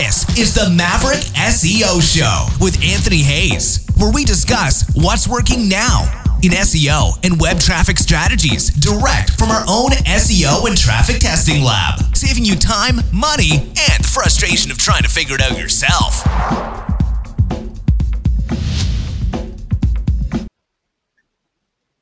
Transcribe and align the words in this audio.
This 0.00 0.38
is 0.38 0.54
the 0.54 0.70
Maverick 0.70 1.20
SEO 1.36 2.00
Show 2.00 2.46
with 2.58 2.82
Anthony 2.82 3.22
Hayes, 3.22 3.86
where 3.98 4.10
we 4.10 4.24
discuss 4.24 4.90
what's 4.94 5.28
working 5.28 5.68
now 5.68 6.08
in 6.42 6.52
SEO 6.52 7.22
and 7.22 7.38
web 7.38 7.60
traffic 7.60 7.98
strategies 7.98 8.70
direct 8.70 9.32
from 9.32 9.50
our 9.50 9.62
own 9.68 9.90
SEO 9.90 10.66
and 10.66 10.78
traffic 10.78 11.18
testing 11.18 11.62
lab, 11.62 12.16
saving 12.16 12.46
you 12.46 12.56
time, 12.56 13.00
money, 13.12 13.52
and 13.52 14.02
the 14.02 14.08
frustration 14.10 14.70
of 14.70 14.78
trying 14.78 15.02
to 15.02 15.10
figure 15.10 15.34
it 15.34 15.42
out 15.42 15.58
yourself. 15.58 16.24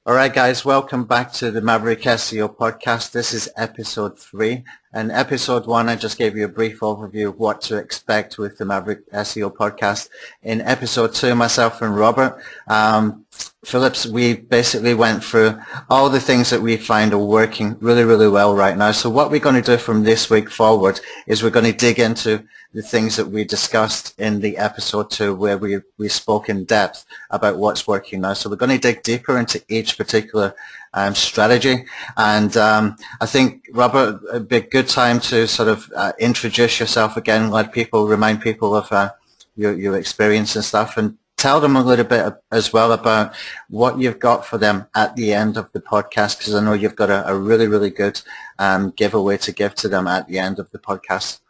All 0.08 0.14
right, 0.14 0.32
guys, 0.32 0.64
welcome 0.64 1.04
back 1.04 1.34
to 1.34 1.50
the 1.50 1.60
Maverick 1.60 2.00
SEO 2.00 2.56
podcast. 2.56 3.12
This 3.12 3.34
is 3.34 3.46
episode 3.58 4.18
three. 4.18 4.64
And 4.90 5.12
episode 5.12 5.66
one, 5.66 5.90
I 5.90 5.96
just 5.96 6.16
gave 6.16 6.34
you 6.34 6.46
a 6.46 6.48
brief 6.48 6.80
overview 6.80 7.28
of 7.28 7.38
what 7.38 7.60
to 7.62 7.76
expect 7.76 8.38
with 8.38 8.56
the 8.56 8.64
Maverick 8.64 9.06
SEO 9.12 9.54
podcast. 9.54 10.08
In 10.42 10.62
episode 10.62 11.12
two, 11.12 11.34
myself 11.34 11.82
and 11.82 11.94
Robert 11.94 12.42
um, 12.68 13.26
Phillips, 13.64 14.06
we 14.06 14.34
basically 14.34 14.94
went 14.94 15.22
through 15.22 15.60
all 15.90 16.08
the 16.08 16.20
things 16.20 16.48
that 16.50 16.62
we 16.62 16.76
find 16.76 17.12
are 17.12 17.18
working 17.18 17.76
really, 17.80 18.04
really 18.04 18.28
well 18.28 18.54
right 18.54 18.76
now. 18.76 18.92
So 18.92 19.10
what 19.10 19.30
we're 19.30 19.40
going 19.40 19.60
to 19.60 19.76
do 19.76 19.76
from 19.76 20.04
this 20.04 20.30
week 20.30 20.48
forward 20.48 21.00
is 21.26 21.42
we're 21.42 21.50
going 21.50 21.70
to 21.70 21.72
dig 21.72 21.98
into 21.98 22.44
the 22.72 22.82
things 22.82 23.16
that 23.16 23.26
we 23.26 23.44
discussed 23.44 24.18
in 24.18 24.40
the 24.40 24.56
episode 24.56 25.10
two 25.10 25.34
where 25.34 25.58
we, 25.58 25.80
we 25.98 26.08
spoke 26.08 26.48
in 26.48 26.64
depth 26.64 27.04
about 27.30 27.58
what's 27.58 27.86
working 27.86 28.20
now. 28.20 28.32
So 28.32 28.48
we're 28.48 28.56
going 28.56 28.78
to 28.78 28.78
dig 28.78 29.02
deeper 29.02 29.36
into 29.38 29.62
each 29.68 29.98
particular 29.98 30.54
um, 30.94 31.14
strategy. 31.14 31.84
And 32.16 32.56
um, 32.56 32.96
I 33.20 33.26
think, 33.26 33.66
Robert, 33.72 34.20
it'd 34.30 34.48
be 34.48 34.56
a 34.56 34.60
good 34.60 34.88
time 34.88 35.20
to 35.20 35.48
sort 35.48 35.68
of 35.68 35.90
uh, 35.96 36.12
introduce 36.18 36.78
yourself 36.78 37.16
again, 37.16 37.50
let 37.50 37.72
people, 37.72 38.06
remind 38.06 38.40
people 38.40 38.74
of 38.74 38.90
uh, 38.92 39.10
your, 39.56 39.74
your 39.74 39.98
experience 39.98 40.54
and 40.54 40.64
stuff, 40.64 40.96
and 40.96 41.18
tell 41.38 41.60
them 41.60 41.76
a 41.76 41.82
little 41.82 42.04
bit 42.04 42.34
as 42.52 42.72
well 42.72 42.92
about 42.92 43.34
what 43.70 43.98
you've 43.98 44.18
got 44.18 44.44
for 44.44 44.58
them 44.58 44.86
at 44.94 45.16
the 45.16 45.32
end 45.32 45.56
of 45.56 45.72
the 45.72 45.80
podcast, 45.80 46.38
because 46.38 46.54
I 46.54 46.62
know 46.62 46.74
you've 46.74 46.96
got 46.96 47.10
a, 47.10 47.26
a 47.28 47.34
really, 47.34 47.68
really 47.68 47.90
good 47.90 48.20
um, 48.58 48.90
giveaway 48.90 49.38
to 49.38 49.52
give 49.52 49.74
to 49.76 49.88
them 49.88 50.06
at 50.06 50.28
the 50.28 50.38
end 50.38 50.58
of 50.58 50.70
the 50.72 50.78
podcast. 50.78 51.40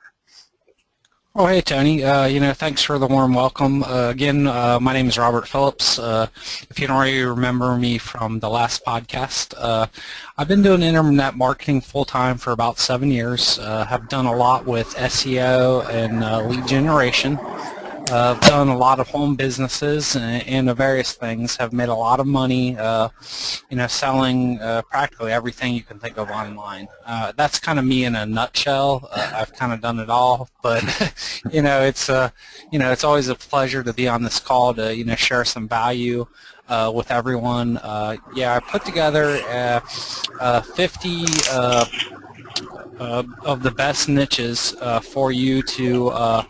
Oh, 1.35 1.47
hey, 1.47 1.61
Tony. 1.61 2.03
Uh, 2.03 2.27
you 2.27 2.41
know, 2.41 2.53
thanks 2.53 2.83
for 2.83 2.99
the 2.99 3.07
warm 3.07 3.33
welcome. 3.33 3.85
Uh, 3.85 4.09
again, 4.09 4.47
uh, 4.47 4.81
my 4.81 4.93
name 4.93 5.07
is 5.07 5.17
Robert 5.17 5.47
Phillips. 5.47 5.99
Uh, 5.99 6.27
if 6.69 6.81
you 6.81 6.89
don't 6.89 6.97
already 6.97 7.23
remember 7.23 7.77
me 7.77 7.97
from 7.97 8.41
the 8.41 8.51
last 8.51 8.85
podcast, 8.85 9.55
uh, 9.57 9.87
I've 10.37 10.49
been 10.49 10.63
doing 10.63 10.83
internet 10.83 11.37
marketing 11.37 11.81
full-time 11.81 12.39
for 12.39 12.51
about 12.51 12.79
seven 12.79 13.11
years. 13.11 13.59
Uh, 13.61 13.85
have 13.85 14.09
done 14.09 14.27
a 14.27 14.35
lot 14.35 14.67
with 14.67 14.89
SEO 14.97 15.89
and 15.89 16.49
lead 16.51 16.67
generation. 16.67 17.39
Uh, 18.11 18.35
I've 18.35 18.41
done 18.41 18.69
a 18.69 18.77
lot 18.77 19.01
of 19.01 19.09
home 19.09 19.37
businesses 19.37 20.17
and, 20.17 20.43
and 20.49 20.75
various 20.75 21.13
things. 21.13 21.57
Have 21.57 21.75
made 21.75 21.91
a 21.91 21.95
lot 21.95 22.21
of 22.21 22.27
money, 22.27 22.75
uh, 22.79 23.11
you 23.69 23.77
know, 23.77 23.87
selling 23.87 24.59
uh, 24.61 24.81
practically 24.83 25.31
everything 25.31 25.75
you 25.75 25.83
can 25.83 25.99
think 25.99 26.17
of 26.17 26.31
online. 26.31 26.89
Uh, 27.05 27.33
that's 27.37 27.59
kind 27.59 27.79
of 27.79 27.85
me 27.85 28.05
in 28.05 28.17
a 28.17 28.25
nutshell. 28.25 29.11
Uh, 29.13 29.33
I've 29.35 29.53
kind 29.53 29.75
of 29.75 29.83
done 29.83 29.99
it 29.99 30.09
all, 30.09 30.49
but 30.63 30.83
you 31.53 31.61
know, 31.61 31.83
it's 31.83 32.09
uh, 32.09 32.31
you 32.73 32.79
know, 32.79 32.93
it's 32.93 33.05
always 33.05 33.29
a 33.29 33.35
pleasure 33.35 33.83
to 33.83 33.93
be 33.93 34.09
on 34.09 34.23
this 34.23 34.41
call 34.41 34.73
to 34.75 34.97
you 34.97 35.05
know 35.05 35.15
share 35.15 35.45
some 35.45 35.69
value. 35.69 36.27
Uh, 36.69 36.93
with 36.95 37.11
everyone. 37.11 37.79
Uh, 37.79 38.15
yeah, 38.35 38.55
I 38.55 38.61
put 38.61 38.85
together 38.85 39.41
uh, 39.49 39.81
uh 40.39 40.61
50 40.61 41.25
uh, 42.99 43.23
of 43.43 43.63
the 43.63 43.71
best 43.71 44.09
niches 44.09 44.75
uh, 44.81 45.01
for 45.01 45.33
you 45.33 45.63
to, 45.63 46.09
uh, 46.09 46.43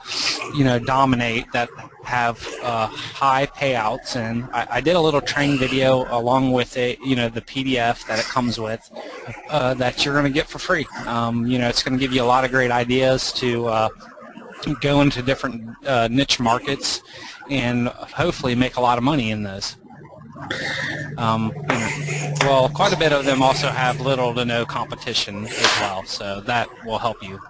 you 0.55 0.65
know, 0.65 0.79
dominate 0.79 1.51
that 1.53 1.69
have 2.05 2.47
uh, 2.63 2.87
high 2.87 3.47
payouts. 3.47 4.17
And 4.17 4.45
I, 4.53 4.67
I, 4.71 4.81
did 4.81 4.97
a 4.97 5.01
little 5.01 5.21
training 5.21 5.59
video 5.59 6.07
along 6.11 6.53
with 6.53 6.77
it, 6.77 6.99
you 7.01 7.17
know, 7.17 7.29
the 7.29 7.43
PDF 7.43 8.07
that 8.07 8.19
it 8.19 8.25
comes 8.25 8.59
with 8.59 8.91
uh, 9.51 9.75
that 9.75 10.05
you're 10.05 10.15
going 10.15 10.25
to 10.25 10.31
get 10.31 10.49
for 10.49 10.59
free. 10.59 10.87
Um, 11.07 11.47
you 11.47 11.59
know, 11.59 11.69
it's 11.69 11.83
going 11.83 11.99
to 11.99 12.01
give 12.01 12.15
you 12.15 12.23
a 12.23 12.25
lot 12.25 12.45
of 12.45 12.51
great 12.51 12.71
ideas 12.71 13.33
to 13.35 13.67
uh, 13.67 13.89
go 14.81 15.03
into 15.03 15.21
different 15.23 15.63
niche 16.11 16.41
markets 16.41 17.03
and 17.51 17.89
hopefully 17.89 18.55
make 18.55 18.77
a 18.77 18.81
lot 18.81 18.97
of 18.97 19.05
money 19.05 19.31
in 19.31 19.43
those. 19.43 19.77
Um, 21.17 21.53
well, 22.41 22.69
quite 22.69 22.93
a 22.93 22.97
bit 22.97 23.13
of 23.13 23.25
them 23.25 23.43
also 23.43 23.69
have 23.69 24.01
little 24.01 24.35
to 24.35 24.45
no 24.45 24.65
competition 24.65 25.47
as 25.47 25.79
well, 25.81 26.05
so 26.05 26.41
that 26.43 26.69
will 26.85 26.99
help 26.99 27.23
you. 27.23 27.41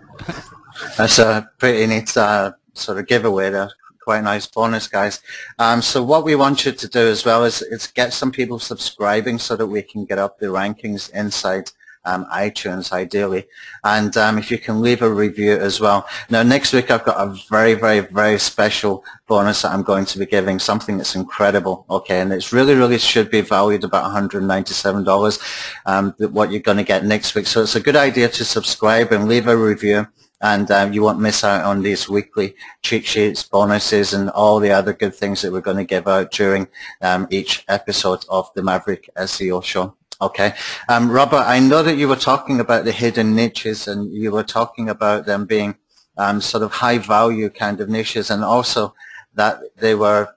That's 0.97 1.19
a 1.19 1.51
pretty 1.59 1.87
neat 1.87 2.17
uh, 2.17 2.53
sort 2.75 2.99
of 2.99 3.07
giveaway 3.07 3.51
there. 3.51 3.71
Quite 4.01 4.21
a 4.21 4.23
nice 4.23 4.47
bonus, 4.47 4.89
guys. 4.89 5.21
Um, 5.59 5.83
so 5.83 6.03
what 6.03 6.25
we 6.25 6.35
want 6.35 6.65
you 6.65 6.73
to 6.73 6.89
do 6.89 7.01
as 7.01 7.25
well 7.25 7.45
is, 7.45 7.61
is 7.61 7.89
get 7.89 8.13
some 8.13 8.33
people 8.33 8.59
subscribing 8.59 9.39
so 9.39 9.55
that 9.57 9.67
we 9.67 9.83
can 9.83 10.05
get 10.05 10.19
up 10.19 10.39
the 10.39 10.47
rankings 10.47 11.11
inside 11.13 11.71
um, 12.05 12.27
iTunes 12.27 12.93
ideally. 12.93 13.47
And 13.85 14.17
um, 14.17 14.39
if 14.39 14.51
you 14.51 14.59
can 14.59 14.81
leave 14.81 15.03
a 15.03 15.13
review 15.13 15.53
as 15.53 15.81
well. 15.81 16.07
Now 16.31 16.43
next 16.43 16.73
week 16.73 16.91
I've 16.91 17.05
got 17.05 17.17
a 17.17 17.35
very, 17.49 17.75
very, 17.75 18.01
very 18.01 18.39
special 18.39 19.05
bonus 19.27 19.63
that 19.63 19.73
I'm 19.73 19.83
going 19.83 20.07
to 20.07 20.19
be 20.19 20.27
giving, 20.27 20.59
something 20.59 20.97
that's 20.97 21.15
incredible, 21.15 21.85
okay, 21.91 22.21
and 22.21 22.33
it's 22.33 22.53
really, 22.53 22.75
really 22.75 22.99
should 22.99 23.31
be 23.31 23.43
valued 23.43 23.85
about 23.85 24.11
$197, 24.11 25.71
um, 25.87 26.15
what 26.33 26.51
you're 26.51 26.61
going 26.61 26.79
to 26.79 26.85
get 26.85 27.05
next 27.05 27.35
week. 27.35 27.47
So 27.47 27.63
it's 27.63 27.77
a 27.77 27.81
good 27.81 27.97
idea 27.97 28.29
to 28.29 28.45
subscribe 28.45 29.13
and 29.13 29.29
leave 29.29 29.47
a 29.47 29.57
review 29.57 30.07
and 30.41 30.71
um, 30.71 30.93
you 30.93 31.03
won't 31.03 31.21
miss 31.21 31.43
out 31.43 31.65
on 31.65 31.83
these 31.83 32.09
weekly 32.09 32.55
cheat 32.83 33.05
sheets, 33.05 33.43
bonuses, 33.43 34.15
and 34.15 34.31
all 34.31 34.61
the 34.61 34.71
other 34.71 34.93
good 34.93 35.15
things 35.15 35.43
that 35.43 35.53
we're 35.53 35.61
going 35.61 35.77
to 35.77 35.85
give 35.85 36.07
out 36.07 36.31
during 36.31 36.69
um, 37.01 37.27
each 37.31 37.65
episode 37.69 38.25
of 38.29 38.49
the 38.55 38.63
Maverick 38.63 39.11
SEO 39.17 39.63
show. 39.63 39.98
Okay. 40.21 40.55
Um, 40.89 41.11
Robert, 41.11 41.45
I 41.47 41.61
know 41.61 41.83
that 41.83 41.97
you 41.97 42.09
were 42.09 42.17
talking 42.17 42.59
about 42.59 42.85
the 42.85 42.93
hidden 42.93 43.37
niches 43.37 43.87
and 43.87 44.13
you 44.13 44.33
were 44.33 44.43
talking 44.43 44.89
about 44.89 45.27
them 45.27 45.47
being 45.47 45.77
um, 46.17 46.41
sort 46.41 46.65
of 46.65 46.73
high 46.73 46.99
value 46.99 47.49
kind 47.49 47.81
of 47.81 47.89
niches 47.89 48.29
and 48.31 48.43
also 48.43 48.95
that 49.35 49.61
they 49.77 49.95
were 49.95 50.35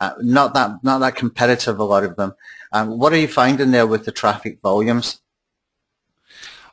uh, 0.00 0.12
not 0.20 0.54
that 0.54 0.82
not 0.82 0.98
that 0.98 1.16
competitive, 1.16 1.78
a 1.78 1.84
lot 1.84 2.04
of 2.04 2.16
them. 2.16 2.34
Um, 2.72 2.98
what 2.98 3.12
are 3.12 3.18
you 3.18 3.28
finding 3.28 3.70
there 3.70 3.86
with 3.86 4.04
the 4.04 4.12
traffic 4.12 4.60
volumes? 4.60 5.20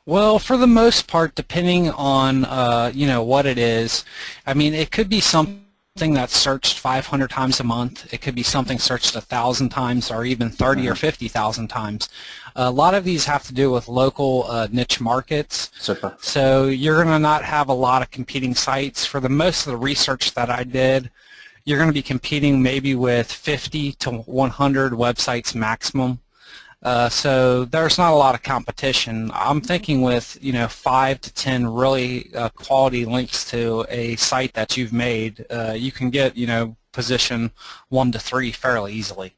Well, 0.04 0.38
for 0.38 0.56
the 0.56 0.66
most 0.66 1.06
part, 1.06 1.34
depending 1.34 1.90
on 1.90 2.44
uh, 2.44 2.92
you 2.94 3.06
know 3.06 3.22
what 3.22 3.46
it 3.46 3.58
is, 3.58 4.04
I 4.46 4.54
mean, 4.54 4.74
it 4.74 4.90
could 4.90 5.08
be 5.08 5.20
something 5.20 5.64
something 5.96 6.14
that's 6.14 6.34
searched 6.34 6.78
500 6.78 7.28
times 7.28 7.60
a 7.60 7.64
month. 7.64 8.12
It 8.14 8.22
could 8.22 8.34
be 8.34 8.42
something 8.42 8.78
searched 8.78 9.14
a 9.14 9.20
thousand 9.20 9.68
times 9.68 10.10
or 10.10 10.24
even 10.24 10.48
30 10.48 10.88
or 10.88 10.92
mm-hmm. 10.92 11.00
50,000 11.00 11.68
times. 11.68 12.08
A 12.56 12.70
lot 12.70 12.94
of 12.94 13.04
these 13.04 13.26
have 13.26 13.42
to 13.44 13.52
do 13.52 13.70
with 13.70 13.88
local 13.88 14.46
uh, 14.48 14.68
niche 14.72 15.02
markets. 15.02 15.70
Super. 15.78 16.16
So 16.18 16.68
you're 16.68 16.96
going 16.96 17.14
to 17.14 17.18
not 17.18 17.44
have 17.44 17.68
a 17.68 17.74
lot 17.74 18.00
of 18.00 18.10
competing 18.10 18.54
sites. 18.54 19.04
For 19.04 19.20
the 19.20 19.28
most 19.28 19.66
of 19.66 19.72
the 19.72 19.76
research 19.76 20.32
that 20.32 20.48
I 20.48 20.64
did, 20.64 21.10
you're 21.66 21.78
going 21.78 21.90
to 21.90 21.94
be 21.94 22.02
competing 22.02 22.62
maybe 22.62 22.94
with 22.94 23.30
50 23.30 23.92
to 23.92 24.10
100 24.10 24.92
websites 24.92 25.54
maximum. 25.54 26.20
Uh, 26.82 27.08
so 27.08 27.64
there's 27.66 27.96
not 27.96 28.12
a 28.12 28.16
lot 28.16 28.34
of 28.34 28.42
competition. 28.42 29.30
I'm 29.32 29.60
thinking 29.60 30.02
with 30.02 30.36
you 30.40 30.52
know 30.52 30.66
five 30.66 31.20
to 31.20 31.32
ten 31.32 31.68
really 31.68 32.34
uh, 32.34 32.48
quality 32.50 33.04
links 33.04 33.48
to 33.50 33.86
a 33.88 34.16
site 34.16 34.52
that 34.54 34.76
you've 34.76 34.92
made, 34.92 35.46
uh, 35.48 35.74
you 35.76 35.92
can 35.92 36.10
get 36.10 36.36
you 36.36 36.46
know 36.46 36.76
position 36.90 37.52
one 37.88 38.10
to 38.12 38.18
three 38.18 38.50
fairly 38.50 38.92
easily. 38.92 39.34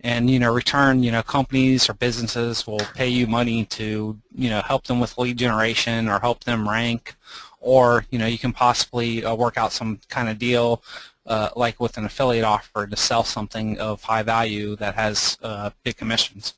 And 0.00 0.30
you 0.30 0.38
know 0.38 0.52
return 0.52 1.02
you 1.02 1.12
know 1.12 1.22
companies 1.22 1.90
or 1.90 1.94
businesses 1.94 2.66
will 2.66 2.80
pay 2.94 3.08
you 3.08 3.26
money 3.26 3.66
to 3.66 4.18
you 4.34 4.48
know 4.48 4.62
help 4.62 4.84
them 4.84 5.00
with 5.00 5.18
lead 5.18 5.36
generation 5.36 6.08
or 6.08 6.18
help 6.18 6.44
them 6.44 6.66
rank, 6.66 7.14
or 7.60 8.06
you 8.10 8.18
know 8.18 8.26
you 8.26 8.38
can 8.38 8.52
possibly 8.52 9.22
uh, 9.22 9.34
work 9.34 9.58
out 9.58 9.72
some 9.72 10.00
kind 10.08 10.30
of 10.30 10.38
deal 10.38 10.82
uh, 11.28 11.50
like 11.54 11.78
with 11.78 11.96
an 11.96 12.04
affiliate 12.04 12.44
offer 12.44 12.86
to 12.86 12.96
sell 12.96 13.22
something 13.22 13.78
of 13.78 14.02
high 14.02 14.22
value 14.22 14.74
that 14.76 14.94
has 14.94 15.38
uh, 15.42 15.70
big 15.84 15.96
commissions. 15.96 16.54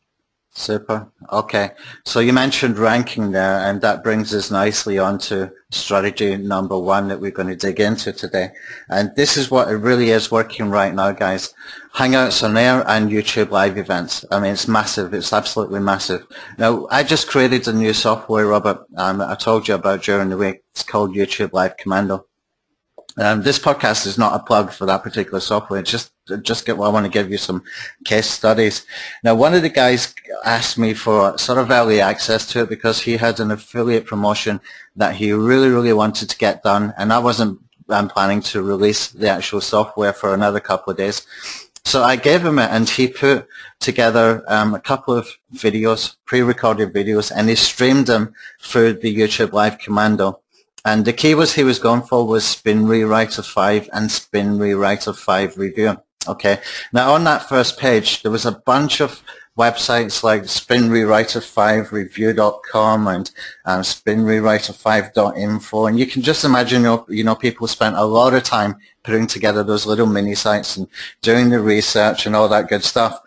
Super. 0.52 1.08
Okay. 1.30 1.70
So 2.04 2.18
you 2.18 2.32
mentioned 2.32 2.76
ranking 2.76 3.30
there, 3.30 3.60
and 3.60 3.80
that 3.82 4.02
brings 4.02 4.34
us 4.34 4.50
nicely 4.50 4.98
on 4.98 5.18
to 5.20 5.52
strategy 5.70 6.36
number 6.36 6.76
one 6.76 7.06
that 7.08 7.20
we're 7.20 7.30
going 7.30 7.48
to 7.48 7.54
dig 7.54 7.78
into 7.78 8.12
today. 8.12 8.50
And 8.88 9.12
this 9.14 9.36
is 9.36 9.50
what 9.50 9.68
it 9.68 9.76
really 9.76 10.10
is 10.10 10.32
working 10.32 10.68
right 10.68 10.92
now, 10.92 11.12
guys. 11.12 11.54
Hangouts 11.94 12.42
on 12.42 12.56
air 12.56 12.82
and 12.88 13.10
YouTube 13.10 13.50
live 13.50 13.78
events. 13.78 14.24
I 14.32 14.40
mean, 14.40 14.52
it's 14.52 14.66
massive. 14.66 15.14
It's 15.14 15.32
absolutely 15.32 15.80
massive. 15.80 16.26
Now, 16.58 16.88
I 16.90 17.04
just 17.04 17.28
created 17.28 17.68
a 17.68 17.72
new 17.72 17.92
software, 17.92 18.46
Robert, 18.46 18.84
um, 18.96 19.20
I 19.20 19.36
told 19.36 19.68
you 19.68 19.76
about 19.76 20.02
during 20.02 20.30
the 20.30 20.36
week. 20.36 20.62
It's 20.72 20.82
called 20.82 21.14
YouTube 21.14 21.52
Live 21.52 21.76
Commando. 21.76 22.26
Um, 23.16 23.42
this 23.42 23.58
podcast 23.58 24.06
is 24.06 24.16
not 24.16 24.34
a 24.34 24.44
plug 24.44 24.70
for 24.70 24.86
that 24.86 25.02
particular 25.02 25.40
software. 25.40 25.80
It's 25.80 25.90
just 25.90 26.12
just 26.42 26.64
get. 26.64 26.76
Well, 26.76 26.88
I 26.88 26.92
want 26.92 27.06
to 27.06 27.12
give 27.12 27.30
you 27.30 27.38
some 27.38 27.62
case 28.04 28.26
studies. 28.26 28.86
Now, 29.24 29.34
one 29.34 29.54
of 29.54 29.62
the 29.62 29.68
guys 29.68 30.14
asked 30.44 30.78
me 30.78 30.94
for 30.94 31.36
sort 31.36 31.58
of 31.58 31.70
early 31.70 32.00
access 32.00 32.46
to 32.52 32.62
it 32.62 32.68
because 32.68 33.00
he 33.00 33.16
had 33.16 33.40
an 33.40 33.50
affiliate 33.50 34.06
promotion 34.06 34.60
that 34.96 35.16
he 35.16 35.32
really, 35.32 35.68
really 35.68 35.92
wanted 35.92 36.30
to 36.30 36.38
get 36.38 36.62
done, 36.62 36.94
and 36.96 37.12
I 37.12 37.18
wasn't 37.18 37.58
I'm 37.88 38.08
planning 38.08 38.40
to 38.42 38.62
release 38.62 39.08
the 39.08 39.28
actual 39.28 39.60
software 39.60 40.12
for 40.12 40.32
another 40.32 40.60
couple 40.60 40.90
of 40.90 40.96
days. 40.96 41.26
So 41.84 42.02
I 42.02 42.16
gave 42.16 42.44
him 42.44 42.58
it 42.58 42.70
and 42.70 42.88
he 42.88 43.08
put 43.08 43.48
together 43.80 44.44
um, 44.46 44.74
a 44.74 44.80
couple 44.80 45.14
of 45.14 45.28
videos, 45.54 46.16
pre-recorded 46.24 46.92
videos, 46.92 47.32
and 47.34 47.48
he 47.48 47.56
streamed 47.56 48.06
them 48.06 48.34
through 48.60 48.94
the 48.94 49.14
YouTube 49.14 49.52
Live 49.52 49.78
Commando. 49.78 50.40
And 50.84 51.04
the 51.04 51.12
keywords 51.12 51.54
he 51.54 51.64
was 51.64 51.78
going 51.78 52.02
for 52.02 52.26
was 52.26 52.44
Spin 52.44 52.84
Rewriter 52.84 53.44
5 53.44 53.90
and 53.92 54.10
Spin 54.10 54.58
Rewriter 54.58 55.16
5 55.16 55.58
Review. 55.58 55.96
Okay. 56.28 56.58
Now 56.92 57.12
on 57.12 57.24
that 57.24 57.48
first 57.48 57.78
page, 57.78 58.22
there 58.22 58.32
was 58.32 58.46
a 58.46 58.52
bunch 58.52 59.00
of 59.00 59.22
websites 59.58 60.22
like 60.22 60.46
Spin 60.46 60.84
spinrewriter5review.com 60.84 63.08
and 63.08 63.30
um, 63.66 63.82
spinrewriter5.info 63.82 65.88
and 65.88 65.98
you 65.98 66.06
can 66.06 66.22
just 66.22 66.44
imagine 66.44 66.84
you 67.08 67.24
know 67.24 67.34
people 67.34 67.66
spent 67.66 67.96
a 67.96 68.04
lot 68.04 68.32
of 68.32 68.42
time 68.42 68.76
putting 69.02 69.26
together 69.26 69.64
those 69.64 69.86
little 69.86 70.06
mini 70.06 70.34
sites 70.34 70.76
and 70.76 70.86
doing 71.20 71.50
the 71.50 71.60
research 71.60 72.26
and 72.26 72.36
all 72.36 72.48
that 72.48 72.68
good 72.68 72.84
stuff 72.84 73.20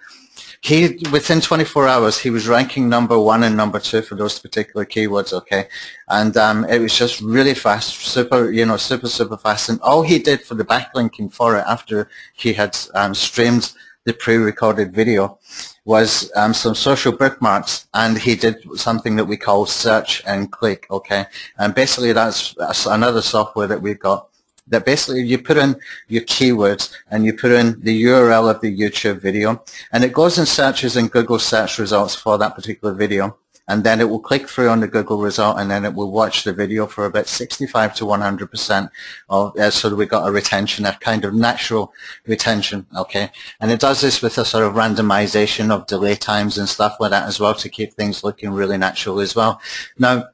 he 0.63 0.98
within 1.12 1.42
24 1.42 1.89
hours 1.89 2.18
he 2.18 2.30
was 2.30 2.48
ranking 2.48 2.88
number 2.88 3.19
one 3.19 3.44
and 3.44 3.57
number 3.57 3.80
two 3.80 4.01
for 4.01 4.15
those 4.15 4.39
particular 4.39 4.86
keywords 4.86 5.33
okay? 5.33 5.68
And 6.07 6.36
um, 6.38 6.63
it 6.65 6.80
was 6.80 6.98
just 6.98 7.19
really 7.19 7.54
fast 7.54 7.95
super 7.95 8.50
you 8.50 8.65
know 8.65 8.77
super 8.77 9.10
super 9.10 9.38
fast. 9.38 9.69
And 9.69 9.81
all 9.81 10.04
he 10.04 10.19
did 10.19 10.42
for 10.42 10.56
the 10.56 10.63
backlinking 10.63 11.33
for 11.33 11.57
it 11.57 11.65
after 11.68 12.10
he 12.33 12.54
had 12.54 12.77
um, 12.95 13.13
streamed 13.13 13.74
the 14.06 14.13
pre-recorded 14.13 14.94
video 14.94 15.38
was 15.86 16.31
um, 16.36 16.54
some 16.54 16.75
social 16.75 17.12
bookmarks. 17.12 17.88
And 17.94 18.18
he 18.18 18.36
did 18.36 18.57
something 18.77 19.15
that 19.15 19.25
we 19.25 19.38
call 19.38 19.65
search 19.65 20.24
and 20.25 20.51
click 20.51 20.88
okay? 20.89 21.25
And 21.57 21.74
basically 21.75 22.13
that's, 22.13 22.54
that's 22.56 22.86
another 22.86 23.21
software 23.21 23.68
that 23.68 23.81
we've 23.81 24.00
got 24.00 24.30
that 24.68 24.86
basically 24.86 25.24
you 25.24 25.38
put 25.38 25.57
in 25.57 25.75
your 26.07 26.24
keywords 26.24 26.94
and 27.12 27.25
you 27.25 27.33
put 27.33 27.51
in 27.51 27.80
the 27.81 28.04
URL 28.04 28.50
of 28.50 28.62
the 28.62 28.77
YouTube 28.77 29.19
video 29.19 29.63
and 29.92 30.04
it 30.04 30.13
goes 30.13 30.38
and 30.38 30.48
searches 30.48 30.98
in 30.98 31.07
Google 31.07 31.39
search 31.39 31.80
results 31.80 32.15
for 32.15 32.38
that 32.38 32.56
particular 32.56 32.94
video 32.94 33.38
and 33.68 33.83
then 33.83 34.01
it 34.01 34.10
will 34.10 34.19
click 34.19 34.48
through 34.50 34.69
on 34.69 34.81
the 34.81 34.88
Google 34.88 35.21
result 35.21 35.57
and 35.57 35.71
then 35.71 35.86
it 35.86 35.94
will 35.94 36.12
watch 36.12 36.44
the 36.44 36.51
video 36.51 36.86
for 36.86 37.06
about 37.06 37.27
65 37.27 37.95
to 37.95 38.06
100 38.06 38.51
percent 38.51 38.89
of 39.30 39.57
uh, 39.57 39.69
so 39.69 39.94
we 39.95 40.06
got 40.06 40.27
a 40.27 40.31
retention 40.31 40.86
a 40.86 40.94
kind 41.00 41.24
of 41.25 41.33
natural 41.33 41.94
retention 42.25 42.86
okay? 42.98 43.31
And 43.60 43.71
it 43.71 43.80
does 43.80 44.01
this 44.01 44.21
with 44.21 44.38
a 44.38 44.45
sort 44.45 44.65
of 44.65 44.74
randomization 44.74 45.71
of 45.71 45.88
delay 45.88 46.15
times 46.15 46.57
and 46.57 46.68
stuff 46.68 46.98
like 47.00 47.12
that 47.12 47.27
as 47.27 47.39
well 47.39 47.56
to 47.56 47.69
keep 47.69 47.94
things 47.94 48.24
looking 48.24 48.51
really 48.51 48.77
natural 48.77 49.19
as 49.19 49.36
well. 49.36 49.62
Now 49.98 50.30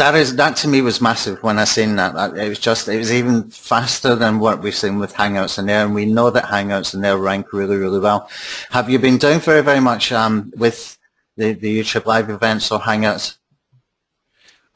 that 0.00 0.14
is 0.14 0.34
that 0.36 0.56
to 0.56 0.66
me 0.66 0.80
was 0.80 1.02
massive 1.02 1.42
when 1.42 1.58
I 1.58 1.64
seen 1.64 1.96
that. 1.96 2.34
It 2.34 2.48
was 2.48 2.58
just 2.58 2.88
it 2.88 2.96
was 2.96 3.12
even 3.12 3.50
faster 3.50 4.16
than 4.16 4.40
what 4.40 4.62
we've 4.62 4.74
seen 4.74 4.98
with 4.98 5.12
Hangouts 5.14 5.58
on 5.58 5.68
Air, 5.68 5.84
and 5.84 5.94
we 5.94 6.06
know 6.06 6.30
that 6.30 6.44
Hangouts 6.44 6.94
on 6.94 7.04
Air 7.04 7.18
rank 7.18 7.52
really 7.52 7.76
really 7.76 8.00
well. 8.00 8.28
Have 8.70 8.88
you 8.88 8.98
been 8.98 9.18
doing 9.18 9.40
very 9.40 9.62
very 9.62 9.80
much 9.80 10.10
um, 10.10 10.52
with 10.56 10.98
the 11.36 11.52
the 11.52 11.80
YouTube 11.80 12.06
live 12.06 12.30
events 12.30 12.72
or 12.72 12.80
Hangouts? 12.80 13.36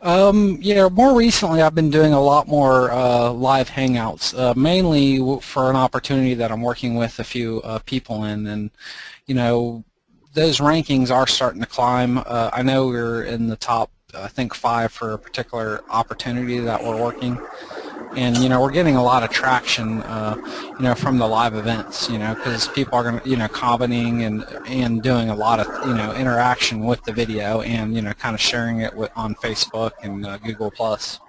Um, 0.02 0.58
yeah, 0.60 0.90
more 0.90 1.16
recently 1.16 1.62
I've 1.62 1.74
been 1.74 1.90
doing 1.90 2.12
a 2.12 2.20
lot 2.20 2.46
more 2.46 2.90
uh, 2.92 3.30
live 3.30 3.70
Hangouts, 3.70 4.38
uh, 4.38 4.52
mainly 4.54 5.40
for 5.40 5.70
an 5.70 5.76
opportunity 5.76 6.34
that 6.34 6.52
I'm 6.52 6.60
working 6.60 6.96
with 6.96 7.18
a 7.18 7.24
few 7.24 7.62
uh, 7.62 7.78
people 7.78 8.24
in, 8.24 8.46
and 8.46 8.70
you 9.26 9.34
know 9.34 9.84
those 10.34 10.58
rankings 10.58 11.10
are 11.10 11.26
starting 11.26 11.62
to 11.62 11.66
climb. 11.66 12.18
Uh, 12.18 12.50
I 12.52 12.62
know 12.62 12.88
we're 12.88 13.24
in 13.24 13.46
the 13.46 13.56
top 13.56 13.90
I 14.16 14.28
think 14.28 14.54
five 14.54 14.92
for 14.92 15.12
a 15.12 15.18
particular 15.18 15.82
opportunity 15.90 16.58
that 16.60 16.82
we're 16.82 17.00
working 17.00 17.38
and 18.16 18.36
you 18.38 18.48
know 18.48 18.60
we're 18.60 18.70
getting 18.70 18.96
a 18.96 19.02
lot 19.02 19.22
of 19.22 19.30
traction 19.30 20.02
uh, 20.02 20.36
you 20.78 20.84
know 20.84 20.94
from 20.94 21.18
the 21.18 21.26
live 21.26 21.54
events 21.54 22.08
you 22.08 22.18
know 22.18 22.34
because 22.34 22.68
people 22.68 22.96
are 22.96 23.02
going 23.02 23.20
to 23.20 23.28
you 23.28 23.36
know 23.36 23.48
commenting 23.48 24.22
and 24.22 24.44
and 24.66 25.02
doing 25.02 25.30
a 25.30 25.34
lot 25.34 25.60
of 25.60 25.66
you 25.86 25.94
know 25.94 26.14
interaction 26.14 26.84
with 26.84 27.02
the 27.04 27.12
video 27.12 27.60
and 27.62 27.94
you 27.94 28.02
know 28.02 28.12
kind 28.12 28.34
of 28.34 28.40
sharing 28.40 28.80
it 28.80 28.94
with, 28.94 29.10
on 29.16 29.34
Facebook 29.36 29.92
and 30.02 30.26
uh, 30.26 30.38
Google 30.38 30.70
Plus. 30.70 31.20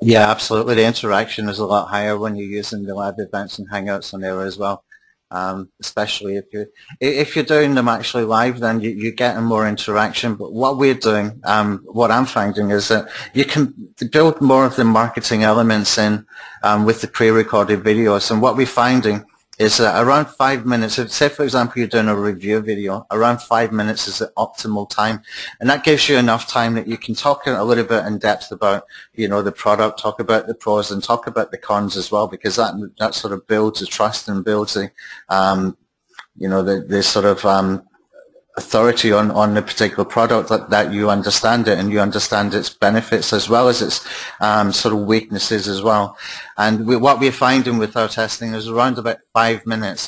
Yeah, 0.00 0.30
absolutely. 0.30 0.76
The 0.76 0.84
interaction 0.84 1.48
is 1.48 1.58
a 1.58 1.66
lot 1.66 1.88
higher 1.88 2.16
when 2.16 2.36
you're 2.36 2.46
using 2.46 2.84
the 2.84 2.94
live 2.94 3.14
events 3.18 3.58
and 3.58 3.68
Hangouts 3.70 4.14
on 4.14 4.20
there 4.20 4.40
as 4.42 4.56
well 4.56 4.84
um, 5.30 5.68
especially 5.80 6.36
if 6.36 6.44
you 6.52 6.66
if 7.00 7.36
you're 7.36 7.44
doing 7.44 7.74
them 7.74 7.88
actually 7.88 8.24
live, 8.24 8.60
then 8.60 8.80
you, 8.80 8.90
you're 8.90 9.12
getting 9.12 9.44
more 9.44 9.66
interaction. 9.68 10.34
But 10.34 10.52
what 10.52 10.78
we're 10.78 10.94
doing, 10.94 11.40
um, 11.44 11.82
what 11.84 12.10
I'm 12.10 12.26
finding 12.26 12.70
is 12.70 12.88
that 12.88 13.08
you 13.32 13.44
can 13.44 13.74
build 14.10 14.40
more 14.40 14.64
of 14.66 14.76
the 14.76 14.84
marketing 14.84 15.44
elements 15.44 15.98
in 15.98 16.26
um, 16.62 16.84
with 16.84 17.00
the 17.00 17.08
pre-recorded 17.08 17.80
videos. 17.82 18.30
And 18.30 18.42
what 18.42 18.56
we're 18.56 18.66
finding 18.66 19.24
is 19.60 19.76
that 19.76 20.02
around 20.02 20.26
five 20.26 20.64
minutes, 20.64 20.98
if, 20.98 21.12
say 21.12 21.28
for 21.28 21.44
example 21.44 21.78
you're 21.78 21.86
doing 21.86 22.08
a 22.08 22.16
review 22.16 22.60
video, 22.60 23.06
around 23.10 23.42
five 23.42 23.72
minutes 23.72 24.08
is 24.08 24.18
the 24.18 24.32
optimal 24.38 24.88
time. 24.88 25.20
And 25.60 25.68
that 25.68 25.84
gives 25.84 26.08
you 26.08 26.16
enough 26.16 26.48
time 26.48 26.72
that 26.76 26.88
you 26.88 26.96
can 26.96 27.14
talk 27.14 27.46
a 27.46 27.62
little 27.62 27.84
bit 27.84 28.06
in 28.06 28.18
depth 28.18 28.50
about, 28.52 28.84
you 29.12 29.28
know, 29.28 29.42
the 29.42 29.52
product, 29.52 30.00
talk 30.00 30.18
about 30.18 30.46
the 30.46 30.54
pros 30.54 30.90
and 30.90 31.04
talk 31.04 31.26
about 31.26 31.50
the 31.50 31.58
cons 31.58 31.98
as 31.98 32.10
well, 32.10 32.26
because 32.26 32.56
that, 32.56 32.72
that 32.98 33.14
sort 33.14 33.34
of 33.34 33.46
builds 33.46 33.80
the 33.80 33.86
trust 33.86 34.28
and 34.28 34.46
builds 34.46 34.72
the, 34.72 34.90
um, 35.28 35.76
you 36.38 36.48
know, 36.48 36.62
the, 36.62 36.80
the 36.80 37.02
sort 37.02 37.26
of 37.26 37.44
um, 37.44 37.86
authority 38.60 39.10
on, 39.20 39.30
on 39.42 39.54
the 39.54 39.62
particular 39.62 40.04
product 40.04 40.48
that, 40.50 40.70
that 40.70 40.92
you 40.92 41.10
understand 41.10 41.66
it 41.66 41.78
and 41.78 41.90
you 41.92 42.00
understand 42.00 42.54
its 42.54 42.70
benefits 42.86 43.32
as 43.32 43.48
well 43.48 43.66
as 43.68 43.80
its 43.80 44.06
um, 44.40 44.72
sort 44.72 44.94
of 44.94 45.00
weaknesses 45.14 45.66
as 45.66 45.80
well. 45.82 46.16
And 46.56 46.86
we, 46.86 46.96
what 46.96 47.20
we're 47.20 47.44
finding 47.48 47.78
with 47.78 47.96
our 47.96 48.08
testing 48.08 48.54
is 48.54 48.68
around 48.68 48.98
about 48.98 49.18
five 49.32 49.66
minutes 49.66 50.02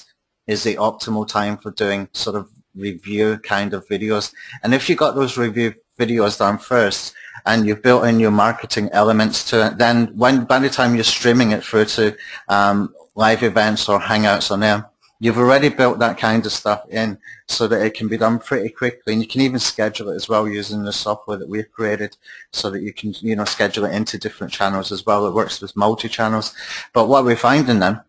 is 0.46 0.62
the 0.62 0.76
optimal 0.76 1.26
time 1.26 1.56
for 1.56 1.70
doing 1.70 2.08
sort 2.12 2.36
of 2.36 2.48
review 2.74 3.38
kind 3.38 3.74
of 3.74 3.86
videos. 3.88 4.32
And 4.62 4.74
if 4.74 4.88
you 4.88 4.96
got 4.96 5.14
those 5.14 5.38
review 5.38 5.74
videos 5.98 6.38
done 6.38 6.58
first 6.58 7.14
and 7.46 7.66
you've 7.66 7.82
built 7.82 8.04
in 8.04 8.20
your 8.20 8.30
marketing 8.30 8.88
elements 8.92 9.48
to 9.50 9.66
it, 9.66 9.78
then 9.78 10.06
when 10.16 10.44
by 10.44 10.58
the 10.58 10.68
time 10.68 10.94
you're 10.94 11.04
streaming 11.04 11.52
it 11.52 11.64
through 11.64 11.86
to 11.86 12.16
um, 12.48 12.94
live 13.14 13.42
events 13.42 13.88
or 13.88 13.98
hangouts 13.98 14.50
on 14.50 14.60
there, 14.60 14.91
You've 15.22 15.38
already 15.38 15.68
built 15.68 16.00
that 16.00 16.18
kind 16.18 16.44
of 16.44 16.50
stuff 16.50 16.84
in 16.90 17.16
so 17.46 17.68
that 17.68 17.80
it 17.86 17.94
can 17.94 18.08
be 18.08 18.16
done 18.16 18.40
pretty 18.40 18.70
quickly 18.70 19.12
and 19.12 19.22
you 19.22 19.28
can 19.28 19.40
even 19.40 19.60
schedule 19.60 20.08
it 20.08 20.16
as 20.16 20.28
well 20.28 20.48
using 20.48 20.82
the 20.82 20.92
software 20.92 21.36
that 21.36 21.48
we've 21.48 21.70
created 21.70 22.16
so 22.50 22.70
that 22.70 22.82
you 22.82 22.92
can 22.92 23.14
you 23.20 23.36
know 23.36 23.44
schedule 23.44 23.84
it 23.84 23.94
into 23.94 24.18
different 24.18 24.52
channels 24.52 24.90
as 24.90 25.06
well. 25.06 25.24
It 25.24 25.32
works 25.32 25.60
with 25.60 25.76
multi-channels. 25.76 26.52
But 26.92 27.06
what 27.06 27.24
we're 27.24 27.36
finding 27.36 27.78
then 27.78 28.00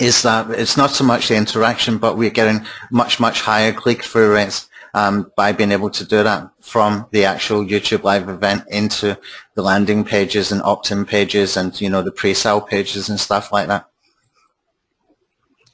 is 0.00 0.22
that 0.22 0.50
it's 0.50 0.76
not 0.76 0.90
so 0.90 1.04
much 1.04 1.28
the 1.28 1.36
interaction 1.36 1.98
but 1.98 2.18
we're 2.18 2.30
getting 2.30 2.66
much 2.90 3.20
much 3.20 3.40
higher 3.40 3.72
click-through 3.72 4.34
rates 4.34 4.68
um, 4.92 5.30
by 5.36 5.52
being 5.52 5.70
able 5.70 5.90
to 5.90 6.04
do 6.04 6.24
that 6.24 6.50
from 6.60 7.06
the 7.12 7.24
actual 7.24 7.64
YouTube 7.64 8.02
live 8.02 8.28
event 8.28 8.64
into 8.72 9.16
the 9.54 9.62
landing 9.62 10.02
pages 10.02 10.50
and 10.50 10.62
opt-in 10.62 11.04
pages 11.04 11.56
and 11.56 11.80
you 11.80 11.88
know 11.88 12.02
the 12.02 12.10
pre-sale 12.10 12.60
pages 12.60 13.08
and 13.08 13.20
stuff 13.20 13.52
like 13.52 13.68
that. 13.68 13.88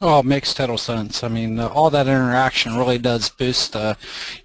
Oh, 0.03 0.21
it 0.21 0.25
makes 0.25 0.55
total 0.55 0.79
sense. 0.79 1.23
I 1.23 1.29
mean, 1.29 1.59
uh, 1.59 1.69
all 1.69 1.91
that 1.91 2.07
interaction 2.07 2.75
really 2.75 2.97
does 2.97 3.29
boost, 3.29 3.77
uh, 3.77 3.97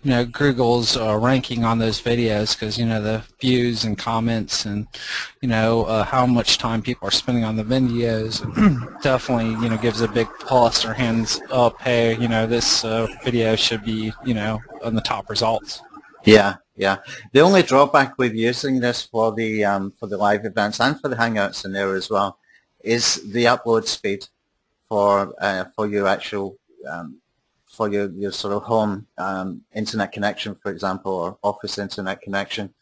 you 0.04 0.12
know, 0.12 0.26
Google's 0.26 0.98
uh, 0.98 1.18
ranking 1.18 1.64
on 1.64 1.80
those 1.80 2.02
videos 2.02 2.54
because, 2.60 2.78
you 2.78 2.86
know, 2.86 3.02
the 3.02 3.24
views 3.40 3.86
and 3.86 3.98
comments 3.98 4.66
and, 4.66 4.86
you 5.40 5.48
know, 5.48 5.86
uh, 5.86 6.04
how 6.04 6.26
much 6.26 6.58
time 6.58 6.82
people 6.82 7.08
are 7.08 7.12
spending 7.12 7.46
on 7.46 7.56
the 7.56 7.64
videos 7.64 8.44
definitely, 9.02 9.52
you 9.64 9.70
know, 9.70 9.78
gives 9.78 10.02
a 10.02 10.10
big 10.10 10.28
plus 10.42 10.84
or 10.84 10.94
hands 10.94 11.40
up, 11.52 11.82
hey, 11.82 12.18
you 12.18 12.28
know, 12.28 12.46
this 12.46 12.84
uh, 12.84 13.08
video 13.24 13.56
should 13.56 13.86
be, 13.86 14.12
you 14.26 14.34
know, 14.34 14.60
on 14.84 14.94
the 14.94 15.02
top 15.02 15.30
results. 15.30 15.82
Yeah, 16.26 16.56
yeah. 16.76 16.98
The 17.32 17.40
only 17.40 17.64
drawback 17.64 18.18
with 18.18 18.34
using 18.34 18.82
this 18.82 19.04
for 19.04 19.34
the 19.34 19.64
um, 19.64 19.94
for 19.98 20.08
the 20.08 20.18
live 20.18 20.44
events 20.44 20.82
and 20.82 21.00
for 21.00 21.08
the 21.08 21.16
Hangouts 21.16 21.64
in 21.64 21.72
there 21.72 21.96
as 21.96 22.10
well 22.10 22.40
is 22.84 23.22
the 23.32 23.46
upload 23.46 23.86
speed 23.86 24.28
for 24.90 25.34
uh, 25.42 25.66
for 25.76 25.88
your 25.88 26.08
actual 26.08 26.58
um, 26.90 27.20
for 27.76 27.90
your, 27.90 28.10
your 28.12 28.32
sort 28.32 28.54
of 28.54 28.64
home 28.64 29.06
um, 29.18 29.62
internet 29.74 30.12
connection, 30.12 30.56
for 30.56 30.72
example, 30.72 31.12
or 31.12 31.38
office 31.44 31.78
internet 31.78 32.22
connection. 32.22 32.74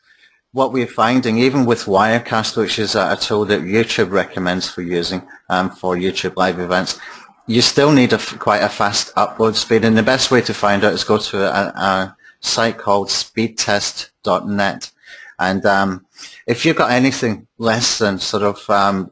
What 0.51 0.71
we're 0.71 0.87
finding, 0.87 1.39
even 1.39 1.65
with 1.65 1.85
Wirecast, 1.85 2.55
which 2.57 2.77
is 2.77 2.93
a, 2.93 3.17
tool 3.19 3.45
that 3.45 3.61
YouTube 3.61 4.11
recommends 4.11 4.69
for 4.69 4.83
using 4.83 5.27
um, 5.49 5.71
for 5.71 5.95
YouTube 5.95 6.35
live 6.35 6.59
events, 6.59 6.99
you 7.47 7.61
still 7.61 7.91
need 7.91 8.13
a, 8.13 8.19
quite 8.19 8.61
a 8.61 8.69
fast 8.69 9.13
upload 9.15 9.55
speed. 9.55 9.83
And 9.83 9.97
the 9.97 10.03
best 10.03 10.29
way 10.29 10.41
to 10.41 10.53
find 10.53 10.83
out 10.83 10.93
is 10.93 11.03
go 11.03 11.17
to 11.17 11.37
a, 11.43 11.61
a 11.75 12.15
site 12.39 12.77
called 12.77 13.07
speedtest.net. 13.07 14.91
And 15.39 15.65
um, 15.65 16.05
if 16.45 16.65
you've 16.65 16.77
got 16.77 16.91
anything 16.91 17.47
less 17.57 17.97
than 17.97 18.19
sort 18.19 18.43
of 18.43 18.69
um, 18.69 19.09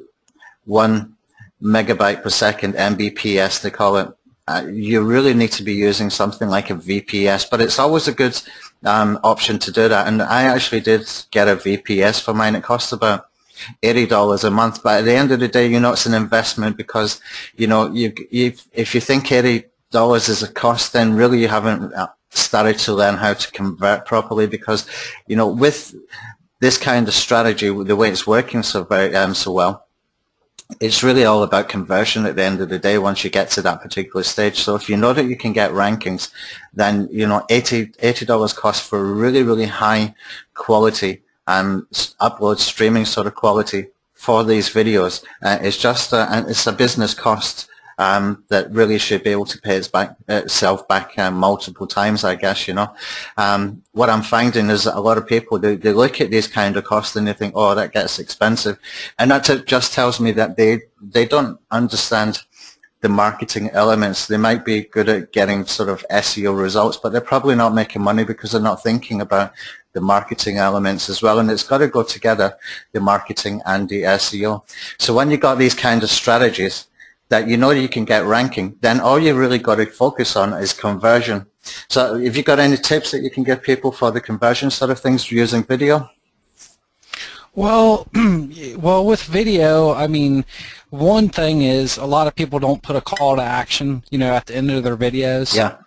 one 0.65 1.17
megabyte 1.61 2.23
per 2.23 2.29
second, 2.29 2.75
Mbps 2.75 3.61
they 3.61 3.69
call 3.69 3.97
it, 3.97 4.09
uh, 4.47 4.65
you 4.71 5.01
really 5.01 5.33
need 5.33 5.51
to 5.51 5.63
be 5.63 5.73
using 5.73 6.09
something 6.09 6.49
like 6.49 6.69
a 6.69 6.75
VPS, 6.75 7.49
but 7.49 7.61
it's 7.61 7.79
always 7.79 8.07
a 8.07 8.13
good 8.13 8.41
um, 8.83 9.19
option 9.23 9.59
to 9.59 9.71
do 9.71 9.87
that. 9.87 10.07
And 10.07 10.21
I 10.21 10.43
actually 10.43 10.81
did 10.81 11.07
get 11.31 11.47
a 11.47 11.55
VPS 11.55 12.21
for 12.21 12.33
mine. 12.33 12.55
It 12.55 12.63
cost 12.63 12.91
about 12.91 13.27
$80 13.83 14.43
a 14.43 14.49
month. 14.49 14.83
But 14.83 14.99
at 14.99 15.05
the 15.05 15.13
end 15.13 15.31
of 15.31 15.39
the 15.39 15.47
day, 15.47 15.67
you 15.67 15.79
know, 15.79 15.93
it's 15.93 16.05
an 16.05 16.13
investment 16.13 16.77
because, 16.77 17.21
you 17.55 17.67
know, 17.67 17.91
you, 17.91 18.13
you 18.29 18.53
if 18.73 18.95
you 18.95 19.01
think 19.01 19.25
$80 19.25 20.29
is 20.29 20.43
a 20.43 20.51
cost, 20.51 20.93
then 20.93 21.15
really 21.15 21.39
you 21.39 21.47
haven't 21.47 21.93
uh, 21.93 22.07
started 22.29 22.77
to 22.79 22.93
learn 22.93 23.15
how 23.15 23.33
to 23.33 23.51
convert 23.51 24.05
properly 24.05 24.47
because, 24.47 24.87
you 25.27 25.35
know, 25.35 25.47
with 25.47 25.95
this 26.59 26.77
kind 26.77 27.07
of 27.07 27.13
strategy, 27.13 27.67
the 27.83 27.95
way 27.95 28.09
it's 28.09 28.27
working 28.27 28.63
so 28.63 28.83
very 28.83 29.15
um, 29.15 29.33
so 29.33 29.51
well, 29.51 29.87
it's 30.79 31.03
really 31.03 31.25
all 31.25 31.43
about 31.43 31.69
conversion 31.69 32.25
at 32.25 32.35
the 32.35 32.43
end 32.43 32.61
of 32.61 32.69
the 32.69 32.79
day 32.79 32.97
once 32.97 33.23
you 33.23 33.29
get 33.29 33.49
to 33.51 33.61
that 33.63 33.81
particular 33.81 34.23
stage. 34.23 34.59
So 34.59 34.75
if 34.75 34.89
you 34.89 34.97
know 34.97 35.13
that 35.13 35.25
you 35.25 35.35
can 35.35 35.53
get 35.53 35.71
rankings, 35.71 36.31
then 36.73 37.07
you 37.11 37.27
know 37.27 37.45
80 37.49 37.91
dollars 38.25 38.53
cost 38.53 38.87
for 38.87 39.03
really 39.03 39.43
really 39.43 39.65
high 39.65 40.15
quality 40.53 41.23
and 41.47 41.83
upload 42.21 42.59
streaming 42.59 43.05
sort 43.05 43.27
of 43.27 43.35
quality 43.35 43.87
for 44.13 44.43
these 44.43 44.69
videos. 44.69 45.23
Uh, 45.41 45.57
it's 45.61 45.77
just 45.77 46.13
a, 46.13 46.45
it's 46.47 46.67
a 46.67 46.71
business 46.71 47.13
cost 47.13 47.67
um, 48.01 48.43
that 48.47 48.71
really 48.71 48.97
should 48.97 49.23
be 49.23 49.29
able 49.29 49.45
to 49.45 49.61
pay 49.61 49.75
its 49.75 49.87
back, 49.87 50.15
itself 50.27 50.87
back 50.87 51.17
um, 51.19 51.35
multiple 51.35 51.85
times, 51.85 52.23
I 52.23 52.33
guess, 52.33 52.67
you 52.67 52.73
know. 52.73 52.91
Um, 53.37 53.83
what 53.91 54.09
I'm 54.09 54.23
finding 54.23 54.71
is 54.71 54.85
that 54.85 54.97
a 54.97 54.99
lot 54.99 55.19
of 55.19 55.27
people, 55.27 55.59
they, 55.59 55.75
they 55.75 55.93
look 55.93 56.19
at 56.19 56.31
these 56.31 56.47
kind 56.47 56.75
of 56.75 56.83
costs 56.83 57.15
and 57.15 57.27
they 57.27 57.33
think, 57.33 57.53
oh, 57.55 57.75
that 57.75 57.93
gets 57.93 58.17
expensive. 58.17 58.79
And 59.19 59.29
that 59.29 59.67
just 59.67 59.93
tells 59.93 60.19
me 60.19 60.31
that 60.31 60.57
they, 60.57 60.81
they 60.99 61.27
don't 61.27 61.59
understand 61.69 62.39
the 63.01 63.09
marketing 63.09 63.69
elements. 63.69 64.25
They 64.25 64.37
might 64.37 64.65
be 64.65 64.81
good 64.81 65.07
at 65.07 65.31
getting 65.31 65.65
sort 65.65 65.89
of 65.89 66.03
SEO 66.09 66.59
results, 66.59 66.97
but 66.97 67.11
they're 67.11 67.21
probably 67.21 67.55
not 67.55 67.75
making 67.75 68.01
money 68.01 68.23
because 68.23 68.53
they're 68.53 68.61
not 68.61 68.81
thinking 68.81 69.21
about 69.21 69.53
the 69.93 70.01
marketing 70.01 70.57
elements 70.57 71.07
as 71.07 71.21
well. 71.21 71.37
And 71.37 71.51
it's 71.51 71.63
got 71.63 71.79
to 71.79 71.87
go 71.87 72.01
together, 72.01 72.57
the 72.93 72.99
marketing 72.99 73.61
and 73.67 73.87
the 73.89 74.03
SEO. 74.03 74.63
So 74.97 75.13
when 75.13 75.29
you've 75.29 75.39
got 75.39 75.59
these 75.59 75.75
kind 75.75 76.01
of 76.01 76.09
strategies, 76.09 76.87
that 77.31 77.47
you 77.47 77.55
know 77.55 77.71
you 77.71 77.87
can 77.87 78.03
get 78.03 78.25
ranking, 78.25 78.75
then 78.81 78.99
all 78.99 79.17
you 79.17 79.33
really 79.33 79.57
got 79.57 79.75
to 79.75 79.85
focus 79.85 80.35
on 80.35 80.51
is 80.51 80.73
conversion. 80.73 81.45
So 81.87 82.15
if 82.15 82.35
you 82.35 82.43
got 82.43 82.59
any 82.59 82.75
tips 82.75 83.11
that 83.11 83.21
you 83.21 83.31
can 83.31 83.43
give 83.45 83.63
people 83.63 83.93
for 83.93 84.11
the 84.11 84.19
conversion 84.19 84.69
sort 84.69 84.91
of 84.91 84.99
things 84.99 85.31
using 85.31 85.63
video? 85.63 86.09
Well, 87.55 88.05
well, 88.77 89.05
with 89.05 89.23
video, 89.23 89.93
I 89.93 90.07
mean, 90.07 90.43
one 90.89 91.29
thing 91.29 91.61
is 91.61 91.95
a 91.95 92.05
lot 92.05 92.27
of 92.27 92.35
people 92.35 92.59
don't 92.59 92.83
put 92.83 92.97
a 92.97 93.01
call 93.01 93.37
to 93.37 93.41
action, 93.41 94.03
you 94.11 94.17
know, 94.17 94.33
at 94.33 94.47
the 94.47 94.55
end 94.57 94.69
of 94.69 94.83
their 94.83 94.97
videos. 94.97 95.55
Yeah. 95.55 95.77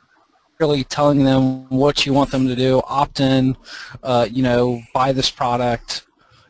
Really 0.58 0.84
telling 0.84 1.24
them 1.24 1.68
what 1.68 2.06
you 2.06 2.14
want 2.14 2.30
them 2.30 2.46
to 2.48 2.56
do, 2.56 2.80
opt 2.86 3.20
in, 3.20 3.54
uh, 4.02 4.26
you 4.30 4.42
know, 4.42 4.80
buy 4.94 5.12
this 5.12 5.30
product, 5.30 6.06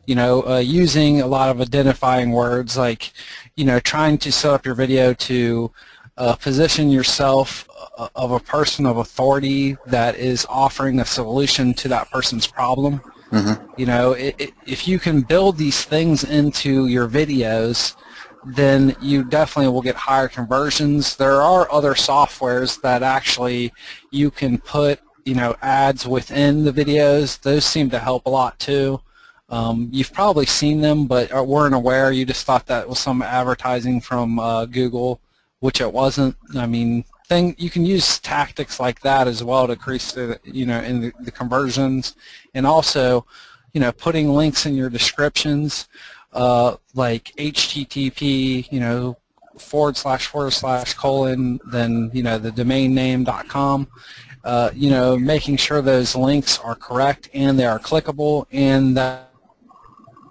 you 0.06 0.14
know, 0.14 0.46
uh, 0.46 0.58
using 0.58 1.20
a 1.20 1.26
lot 1.26 1.50
of 1.50 1.60
identifying 1.60 2.30
words 2.30 2.76
like, 2.76 3.12
you 3.56 3.64
know, 3.64 3.80
trying 3.80 4.18
to 4.18 4.32
set 4.32 4.52
up 4.52 4.66
your 4.66 4.74
video 4.74 5.14
to 5.14 5.70
uh, 6.16 6.34
position 6.36 6.90
yourself 6.90 7.68
uh, 7.98 8.08
of 8.14 8.32
a 8.32 8.40
person 8.40 8.86
of 8.86 8.98
authority 8.98 9.76
that 9.86 10.16
is 10.16 10.46
offering 10.48 11.00
a 11.00 11.04
solution 11.04 11.74
to 11.74 11.88
that 11.88 12.10
person's 12.10 12.46
problem. 12.46 13.00
Mm-hmm. 13.30 13.64
You 13.76 13.86
know, 13.86 14.12
it, 14.12 14.34
it, 14.38 14.50
if 14.66 14.86
you 14.86 14.98
can 14.98 15.22
build 15.22 15.56
these 15.56 15.84
things 15.84 16.22
into 16.24 16.86
your 16.86 17.08
videos, 17.08 17.96
then 18.44 18.94
you 19.00 19.24
definitely 19.24 19.72
will 19.72 19.82
get 19.82 19.96
higher 19.96 20.28
conversions. 20.28 21.16
There 21.16 21.40
are 21.40 21.70
other 21.72 21.94
softwares 21.94 22.80
that 22.82 23.02
actually 23.02 23.72
you 24.10 24.30
can 24.30 24.58
put, 24.58 25.00
you 25.24 25.34
know, 25.34 25.56
ads 25.62 26.06
within 26.06 26.64
the 26.64 26.72
videos. 26.72 27.40
Those 27.40 27.64
seem 27.64 27.90
to 27.90 27.98
help 27.98 28.26
a 28.26 28.30
lot 28.30 28.58
too. 28.58 29.00
Um, 29.48 29.88
you've 29.92 30.12
probably 30.12 30.46
seen 30.46 30.80
them, 30.80 31.06
but 31.06 31.30
weren't 31.46 31.74
aware. 31.74 32.10
You 32.12 32.24
just 32.24 32.46
thought 32.46 32.66
that 32.66 32.88
was 32.88 32.98
some 32.98 33.22
advertising 33.22 34.00
from 34.00 34.38
uh, 34.38 34.64
Google, 34.66 35.20
which 35.60 35.80
it 35.80 35.92
wasn't. 35.92 36.36
I 36.56 36.66
mean, 36.66 37.04
thing 37.28 37.54
you 37.58 37.70
can 37.70 37.84
use 37.84 38.18
tactics 38.18 38.80
like 38.80 39.00
that 39.00 39.28
as 39.28 39.42
well 39.42 39.66
to 39.66 39.74
increase 39.74 40.12
the 40.12 40.38
you 40.44 40.66
know 40.66 40.80
in 40.80 41.00
the, 41.00 41.12
the 41.20 41.30
conversions, 41.30 42.16
and 42.54 42.66
also, 42.66 43.26
you 43.72 43.80
know, 43.80 43.92
putting 43.92 44.30
links 44.30 44.66
in 44.66 44.74
your 44.74 44.90
descriptions, 44.90 45.88
uh, 46.32 46.76
like 46.94 47.32
HTTP, 47.36 48.70
you 48.72 48.80
know, 48.80 49.16
forward 49.58 49.96
slash 49.96 50.26
forward 50.26 50.52
slash 50.52 50.94
colon, 50.94 51.60
then 51.70 52.10
you 52.14 52.22
know 52.22 52.38
the 52.38 52.50
domain 52.50 52.94
name 52.94 53.24
dot 53.24 53.46
com. 53.48 53.88
Uh, 54.42 54.70
you 54.74 54.90
know, 54.90 55.16
making 55.16 55.56
sure 55.56 55.80
those 55.80 56.14
links 56.14 56.58
are 56.58 56.74
correct 56.74 57.30
and 57.32 57.58
they 57.58 57.64
are 57.64 57.78
clickable 57.78 58.44
and 58.52 58.94
that 58.94 59.30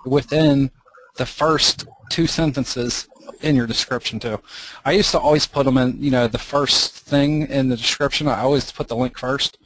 within 0.06 0.72
the 1.16 1.26
first 1.26 1.86
two 2.10 2.28
sentences 2.28 3.08
in 3.42 3.56
your 3.56 3.68
description 3.68 4.20
too. 4.20 4.40
I 4.86 4.94
used 4.94 5.12
to 5.12 5.20
always 5.20 5.46
put 5.46 5.66
them 5.66 5.78
in, 5.78 6.02
you 6.02 6.12
know, 6.12 6.28
the 6.28 6.38
first 6.38 6.96
thing 6.96 7.48
in 7.48 7.70
the 7.70 7.78
description. 7.78 8.28
I 8.28 8.42
always 8.42 8.72
put 8.72 8.88
the 8.88 8.96
link 8.96 9.18
first 9.18 9.58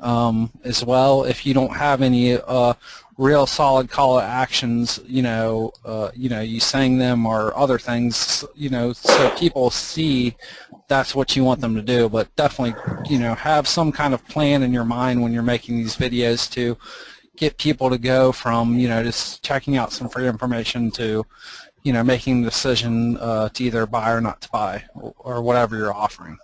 um, 0.00 0.50
as 0.64 0.84
well. 0.84 1.24
If 1.24 1.44
you 1.44 1.54
don't 1.54 1.76
have 1.76 2.00
any 2.00 2.38
uh, 2.38 2.74
real 3.16 3.46
solid 3.46 3.90
call 3.90 4.18
to 4.18 4.24
actions, 4.24 5.00
you 5.06 5.22
know, 5.22 5.72
uh, 5.84 6.10
you 6.14 6.28
know, 6.28 6.40
you 6.40 6.60
saying 6.60 6.98
them 6.98 7.26
or 7.26 7.56
other 7.56 7.78
things, 7.78 8.44
you 8.54 8.70
know, 8.70 8.92
so 8.92 9.30
people 9.36 9.70
see 9.70 10.36
that's 10.86 11.14
what 11.14 11.36
you 11.36 11.44
want 11.44 11.60
them 11.60 11.74
to 11.74 11.82
do. 11.82 12.08
But 12.08 12.34
definitely, 12.36 12.80
you 13.10 13.18
know, 13.18 13.34
have 13.34 13.66
some 13.66 13.92
kind 13.92 14.14
of 14.14 14.26
plan 14.28 14.62
in 14.62 14.72
your 14.72 14.84
mind 14.84 15.22
when 15.22 15.32
you're 15.32 15.42
making 15.42 15.76
these 15.76 15.96
videos 15.96 16.50
to 16.52 16.78
get 17.38 17.58
people 17.58 17.90
to 17.90 17.98
go 17.98 18.32
from 18.32 18.78
you 18.78 18.88
know 18.88 19.02
just 19.02 19.42
checking 19.42 19.76
out 19.76 19.92
some 19.92 20.08
free 20.08 20.28
information 20.28 20.90
to 20.90 21.24
you 21.82 21.92
know 21.92 22.02
making 22.02 22.42
the 22.42 22.50
decision 22.50 23.16
uh, 23.18 23.48
to 23.50 23.64
either 23.64 23.86
buy 23.86 24.10
or 24.10 24.20
not 24.20 24.40
to 24.42 24.48
buy 24.50 24.84
or, 24.94 25.14
or 25.18 25.42
whatever 25.42 25.76
you're 25.76 25.94
offering. 25.94 26.38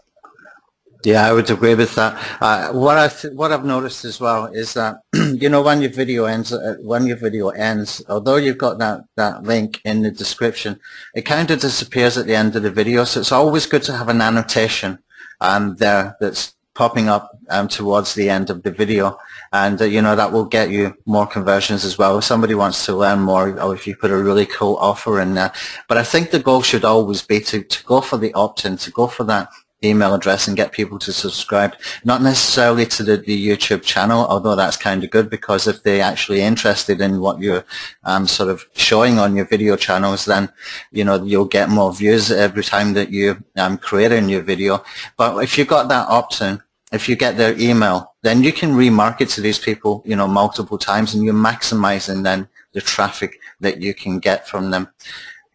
Yeah, 1.04 1.28
I 1.28 1.34
would 1.34 1.50
agree 1.50 1.74
with 1.74 1.94
that. 1.96 2.16
Uh, 2.40 2.72
what 2.72 2.96
I 2.96 3.08
what 3.34 3.52
I've 3.52 3.64
noticed 3.64 4.06
as 4.06 4.18
well 4.20 4.46
is 4.46 4.72
that 4.72 5.00
you 5.14 5.50
know 5.50 5.60
when 5.60 5.82
your 5.82 5.90
video 5.90 6.24
ends, 6.24 6.50
uh, 6.50 6.76
when 6.80 7.06
your 7.06 7.18
video 7.18 7.50
ends, 7.50 8.02
although 8.08 8.36
you've 8.36 8.58
got 8.58 8.78
that 8.78 9.02
that 9.16 9.42
link 9.42 9.82
in 9.84 10.00
the 10.02 10.10
description, 10.10 10.80
it 11.14 11.22
kind 11.22 11.50
of 11.50 11.60
disappears 11.60 12.16
at 12.16 12.26
the 12.26 12.34
end 12.34 12.56
of 12.56 12.62
the 12.62 12.70
video. 12.70 13.04
So 13.04 13.20
it's 13.20 13.32
always 13.32 13.66
good 13.66 13.82
to 13.84 13.96
have 13.96 14.08
an 14.08 14.22
annotation 14.22 14.98
um, 15.42 15.76
there 15.76 16.16
that's 16.20 16.53
popping 16.74 17.08
up 17.08 17.38
um, 17.50 17.68
towards 17.68 18.14
the 18.14 18.28
end 18.28 18.50
of 18.50 18.62
the 18.62 18.70
video. 18.70 19.16
And 19.52 19.80
uh, 19.80 19.84
you 19.84 20.02
know 20.02 20.16
that 20.16 20.32
will 20.32 20.44
get 20.44 20.70
you 20.70 20.94
more 21.06 21.26
conversions 21.26 21.84
as 21.84 21.96
well. 21.98 22.18
If 22.18 22.24
somebody 22.24 22.54
wants 22.54 22.84
to 22.86 22.96
learn 22.96 23.20
more 23.20 23.58
or 23.60 23.74
if 23.74 23.86
you 23.86 23.96
put 23.96 24.10
a 24.10 24.16
really 24.16 24.46
cool 24.46 24.76
offer 24.76 25.20
in 25.20 25.34
there. 25.34 25.52
But 25.88 25.98
I 25.98 26.02
think 26.04 26.30
the 26.30 26.40
goal 26.40 26.62
should 26.62 26.84
always 26.84 27.22
be 27.22 27.40
to, 27.40 27.62
to 27.62 27.84
go 27.84 28.00
for 28.00 28.16
the 28.16 28.34
opt-in 28.34 28.76
to 28.78 28.90
go 28.90 29.06
for 29.06 29.24
that 29.24 29.48
email 29.84 30.14
address 30.14 30.48
and 30.48 30.56
get 30.56 30.72
people 30.72 30.98
to 30.98 31.12
subscribe 31.12 31.74
not 32.04 32.22
necessarily 32.22 32.86
to 32.86 33.02
the, 33.02 33.16
the 33.18 33.48
YouTube 33.48 33.82
channel 33.82 34.26
although 34.26 34.56
that's 34.56 34.76
kind 34.76 35.04
of 35.04 35.10
good 35.10 35.28
because 35.30 35.66
if 35.66 35.82
they're 35.82 36.02
actually 36.02 36.40
interested 36.40 37.00
in 37.00 37.20
what 37.20 37.40
you're 37.40 37.64
um, 38.04 38.26
sort 38.26 38.48
of 38.48 38.64
showing 38.74 39.18
on 39.18 39.36
your 39.36 39.46
video 39.46 39.76
channels 39.76 40.24
then 40.24 40.48
you 40.92 41.04
know 41.04 41.22
you'll 41.22 41.44
get 41.44 41.68
more 41.68 41.92
views 41.92 42.30
every 42.30 42.64
time 42.64 42.94
that 42.94 43.10
you 43.10 43.42
um, 43.56 43.76
create 43.78 44.12
a 44.12 44.20
new 44.20 44.40
video 44.40 44.82
but 45.16 45.38
if 45.42 45.58
you've 45.58 45.68
got 45.68 45.88
that 45.88 46.08
opt-in 46.08 46.60
if 46.94 47.08
you 47.08 47.16
get 47.16 47.36
their 47.36 47.58
email, 47.58 48.14
then 48.22 48.44
you 48.44 48.52
can 48.52 48.70
remarket 48.70 49.34
to 49.34 49.40
these 49.40 49.58
people, 49.58 50.02
you 50.06 50.14
know, 50.14 50.28
multiple 50.28 50.78
times 50.78 51.12
and 51.12 51.24
you're 51.24 51.34
maximizing 51.34 52.22
then 52.22 52.48
the 52.72 52.80
traffic 52.80 53.40
that 53.60 53.82
you 53.82 53.92
can 53.92 54.20
get 54.20 54.46
from 54.46 54.70
them. 54.70 54.88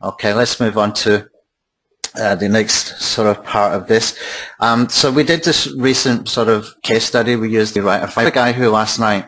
Okay, 0.04 0.34
let's 0.34 0.60
move 0.60 0.78
on 0.78 0.94
to 0.94 1.30
uh, 2.16 2.36
the 2.36 2.50
next 2.50 3.02
sort 3.02 3.28
of 3.28 3.44
part 3.44 3.74
of 3.74 3.88
this. 3.88 4.18
Um, 4.60 4.90
so 4.90 5.12
we 5.12 5.24
did 5.24 5.44
this 5.44 5.68
recent 5.78 6.28
sort 6.28 6.48
of 6.48 6.80
case 6.82 7.06
study. 7.06 7.36
We 7.36 7.50
used 7.50 7.74
the 7.74 7.82
writer, 7.82 8.12
a 8.18 8.32
guy 8.32 8.52
who 8.52 8.70
last 8.70 9.00
night, 9.00 9.26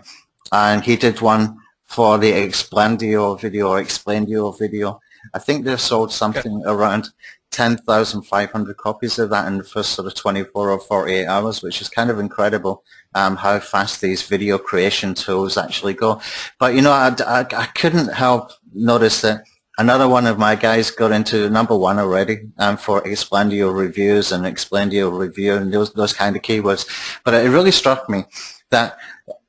and 0.51 0.83
he 0.83 0.95
did 0.95 1.21
one 1.21 1.57
for 1.85 2.17
the 2.17 2.31
Explaindio 2.31 3.39
video 3.39 3.69
or 3.69 3.81
Explaindio 3.81 4.57
video. 4.57 4.99
I 5.33 5.39
think 5.39 5.65
they 5.65 5.77
sold 5.77 6.11
something 6.11 6.61
okay. 6.61 6.71
around 6.71 7.09
10,500 7.51 8.77
copies 8.77 9.19
of 9.19 9.29
that 9.29 9.47
in 9.47 9.57
the 9.57 9.63
first 9.63 9.91
sort 9.91 10.07
of 10.07 10.15
24 10.15 10.69
or 10.69 10.79
48 10.79 11.25
hours, 11.27 11.61
which 11.61 11.81
is 11.81 11.89
kind 11.89 12.09
of 12.09 12.17
incredible 12.17 12.83
um, 13.13 13.35
how 13.35 13.59
fast 13.59 13.99
these 13.99 14.23
video 14.23 14.57
creation 14.57 15.13
tools 15.13 15.57
actually 15.57 15.93
go. 15.93 16.21
But, 16.59 16.75
you 16.75 16.81
know, 16.81 16.91
I, 16.91 17.13
I, 17.27 17.45
I, 17.51 17.65
couldn't 17.75 18.13
help 18.13 18.51
notice 18.73 19.21
that 19.21 19.43
another 19.77 20.07
one 20.07 20.27
of 20.27 20.37
my 20.37 20.55
guys 20.55 20.91
got 20.91 21.11
into 21.11 21.49
number 21.49 21.75
one 21.75 21.99
already 21.99 22.49
um, 22.57 22.77
for 22.77 23.01
Explaindio 23.01 23.75
reviews 23.75 24.31
and 24.31 24.45
Explaindio 24.45 25.17
review 25.17 25.55
and 25.55 25.73
those, 25.73 25.93
those 25.93 26.13
kind 26.13 26.35
of 26.35 26.41
keywords. 26.41 26.85
But 27.23 27.33
it 27.33 27.49
really 27.49 27.71
struck 27.71 28.09
me 28.09 28.25
that 28.69 28.97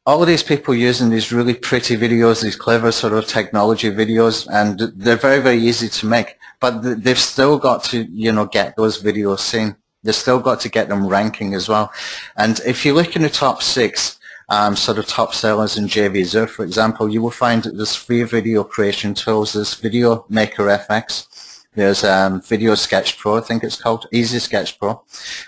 all 0.05 0.21
of 0.21 0.27
these 0.27 0.43
people 0.43 0.75
using 0.75 1.11
these 1.11 1.33
really 1.33 1.55
pretty 1.55 1.97
videos, 1.97 2.43
these 2.43 2.57
clever 2.57 2.91
sort 2.91 3.13
of 3.13 3.27
technology 3.27 3.91
videos, 3.91 4.49
and 4.51 4.81
they're 4.97 5.17
very, 5.17 5.41
very 5.41 5.59
easy 5.59 5.89
to 5.89 6.07
make 6.07 6.37
but 6.63 7.03
they've 7.03 7.19
still 7.19 7.59
got 7.59 7.83
to, 7.83 8.05
you 8.05 8.31
know, 8.31 8.47
get 8.47 8.77
those 8.77 9.03
videos 9.03 9.41
seen. 9.41 9.75
They've 10.05 10.15
still 10.15 10.39
got 10.39 10.61
to 10.61 10.69
get 10.69 10.89
them 10.89 11.09
ranking 11.09 11.55
as 11.55 11.69
well. 11.69 11.93
And 12.37 12.61
if 12.65 12.87
you 12.87 12.95
look 12.95 13.17
in 13.17 13.23
the 13.23 13.29
top 13.29 13.65
six, 13.65 14.21
um, 14.53 14.77
sort 14.77 14.99
of 14.99 15.07
top 15.07 15.35
sellers 15.35 15.79
in 15.79 15.87
JVZoo, 15.87 16.47
for 16.47 16.63
example, 16.63 17.09
you 17.09 17.23
will 17.23 17.31
find 17.31 17.63
that 17.63 17.75
there's 17.75 17.97
free 17.97 18.23
video 18.23 18.63
creation 18.63 19.15
tools. 19.15 19.55
There's 19.55 19.73
Video 19.75 20.27
Maker 20.29 20.65
FX. 20.65 21.65
There's 21.75 22.05
um, 22.05 22.43
Video 22.43 22.75
Sketch 22.75 23.17
Pro, 23.17 23.39
I 23.39 23.41
think 23.41 23.65
it's 23.65 23.81
called, 23.81 24.07
Easy 24.13 24.39
Sketch 24.39 24.79
Pro. 24.79 25.03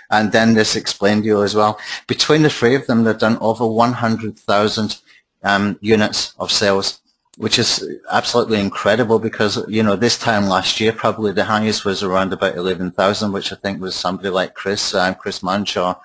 And 0.09 0.31
then 0.31 0.55
there's 0.55 0.73
Explaindio 0.73 1.45
as 1.45 1.53
well. 1.53 1.79
Between 2.07 2.41
the 2.41 2.49
three 2.49 2.73
of 2.73 2.87
them, 2.87 3.03
they've 3.03 3.15
done 3.15 3.37
over 3.41 3.67
100,000 3.67 4.97
um, 5.43 5.77
units 5.81 6.33
of 6.39 6.51
sales 6.51 6.99
which 7.37 7.59
is 7.59 7.85
absolutely 8.11 8.61
incredible 8.61 9.19
because, 9.19 9.61
you 9.67 9.83
know, 9.83 9.97
this 9.97 10.17
time 10.17 10.45
last 10.45 10.79
year, 10.79 10.93
probably 10.93 11.33
the 11.33 11.43
highest 11.43 11.83
was 11.83 12.01
around 12.01 12.31
about 12.31 12.55
11,000, 12.55 13.33
which 13.33 13.51
I 13.51 13.57
think 13.57 13.81
was 13.81 13.93
somebody 13.93 14.29
like 14.29 14.53
Chris, 14.53 14.93
uh, 14.93 15.13
Chris 15.15 15.43
Munch 15.43 15.75
or, 15.75 15.97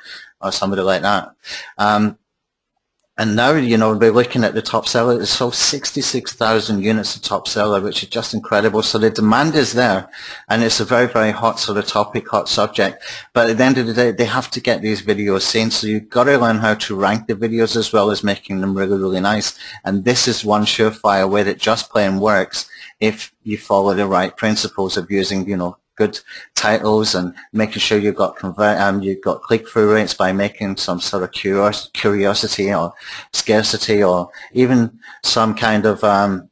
or 0.42 0.50
somebody 0.50 0.82
like 0.82 1.02
that. 1.02 1.32
Um, 1.78 2.18
and 3.20 3.36
now, 3.36 3.52
you 3.52 3.76
know, 3.76 3.92
we're 3.94 4.12
looking 4.12 4.44
at 4.44 4.54
the 4.54 4.62
top 4.62 4.88
seller. 4.88 5.20
It's 5.20 5.30
sold 5.30 5.54
66,000 5.54 6.82
units 6.82 7.14
of 7.14 7.20
top 7.20 7.48
seller, 7.48 7.78
which 7.78 8.02
is 8.02 8.08
just 8.08 8.32
incredible. 8.32 8.82
So 8.82 8.96
the 8.96 9.10
demand 9.10 9.54
is 9.56 9.74
there, 9.74 10.08
and 10.48 10.62
it's 10.62 10.80
a 10.80 10.86
very, 10.86 11.06
very 11.06 11.30
hot 11.30 11.60
sort 11.60 11.76
of 11.76 11.86
topic, 11.86 12.26
hot 12.30 12.48
subject. 12.48 13.04
But 13.34 13.50
at 13.50 13.58
the 13.58 13.64
end 13.64 13.76
of 13.76 13.86
the 13.86 13.92
day, 13.92 14.12
they 14.12 14.24
have 14.24 14.50
to 14.52 14.60
get 14.62 14.80
these 14.80 15.02
videos 15.02 15.42
seen. 15.42 15.70
So 15.70 15.86
you've 15.86 16.08
got 16.08 16.24
to 16.24 16.38
learn 16.38 16.60
how 16.60 16.72
to 16.76 16.96
rank 16.96 17.26
the 17.26 17.34
videos 17.34 17.76
as 17.76 17.92
well 17.92 18.10
as 18.10 18.24
making 18.24 18.62
them 18.62 18.74
really, 18.74 18.96
really 18.96 19.20
nice. 19.20 19.58
And 19.84 20.06
this 20.06 20.26
is 20.26 20.42
one 20.42 20.64
surefire 20.64 21.28
way 21.28 21.42
that 21.42 21.58
just 21.58 21.90
plain 21.90 22.20
works 22.20 22.70
if 23.00 23.34
you 23.42 23.58
follow 23.58 23.92
the 23.92 24.06
right 24.06 24.34
principles 24.34 24.96
of 24.96 25.10
using, 25.10 25.46
you 25.46 25.58
know, 25.58 25.76
good 26.00 26.18
titles 26.54 27.14
and 27.14 27.34
making 27.52 27.80
sure 27.80 27.98
you've 27.98 28.22
got 28.24 28.36
convert 28.36 28.78
um, 28.80 29.02
you've 29.02 29.20
got 29.20 29.42
click-through 29.42 29.92
rates 29.92 30.14
by 30.14 30.32
making 30.32 30.74
some 30.76 30.98
sort 30.98 31.22
of 31.22 31.30
curios 31.32 31.90
curiosity 31.92 32.72
or 32.72 32.94
scarcity 33.34 34.02
or 34.02 34.30
even 34.54 34.98
some 35.22 35.54
kind 35.54 35.84
of 35.84 36.02
um, 36.02 36.48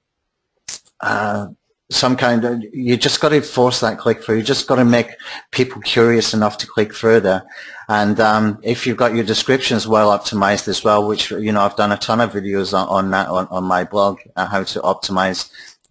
uh, 1.01 1.47
some 1.91 2.15
kind 2.15 2.45
of 2.45 2.63
you 2.75 2.99
just 2.99 3.21
got 3.23 3.31
to 3.31 3.41
force 3.41 3.81
that 3.81 3.99
click 3.99 4.23
through 4.23 4.37
you 4.37 4.43
just 4.43 4.67
got 4.67 4.77
to 4.77 4.85
make 4.85 5.09
people 5.51 5.81
curious 5.81 6.35
enough 6.35 6.59
to 6.59 6.67
click 6.67 6.93
further 6.93 7.43
and 7.89 8.21
um, 8.21 8.59
if 8.63 8.87
you've 8.87 9.03
got 9.05 9.15
your 9.15 9.25
descriptions 9.25 9.89
well 9.89 10.11
optimized 10.17 10.69
as 10.69 10.85
well 10.85 11.09
which 11.09 11.31
you 11.31 11.53
know 11.53 11.63
I've 11.63 11.77
done 11.77 11.93
a 11.93 11.97
ton 11.97 12.21
of 12.21 12.33
videos 12.33 12.75
on, 12.79 12.87
on 12.89 13.11
that 13.13 13.29
on, 13.29 13.49
on 13.49 13.65
my 13.65 13.85
blog 13.85 14.19
uh, 14.37 14.47
how 14.47 14.63
to 14.65 14.81
optimize 14.81 15.51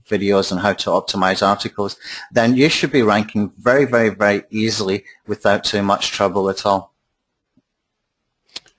videos 0.09 0.51
on 0.51 0.59
how 0.59 0.73
to 0.73 0.89
optimize 0.89 1.45
articles, 1.45 1.97
then 2.31 2.55
you 2.55 2.69
should 2.69 2.91
be 2.91 3.01
ranking 3.01 3.51
very, 3.57 3.85
very, 3.85 4.09
very 4.09 4.43
easily 4.49 5.03
without 5.27 5.63
too 5.63 5.81
much 5.81 6.11
trouble 6.11 6.49
at 6.49 6.65
all. 6.65 6.93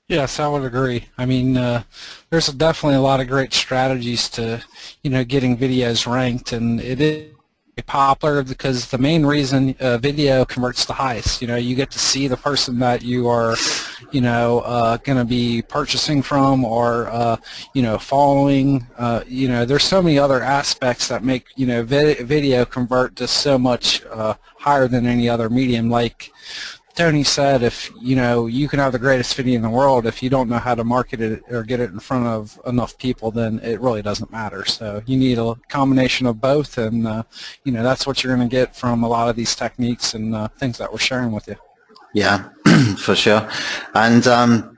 Yes, 0.09 0.41
I 0.41 0.49
would 0.49 0.65
agree. 0.65 1.05
I 1.19 1.27
mean, 1.27 1.59
uh, 1.59 1.83
there's 2.31 2.47
definitely 2.47 2.97
a 2.97 3.03
lot 3.03 3.21
of 3.21 3.29
great 3.29 3.53
strategies 3.53 4.31
to, 4.31 4.63
you 5.03 5.11
know, 5.11 5.23
getting 5.23 5.59
videos 5.59 6.11
ranked, 6.11 6.53
and 6.53 6.81
it 6.81 6.99
is 6.99 7.33
popular 7.83 8.43
because 8.43 8.89
the 8.89 8.99
main 8.99 9.25
reason 9.25 9.75
uh, 9.81 9.99
video 9.99 10.45
converts 10.45 10.85
the 10.85 10.93
highest. 10.93 11.41
You 11.41 11.49
know, 11.49 11.57
you 11.57 11.75
get 11.75 11.91
to 11.93 11.99
see 11.99 12.29
the 12.29 12.37
person 12.37 12.79
that 12.81 13.03
you 13.03 13.29
are, 13.29 13.57
you 14.11 14.21
know, 14.21 14.61
uh, 14.61 14.97
going 14.99 15.19
to 15.19 15.25
be 15.25 15.63
purchasing 15.63 16.23
from 16.23 16.65
or, 16.65 17.09
uh, 17.09 17.37
you 17.75 17.83
know, 17.83 17.99
following. 17.99 18.87
Uh, 18.97 19.23
you 19.27 19.49
know, 19.49 19.65
there's 19.65 19.85
so 19.85 20.03
many 20.03 20.19
other 20.19 20.43
aspects 20.43 21.09
that 21.09 21.25
make, 21.25 21.47
you 21.57 21.67
know, 21.67 21.83
vid 21.83 22.27
video 22.27 22.65
convert 22.65 23.17
to 23.17 23.27
so 23.27 23.59
much 23.59 24.05
uh, 24.07 24.35
higher 24.57 24.89
than 24.89 25.07
any 25.07 25.29
other 25.29 25.49
medium. 25.49 25.91
Like 25.91 26.33
Tony 26.99 27.23
said, 27.23 27.63
if 27.63 27.93
you 28.03 28.17
know 28.17 28.47
you 28.47 28.67
can 28.67 28.81
have 28.81 28.91
the 28.91 28.99
greatest 28.99 29.37
video 29.37 29.55
in 29.55 29.63
the 29.63 29.71
world, 29.71 30.05
if 30.05 30.21
you 30.21 30.29
don't 30.29 30.49
know 30.49 30.59
how 30.59 30.75
to 30.75 30.83
market 30.83 31.21
it 31.21 31.45
or 31.49 31.63
get 31.63 31.79
it 31.79 31.91
in 31.91 32.01
front 32.01 32.27
of 32.27 32.61
enough 32.67 32.99
people, 32.99 33.31
then 33.31 33.61
it 33.61 33.79
really 33.79 34.03
doesn't 34.03 34.33
matter. 34.33 34.65
So 34.65 35.01
you 35.07 35.17
need 35.17 35.39
a 35.39 35.55
combination 35.69 36.27
of 36.27 36.41
both, 36.41 36.77
and 36.77 37.07
uh, 37.07 37.23
you 37.63 37.71
know 37.71 37.85
that's 37.85 38.05
what 38.05 38.25
you're 38.25 38.35
going 38.35 38.49
to 38.49 38.53
get 38.53 38.75
from 38.75 39.05
a 39.05 39.09
lot 39.09 39.29
of 39.29 39.37
these 39.37 39.55
techniques 39.55 40.15
and 40.15 40.35
uh, 40.35 40.49
things 40.49 40.77
that 40.79 40.91
we're 40.91 40.99
sharing 40.99 41.31
with 41.31 41.47
you. 41.47 41.55
Yeah, 42.15 42.49
for 42.99 43.15
sure. 43.15 43.49
And 43.95 44.27
um, 44.27 44.77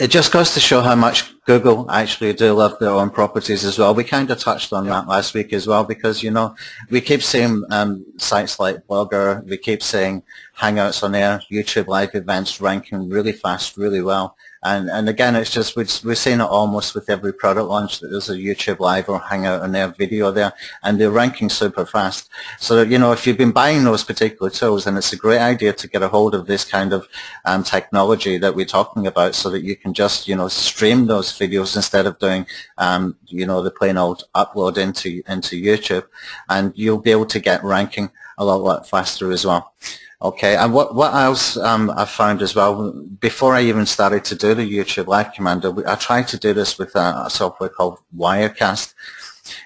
it 0.00 0.08
just 0.08 0.32
goes 0.32 0.52
to 0.54 0.60
show 0.60 0.80
how 0.80 0.96
much 0.96 1.32
Google 1.46 1.90
actually 1.90 2.32
do 2.32 2.54
love 2.54 2.78
their 2.78 2.90
own 2.90 3.10
properties 3.10 3.64
as 3.64 3.78
well. 3.78 3.94
We 3.94 4.04
kind 4.04 4.30
of 4.30 4.38
touched 4.38 4.72
on 4.72 4.86
that 4.86 5.06
last 5.06 5.34
week 5.34 5.52
as 5.52 5.66
well 5.66 5.84
because, 5.84 6.22
you 6.22 6.30
know, 6.30 6.54
we 6.90 7.02
keep 7.02 7.22
seeing 7.22 7.62
um, 7.70 8.04
sites 8.16 8.58
like 8.58 8.86
Blogger, 8.86 9.44
we 9.44 9.58
keep 9.58 9.82
seeing 9.82 10.22
Hangouts 10.58 11.02
on 11.02 11.14
air, 11.14 11.42
YouTube 11.50 11.86
live 11.86 12.14
events 12.14 12.60
ranking 12.60 13.10
really 13.10 13.32
fast, 13.32 13.76
really 13.76 14.00
well. 14.00 14.36
And, 14.64 14.88
and 14.88 15.08
again, 15.08 15.36
it's 15.36 15.50
just, 15.50 15.76
we're, 15.76 15.86
we're 16.04 16.14
seeing 16.14 16.40
it 16.40 16.44
almost 16.44 16.94
with 16.94 17.10
every 17.10 17.32
product 17.34 17.68
launch 17.68 18.00
that 18.00 18.08
there's 18.08 18.30
a 18.30 18.36
YouTube 18.36 18.80
live 18.80 19.08
or 19.08 19.20
Hangout 19.20 19.60
on 19.60 19.72
their 19.72 19.88
video 19.88 20.30
there, 20.30 20.54
and 20.82 20.98
they're 20.98 21.10
ranking 21.10 21.50
super 21.50 21.84
fast. 21.84 22.30
So, 22.58 22.82
you 22.82 22.98
know, 22.98 23.12
if 23.12 23.26
you've 23.26 23.36
been 23.36 23.52
buying 23.52 23.84
those 23.84 24.02
particular 24.04 24.50
tools, 24.50 24.84
then 24.84 24.96
it's 24.96 25.12
a 25.12 25.16
great 25.16 25.40
idea 25.40 25.74
to 25.74 25.88
get 25.88 26.02
a 26.02 26.08
hold 26.08 26.34
of 26.34 26.46
this 26.46 26.64
kind 26.64 26.92
of 26.92 27.06
um, 27.44 27.62
technology 27.62 28.38
that 28.38 28.54
we're 28.54 28.64
talking 28.64 29.06
about 29.06 29.34
so 29.34 29.50
that 29.50 29.62
you 29.62 29.76
can 29.76 29.92
just, 29.92 30.26
you 30.26 30.34
know, 30.34 30.48
stream 30.48 31.06
those 31.06 31.30
videos 31.32 31.76
instead 31.76 32.06
of 32.06 32.18
doing, 32.18 32.46
um, 32.78 33.16
you 33.26 33.46
know, 33.46 33.62
the 33.62 33.70
plain 33.70 33.98
old 33.98 34.24
upload 34.34 34.78
into, 34.78 35.22
into 35.28 35.62
YouTube, 35.62 36.06
and 36.48 36.72
you'll 36.74 36.98
be 36.98 37.10
able 37.10 37.26
to 37.26 37.38
get 37.38 37.62
ranking 37.62 38.10
a 38.38 38.44
lot, 38.44 38.62
lot 38.62 38.88
faster 38.88 39.30
as 39.30 39.44
well. 39.44 39.74
Okay, 40.22 40.56
and 40.56 40.72
what, 40.72 40.94
what 40.94 41.12
else 41.12 41.56
um, 41.56 41.90
I 41.96 42.04
found 42.04 42.40
as 42.40 42.54
well, 42.54 42.92
before 43.20 43.54
I 43.54 43.62
even 43.62 43.84
started 43.84 44.24
to 44.26 44.34
do 44.34 44.54
the 44.54 44.62
YouTube 44.62 45.06
Live 45.06 45.32
Commando, 45.34 45.84
I 45.86 45.96
tried 45.96 46.28
to 46.28 46.38
do 46.38 46.54
this 46.54 46.78
with 46.78 46.94
a, 46.94 47.28
software 47.28 47.68
called 47.68 47.98
Wirecast, 48.16 48.94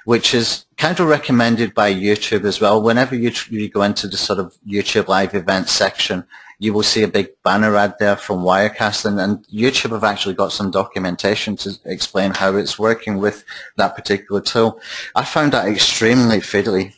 which 0.05 0.35
is 0.35 0.65
kind 0.77 0.99
of 0.99 1.07
recommended 1.07 1.75
by 1.75 1.93
YouTube 1.93 2.45
as 2.45 2.61
well. 2.61 2.83
Whenever 2.83 3.15
you, 3.15 3.31
you 3.51 3.69
go 3.69 3.83
into 3.83 4.09
the 4.09 4.17
sort 4.17 4.39
of 4.39 4.57
YouTube 4.67 5.07
Live 5.07 5.35
event 5.35 5.69
section, 5.69 6.25
you 6.59 6.73
will 6.73 6.83
see 6.83 7.03
a 7.03 7.09
big 7.09 7.31
banner 7.45 7.77
ad 7.77 7.95
there 8.01 8.17
from 8.17 8.43
Wirecast, 8.43 9.05
and, 9.05 9.21
and 9.21 9.47
YouTube 9.47 9.93
have 9.93 10.03
actually 10.03 10.35
got 10.35 10.51
some 10.51 10.71
documentation 10.71 11.57
to 11.59 11.79
explain 11.85 12.33
how 12.33 12.57
it's 12.57 12.79
working 12.79 13.19
with 13.19 13.45
that 13.77 13.95
particular 13.95 14.41
tool. 14.41 14.81
I 15.15 15.25
found 15.25 15.53
that 15.53 15.69
extremely 15.69 16.39
fiddly 16.39 16.95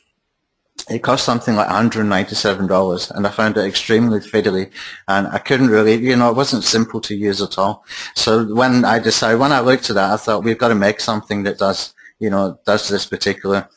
it 0.90 1.04
cost 1.04 1.24
something 1.24 1.54
like 1.54 1.68
$197 1.68 3.10
and 3.12 3.26
I 3.26 3.30
found 3.30 3.56
it 3.56 3.64
extremely 3.64 4.18
fiddly 4.18 4.70
and 5.06 5.28
I 5.28 5.38
couldn't 5.38 5.68
really, 5.68 5.94
you 5.94 6.16
know, 6.16 6.30
it 6.30 6.36
wasn't 6.36 6.64
simple 6.64 7.00
to 7.02 7.14
use 7.14 7.40
at 7.40 7.58
all. 7.58 7.84
So 8.16 8.52
when 8.54 8.84
I 8.84 8.98
decided, 8.98 9.38
when 9.38 9.52
I 9.52 9.60
looked 9.60 9.88
at 9.88 9.94
that, 9.94 10.10
I 10.10 10.16
thought 10.16 10.42
we've 10.42 10.58
got 10.58 10.68
to 10.68 10.74
make 10.74 11.00
something 11.00 11.44
that 11.44 11.58
does, 11.58 11.94
you 12.18 12.28
know, 12.28 12.58
does 12.66 12.88
this 12.88 13.06
particular 13.06 13.68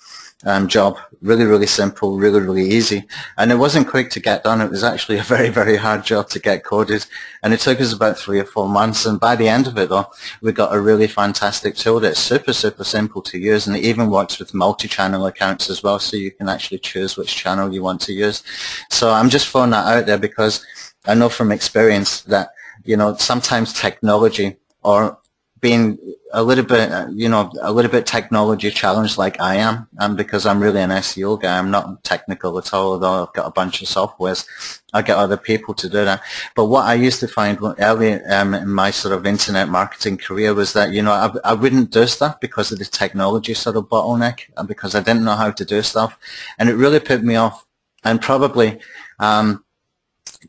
um, 0.45 0.67
job. 0.67 0.97
Really, 1.21 1.45
really 1.45 1.67
simple, 1.67 2.17
really, 2.17 2.41
really 2.41 2.69
easy. 2.69 3.05
And 3.37 3.51
it 3.51 3.55
wasn't 3.55 3.87
quick 3.87 4.09
to 4.11 4.19
get 4.19 4.43
done. 4.43 4.59
It 4.59 4.69
was 4.69 4.83
actually 4.83 5.17
a 5.19 5.23
very, 5.23 5.49
very 5.49 5.77
hard 5.77 6.03
job 6.03 6.29
to 6.29 6.39
get 6.39 6.63
coded. 6.63 7.05
And 7.41 7.53
it 7.53 7.59
took 7.59 7.79
us 7.79 7.93
about 7.93 8.17
three 8.17 8.39
or 8.39 8.45
four 8.45 8.67
months. 8.67 9.05
And 9.05 9.19
by 9.19 9.35
the 9.35 9.47
end 9.47 9.67
of 9.67 9.77
it, 9.77 9.89
though, 9.89 10.07
we 10.41 10.51
got 10.51 10.75
a 10.75 10.81
really 10.81 11.07
fantastic 11.07 11.75
tool 11.75 11.99
that's 11.99 12.19
super, 12.19 12.53
super 12.53 12.83
simple 12.83 13.21
to 13.23 13.37
use. 13.37 13.67
And 13.67 13.75
it 13.75 13.83
even 13.83 14.09
works 14.09 14.39
with 14.39 14.53
multi-channel 14.53 15.25
accounts 15.25 15.69
as 15.69 15.81
well. 15.81 15.99
So 15.99 16.17
you 16.17 16.31
can 16.31 16.49
actually 16.49 16.79
choose 16.79 17.17
which 17.17 17.35
channel 17.35 17.73
you 17.73 17.81
want 17.81 18.01
to 18.01 18.13
use. 18.13 18.43
So 18.89 19.11
I'm 19.11 19.29
just 19.29 19.47
throwing 19.47 19.71
that 19.71 19.85
out 19.85 20.05
there 20.05 20.17
because 20.17 20.65
I 21.05 21.13
know 21.15 21.29
from 21.29 21.51
experience 21.51 22.21
that, 22.23 22.49
you 22.83 22.97
know, 22.97 23.15
sometimes 23.15 23.73
technology 23.73 24.57
or 24.83 25.17
being 25.63 25.97
a 26.33 26.43
little 26.43 26.65
bit, 26.65 26.91
uh, 26.91 27.07
you 27.13 27.29
know, 27.29 27.49
a 27.61 27.71
little 27.71 27.89
bit 27.89 28.05
technology 28.05 28.69
challenged 28.69 29.17
like 29.17 29.39
I 29.39 29.55
am, 29.55 29.87
and 29.97 30.17
because 30.17 30.45
I'm 30.45 30.61
really 30.61 30.81
an 30.81 30.89
SEO 30.89 31.41
guy, 31.41 31.57
I'm 31.57 31.71
not 31.71 32.03
technical 32.03 32.57
at 32.57 32.73
all, 32.73 32.91
although 32.91 33.23
I've 33.23 33.33
got 33.33 33.47
a 33.47 33.51
bunch 33.51 33.81
of 33.81 33.87
softwares. 33.87 34.45
I 34.93 35.01
get 35.01 35.15
other 35.15 35.37
people 35.37 35.73
to 35.75 35.87
do 35.87 36.03
that. 36.03 36.21
But 36.53 36.65
what 36.65 36.85
I 36.85 36.95
used 36.95 37.21
to 37.21 37.29
find 37.29 37.57
early 37.79 38.15
um, 38.25 38.53
in 38.53 38.67
my 38.67 38.91
sort 38.91 39.13
of 39.13 39.25
internet 39.25 39.69
marketing 39.69 40.17
career 40.17 40.53
was 40.53 40.73
that, 40.73 40.91
you 40.91 41.01
know, 41.01 41.13
I, 41.13 41.51
I 41.51 41.53
wouldn't 41.53 41.91
do 41.91 42.07
stuff 42.07 42.41
because 42.41 42.73
of 42.73 42.79
the 42.79 42.85
technology 42.85 43.53
sort 43.53 43.77
of 43.77 43.85
bottleneck 43.85 44.41
and 44.57 44.67
because 44.67 44.95
I 44.95 44.99
didn't 44.99 45.23
know 45.23 45.37
how 45.37 45.51
to 45.51 45.63
do 45.63 45.81
stuff. 45.81 46.19
And 46.59 46.67
it 46.67 46.75
really 46.75 46.99
put 46.99 47.23
me 47.23 47.37
off. 47.37 47.65
And 48.03 48.21
probably, 48.21 48.79
um, 49.19 49.63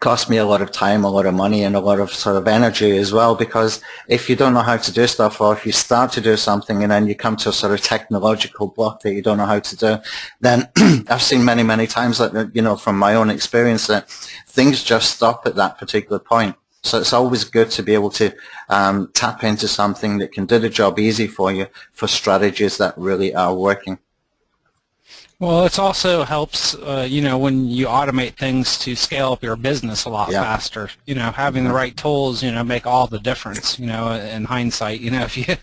cost 0.01 0.31
me 0.31 0.37
a 0.39 0.45
lot 0.45 0.63
of 0.63 0.71
time, 0.71 1.05
a 1.05 1.11
lot 1.11 1.27
of 1.27 1.35
money, 1.35 1.63
and 1.65 1.77
a 1.77 1.81
lot 1.81 2.01
of 2.01 2.13
sort 2.13 2.37
of 2.37 2.49
energy 2.49 2.97
as 2.97 3.13
well. 3.13 3.35
Because 3.35 3.81
if 4.09 4.29
you 4.29 4.37
don't 4.37 4.55
know 4.55 4.61
how 4.61 4.77
to 4.77 4.93
do 4.93 5.07
stuff, 5.07 5.41
or 5.41 5.53
if 5.53 5.65
you 5.67 5.73
start 5.73 6.13
to 6.13 6.21
do 6.21 6.37
something 6.37 6.83
and 6.83 6.93
then 6.93 7.07
you 7.07 7.15
come 7.15 7.37
to 7.37 7.51
a 7.51 7.53
sort 7.53 7.73
of 7.73 7.81
technological 7.81 8.69
block 8.69 9.01
that 9.03 9.15
you 9.15 9.23
don't 9.23 9.39
know 9.39 9.47
how 9.47 9.61
to 9.61 9.77
do, 9.77 9.99
then 10.41 10.69
I've 11.09 11.23
seen 11.23 11.45
many, 11.45 11.63
many 11.63 11.87
times 11.87 12.19
that 12.19 12.51
you 12.55 12.63
know 12.63 12.77
from 12.77 12.99
my 12.99 13.15
own 13.15 13.31
experience 13.31 13.87
that 13.87 14.11
things 14.47 14.83
just 14.83 15.17
stop 15.17 15.47
at 15.47 15.57
that 15.57 15.79
particular 15.79 16.19
point. 16.19 16.57
So 16.83 16.99
it's 16.99 17.15
always 17.15 17.45
good 17.45 17.71
to 17.73 17.83
be 17.83 17.95
able 17.95 18.11
to 18.11 18.31
um, 18.69 19.11
tap 19.15 19.43
into 19.43 19.67
something 19.67 20.19
that 20.19 20.33
can 20.33 20.45
do 20.45 20.59
the 20.59 20.69
job 20.69 20.99
easy 20.99 21.27
for 21.27 21.51
you 21.51 21.67
for 21.93 22.07
strategies 22.07 22.77
that 22.77 22.97
really 22.99 23.35
are 23.35 23.55
working. 23.55 23.99
Well, 25.41 25.67
it 25.67 25.81
also 25.81 26.23
helps, 26.23 26.77
uh, 26.77 27.07
you 27.11 27.21
know, 27.21 27.37
when 27.39 27.69
you 27.69 27.87
automate 27.87 28.37
things 28.37 28.79
to 28.79 28.95
scale 28.95 29.33
up 29.33 29.43
your 29.43 29.57
business 29.57 30.05
a 30.05 30.09
lot 30.09 30.31
yeah. 30.31 30.43
faster. 30.43 30.91
You 31.07 31.17
know, 31.17 31.33
having 31.33 31.65
the 31.65 31.73
right 31.73 31.97
tools, 31.97 32.41
you 32.41 32.53
know, 32.53 32.63
make 32.63 32.87
all 32.87 33.09
the 33.09 33.19
difference. 33.19 33.79
You 33.79 33.87
know, 33.87 34.13
in 34.13 34.45
hindsight, 34.45 35.01
you 35.01 35.11
know, 35.11 35.23
if 35.25 35.37
you, 35.37 35.57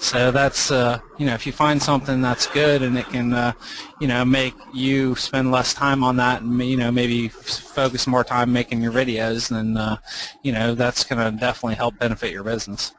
so 0.00 0.32
that's, 0.32 0.72
uh, 0.72 0.98
you 1.18 1.26
know, 1.26 1.34
if 1.34 1.46
you 1.46 1.52
find 1.52 1.80
something 1.80 2.20
that's 2.20 2.48
good 2.48 2.82
and 2.82 2.98
it 2.98 3.06
can, 3.06 3.32
uh, 3.32 3.52
you 4.00 4.08
know, 4.08 4.24
make 4.24 4.54
you 4.74 5.14
spend 5.14 5.52
less 5.52 5.72
time 5.72 6.02
on 6.02 6.16
that 6.16 6.42
and 6.42 6.62
you 6.62 6.76
know 6.76 6.90
maybe 6.90 7.28
focus 7.28 8.06
more 8.06 8.24
time 8.24 8.52
making 8.52 8.82
your 8.82 8.92
videos, 8.92 9.48
then 9.48 9.76
uh, 9.76 9.96
you 10.42 10.52
know 10.52 10.74
that's 10.74 11.04
going 11.04 11.32
to 11.32 11.38
definitely 11.38 11.76
help 11.76 11.96
benefit 11.98 12.32
your 12.32 12.44
business. 12.44 12.92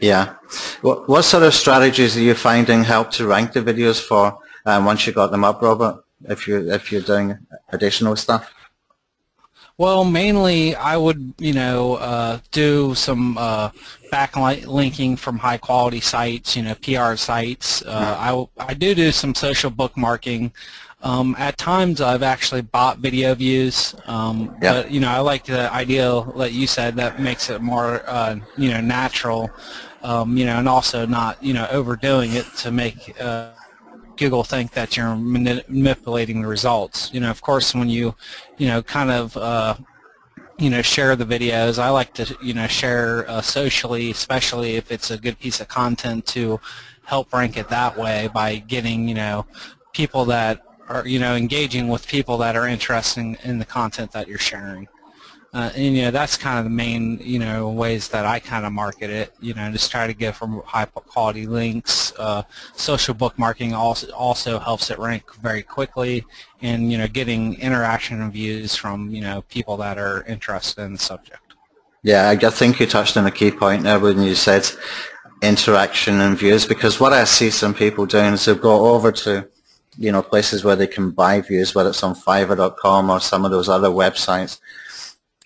Yeah. 0.00 0.36
What, 0.80 1.08
what 1.08 1.22
sort 1.22 1.42
of 1.42 1.54
strategies 1.54 2.16
are 2.16 2.20
you 2.20 2.34
finding 2.34 2.84
help 2.84 3.10
to 3.12 3.26
rank 3.26 3.52
the 3.52 3.60
videos 3.60 4.00
for 4.00 4.38
um, 4.66 4.84
once 4.84 5.06
you 5.06 5.12
got 5.12 5.30
them 5.30 5.44
up, 5.44 5.62
Robert? 5.62 6.04
If 6.28 6.46
you 6.46 6.70
if 6.70 6.92
you're 6.92 7.00
doing 7.00 7.38
additional 7.70 8.16
stuff. 8.16 8.52
Well, 9.78 10.04
mainly 10.04 10.74
I 10.74 10.98
would, 10.98 11.32
you 11.38 11.54
know, 11.54 11.94
uh, 11.94 12.40
do 12.50 12.94
some 12.94 13.38
uh, 13.38 13.70
backlink 14.12 14.66
linking 14.66 15.16
from 15.16 15.38
high 15.38 15.56
quality 15.56 16.00
sites, 16.00 16.54
you 16.54 16.62
know, 16.62 16.74
PR 16.74 17.16
sites. 17.16 17.80
Uh, 17.86 18.46
I, 18.58 18.62
I 18.62 18.74
do 18.74 18.94
do 18.94 19.10
some 19.10 19.34
social 19.34 19.70
bookmarking. 19.70 20.52
Um, 21.02 21.34
at 21.38 21.56
times 21.56 22.02
I've 22.02 22.22
actually 22.22 22.60
bought 22.60 22.98
video 22.98 23.34
views, 23.34 23.94
um, 24.04 24.54
but 24.60 24.90
you 24.90 25.00
know 25.00 25.08
I 25.08 25.20
like 25.20 25.46
the 25.46 25.72
idea 25.72 26.26
that 26.36 26.52
you 26.52 26.66
said 26.66 26.96
that 26.96 27.18
makes 27.18 27.48
it 27.48 27.62
more 27.62 28.02
uh, 28.06 28.36
you 28.58 28.68
know 28.68 28.82
natural, 28.82 29.50
um, 30.02 30.36
you 30.36 30.44
know, 30.44 30.58
and 30.58 30.68
also 30.68 31.06
not 31.06 31.42
you 31.42 31.54
know 31.54 31.66
overdoing 31.70 32.34
it 32.34 32.44
to 32.58 32.70
make 32.70 33.18
uh, 33.18 33.52
Google 34.20 34.44
think 34.44 34.72
that 34.72 34.98
you're 34.98 35.16
manipulating 35.16 36.42
the 36.42 36.46
results. 36.46 37.10
You 37.14 37.20
know, 37.20 37.30
of 37.30 37.40
course, 37.40 37.74
when 37.74 37.88
you, 37.88 38.14
you 38.58 38.68
know, 38.68 38.82
kind 38.82 39.10
of, 39.10 39.34
uh, 39.34 39.76
you 40.58 40.68
know, 40.68 40.82
share 40.82 41.16
the 41.16 41.24
videos, 41.24 41.78
I 41.78 41.88
like 41.88 42.12
to, 42.14 42.36
you 42.42 42.52
know, 42.52 42.66
share 42.66 43.28
uh, 43.30 43.40
socially, 43.40 44.10
especially 44.10 44.76
if 44.76 44.92
it's 44.92 45.10
a 45.10 45.16
good 45.16 45.38
piece 45.38 45.58
of 45.62 45.68
content 45.68 46.26
to 46.26 46.60
help 47.04 47.32
rank 47.32 47.56
it 47.56 47.70
that 47.70 47.96
way 47.96 48.28
by 48.34 48.56
getting, 48.56 49.08
you 49.08 49.14
know, 49.14 49.46
people 49.94 50.26
that 50.26 50.60
are, 50.90 51.08
you 51.08 51.18
know, 51.18 51.34
engaging 51.34 51.88
with 51.88 52.06
people 52.06 52.36
that 52.38 52.56
are 52.56 52.68
interested 52.68 53.20
in, 53.20 53.38
in 53.42 53.58
the 53.58 53.64
content 53.64 54.12
that 54.12 54.28
you're 54.28 54.38
sharing. 54.38 54.86
Uh, 55.52 55.68
and 55.74 55.96
you 55.96 56.02
know 56.02 56.12
that's 56.12 56.36
kind 56.36 56.58
of 56.58 56.64
the 56.64 56.70
main 56.70 57.18
you 57.20 57.38
know 57.38 57.68
ways 57.68 58.08
that 58.08 58.24
I 58.24 58.38
kind 58.38 58.64
of 58.64 58.72
market 58.72 59.10
it. 59.10 59.34
You 59.40 59.52
know, 59.54 59.68
just 59.72 59.90
try 59.90 60.06
to 60.06 60.14
get 60.14 60.36
from 60.36 60.62
high 60.64 60.84
quality 60.84 61.46
links. 61.46 62.12
Uh, 62.16 62.44
social 62.76 63.16
bookmarking 63.16 63.72
also 63.72 64.12
also 64.12 64.60
helps 64.60 64.90
it 64.90 64.98
rank 65.00 65.34
very 65.36 65.62
quickly, 65.62 66.24
and 66.62 66.92
you 66.92 66.98
know 66.98 67.08
getting 67.08 67.58
interaction 67.58 68.20
and 68.20 68.32
views 68.32 68.76
from 68.76 69.10
you 69.10 69.20
know 69.22 69.42
people 69.48 69.76
that 69.78 69.98
are 69.98 70.24
interested 70.26 70.82
in 70.82 70.92
the 70.92 70.98
subject. 71.00 71.42
Yeah, 72.04 72.30
I 72.30 72.36
think 72.36 72.78
you 72.78 72.86
touched 72.86 73.16
on 73.16 73.26
a 73.26 73.30
key 73.32 73.50
point 73.50 73.82
there 73.82 73.98
when 73.98 74.22
you 74.22 74.36
said 74.36 74.70
interaction 75.42 76.20
and 76.20 76.38
views 76.38 76.64
because 76.64 77.00
what 77.00 77.12
I 77.12 77.24
see 77.24 77.50
some 77.50 77.74
people 77.74 78.06
doing 78.06 78.34
is 78.34 78.44
they'll 78.44 78.54
go 78.54 78.94
over 78.94 79.10
to 79.10 79.48
you 79.98 80.12
know 80.12 80.22
places 80.22 80.62
where 80.62 80.76
they 80.76 80.86
can 80.86 81.10
buy 81.10 81.40
views, 81.40 81.74
whether 81.74 81.90
it's 81.90 82.04
on 82.04 82.14
Fiverr.com 82.14 83.10
or 83.10 83.18
some 83.18 83.44
of 83.44 83.50
those 83.50 83.68
other 83.68 83.88
websites 83.88 84.60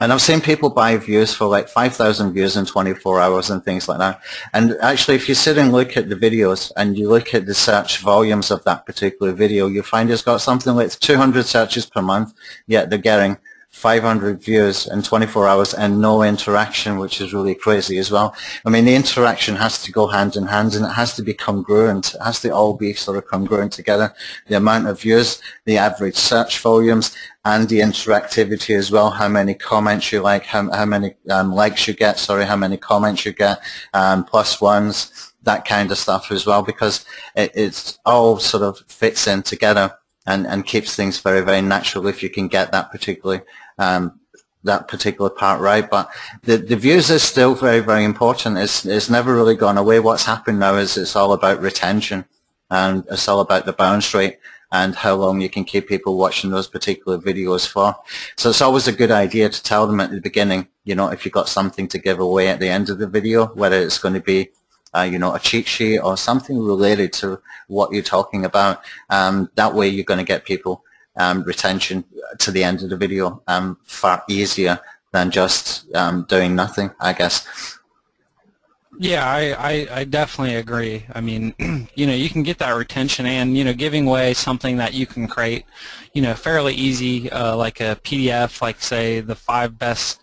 and 0.00 0.12
I've 0.12 0.20
seen 0.20 0.40
people 0.40 0.70
buy 0.70 0.96
views 0.96 1.32
for 1.32 1.46
like 1.46 1.68
5,000 1.68 2.32
views 2.32 2.56
in 2.56 2.66
24 2.66 3.20
hours 3.20 3.50
and 3.50 3.64
things 3.64 3.88
like 3.88 3.98
that. 3.98 4.20
And 4.52 4.76
actually, 4.82 5.14
if 5.14 5.28
you 5.28 5.36
sit 5.36 5.56
and 5.56 5.70
look 5.70 5.96
at 5.96 6.08
the 6.08 6.16
videos 6.16 6.72
and 6.76 6.98
you 6.98 7.08
look 7.08 7.32
at 7.32 7.46
the 7.46 7.54
search 7.54 7.98
volumes 7.98 8.50
of 8.50 8.64
that 8.64 8.86
particular 8.86 9.32
video, 9.32 9.68
you 9.68 9.84
find 9.84 10.10
it's 10.10 10.22
got 10.22 10.40
something 10.40 10.74
like 10.74 10.90
200 10.98 11.46
searches 11.46 11.86
per 11.86 12.02
month, 12.02 12.34
yet 12.66 12.90
they're 12.90 12.98
getting 12.98 13.38
500 13.74 14.40
views 14.40 14.86
in 14.86 15.02
24 15.02 15.48
hours 15.48 15.74
and 15.74 16.00
no 16.00 16.22
interaction, 16.22 16.96
which 16.98 17.20
is 17.20 17.34
really 17.34 17.56
crazy 17.56 17.98
as 17.98 18.10
well. 18.10 18.34
I 18.64 18.70
mean, 18.70 18.84
the 18.84 18.94
interaction 18.94 19.56
has 19.56 19.82
to 19.82 19.92
go 19.92 20.06
hand 20.06 20.36
in 20.36 20.46
hand 20.46 20.74
and 20.74 20.86
it 20.86 20.92
has 20.92 21.16
to 21.16 21.22
be 21.22 21.34
congruent. 21.34 22.14
It 22.14 22.22
has 22.22 22.40
to 22.42 22.50
all 22.50 22.74
be 22.74 22.94
sort 22.94 23.18
of 23.18 23.26
congruent 23.26 23.72
together. 23.72 24.14
The 24.46 24.56
amount 24.56 24.86
of 24.86 25.00
views, 25.00 25.42
the 25.64 25.78
average 25.78 26.14
search 26.14 26.60
volumes, 26.60 27.16
and 27.44 27.68
the 27.68 27.80
interactivity 27.80 28.76
as 28.76 28.90
well, 28.90 29.10
how 29.10 29.28
many 29.28 29.54
comments 29.54 30.10
you 30.12 30.20
like, 30.20 30.44
how, 30.44 30.70
how 30.72 30.86
many 30.86 31.14
um, 31.30 31.52
likes 31.52 31.86
you 31.86 31.94
get, 31.94 32.18
sorry, 32.18 32.44
how 32.44 32.56
many 32.56 32.76
comments 32.76 33.26
you 33.26 33.32
get, 33.32 33.60
um, 33.92 34.24
plus 34.24 34.60
ones, 34.60 35.32
that 35.42 35.66
kind 35.66 35.90
of 35.90 35.98
stuff 35.98 36.32
as 36.32 36.46
well, 36.46 36.62
because 36.62 37.04
it 37.36 37.52
it's 37.54 37.98
all 38.06 38.38
sort 38.38 38.62
of 38.62 38.78
fits 38.88 39.26
in 39.26 39.42
together 39.42 39.94
and, 40.26 40.46
and 40.46 40.64
keeps 40.64 40.96
things 40.96 41.20
very, 41.20 41.42
very 41.42 41.60
natural 41.60 42.06
if 42.06 42.22
you 42.22 42.30
can 42.30 42.48
get 42.48 42.72
that 42.72 42.90
particularly 42.90 43.42
um, 43.78 44.18
that 44.62 44.88
particular 44.88 45.28
part 45.28 45.60
right. 45.60 45.88
But 45.88 46.08
the, 46.42 46.56
the 46.56 46.76
views 46.76 47.10
is 47.10 47.22
still 47.22 47.54
very, 47.54 47.80
very 47.80 48.04
important. 48.04 48.56
It's, 48.56 48.86
it's 48.86 49.10
never 49.10 49.34
really 49.34 49.54
gone 49.54 49.76
away. 49.76 50.00
What's 50.00 50.24
happened 50.24 50.58
now 50.58 50.76
is 50.76 50.96
it's 50.96 51.14
all 51.14 51.34
about 51.34 51.60
retention 51.60 52.24
and 52.70 53.04
it's 53.10 53.28
all 53.28 53.40
about 53.40 53.66
the 53.66 53.74
bounce 53.74 54.14
rate 54.14 54.38
and 54.74 54.96
how 54.96 55.14
long 55.14 55.40
you 55.40 55.48
can 55.48 55.64
keep 55.64 55.86
people 55.86 56.18
watching 56.18 56.50
those 56.50 56.66
particular 56.66 57.16
videos 57.16 57.64
for. 57.66 57.96
So 58.36 58.50
it's 58.50 58.60
always 58.60 58.88
a 58.88 58.92
good 59.00 59.12
idea 59.12 59.48
to 59.48 59.62
tell 59.62 59.86
them 59.86 60.00
at 60.00 60.10
the 60.10 60.20
beginning, 60.20 60.66
you 60.82 60.96
know, 60.96 61.08
if 61.08 61.24
you've 61.24 61.38
got 61.40 61.48
something 61.48 61.86
to 61.88 61.98
give 62.06 62.18
away 62.18 62.48
at 62.48 62.58
the 62.58 62.68
end 62.68 62.90
of 62.90 62.98
the 62.98 63.06
video, 63.06 63.46
whether 63.54 63.78
it's 63.78 63.98
going 63.98 64.14
to 64.14 64.20
be 64.20 64.50
uh, 64.96 65.02
you 65.02 65.18
know, 65.18 65.34
a 65.34 65.40
cheat 65.40 65.66
sheet 65.66 65.98
or 65.98 66.16
something 66.16 66.56
related 66.58 67.12
to 67.12 67.40
what 67.66 67.92
you're 67.92 68.02
talking 68.02 68.44
about. 68.44 68.84
Um, 69.10 69.50
that 69.56 69.74
way 69.74 69.88
you're 69.88 70.04
going 70.04 70.24
to 70.24 70.32
get 70.32 70.44
people 70.44 70.84
um, 71.16 71.42
retention 71.42 72.04
to 72.38 72.50
the 72.50 72.62
end 72.62 72.82
of 72.82 72.90
the 72.90 72.96
video 72.96 73.42
um, 73.48 73.76
far 73.84 74.22
easier 74.28 74.78
than 75.12 75.30
just 75.30 75.92
um, 75.94 76.26
doing 76.28 76.54
nothing, 76.54 76.90
I 77.00 77.12
guess. 77.12 77.78
Yeah, 78.98 79.26
I, 79.28 79.52
I, 79.52 79.86
I, 80.00 80.04
definitely 80.04 80.54
agree. 80.56 81.04
I 81.12 81.20
mean, 81.20 81.54
you 81.94 82.06
know, 82.06 82.14
you 82.14 82.28
can 82.28 82.42
get 82.42 82.58
that 82.58 82.70
retention 82.72 83.26
and, 83.26 83.56
you 83.56 83.64
know, 83.64 83.72
giving 83.72 84.06
away 84.06 84.34
something 84.34 84.76
that 84.76 84.94
you 84.94 85.06
can 85.06 85.26
create, 85.26 85.64
you 86.12 86.22
know, 86.22 86.34
fairly 86.34 86.74
easy, 86.74 87.30
uh, 87.30 87.56
like 87.56 87.80
a 87.80 87.96
PDF, 88.04 88.62
like 88.62 88.80
say 88.80 89.20
the 89.20 89.34
five 89.34 89.78
best 89.78 90.20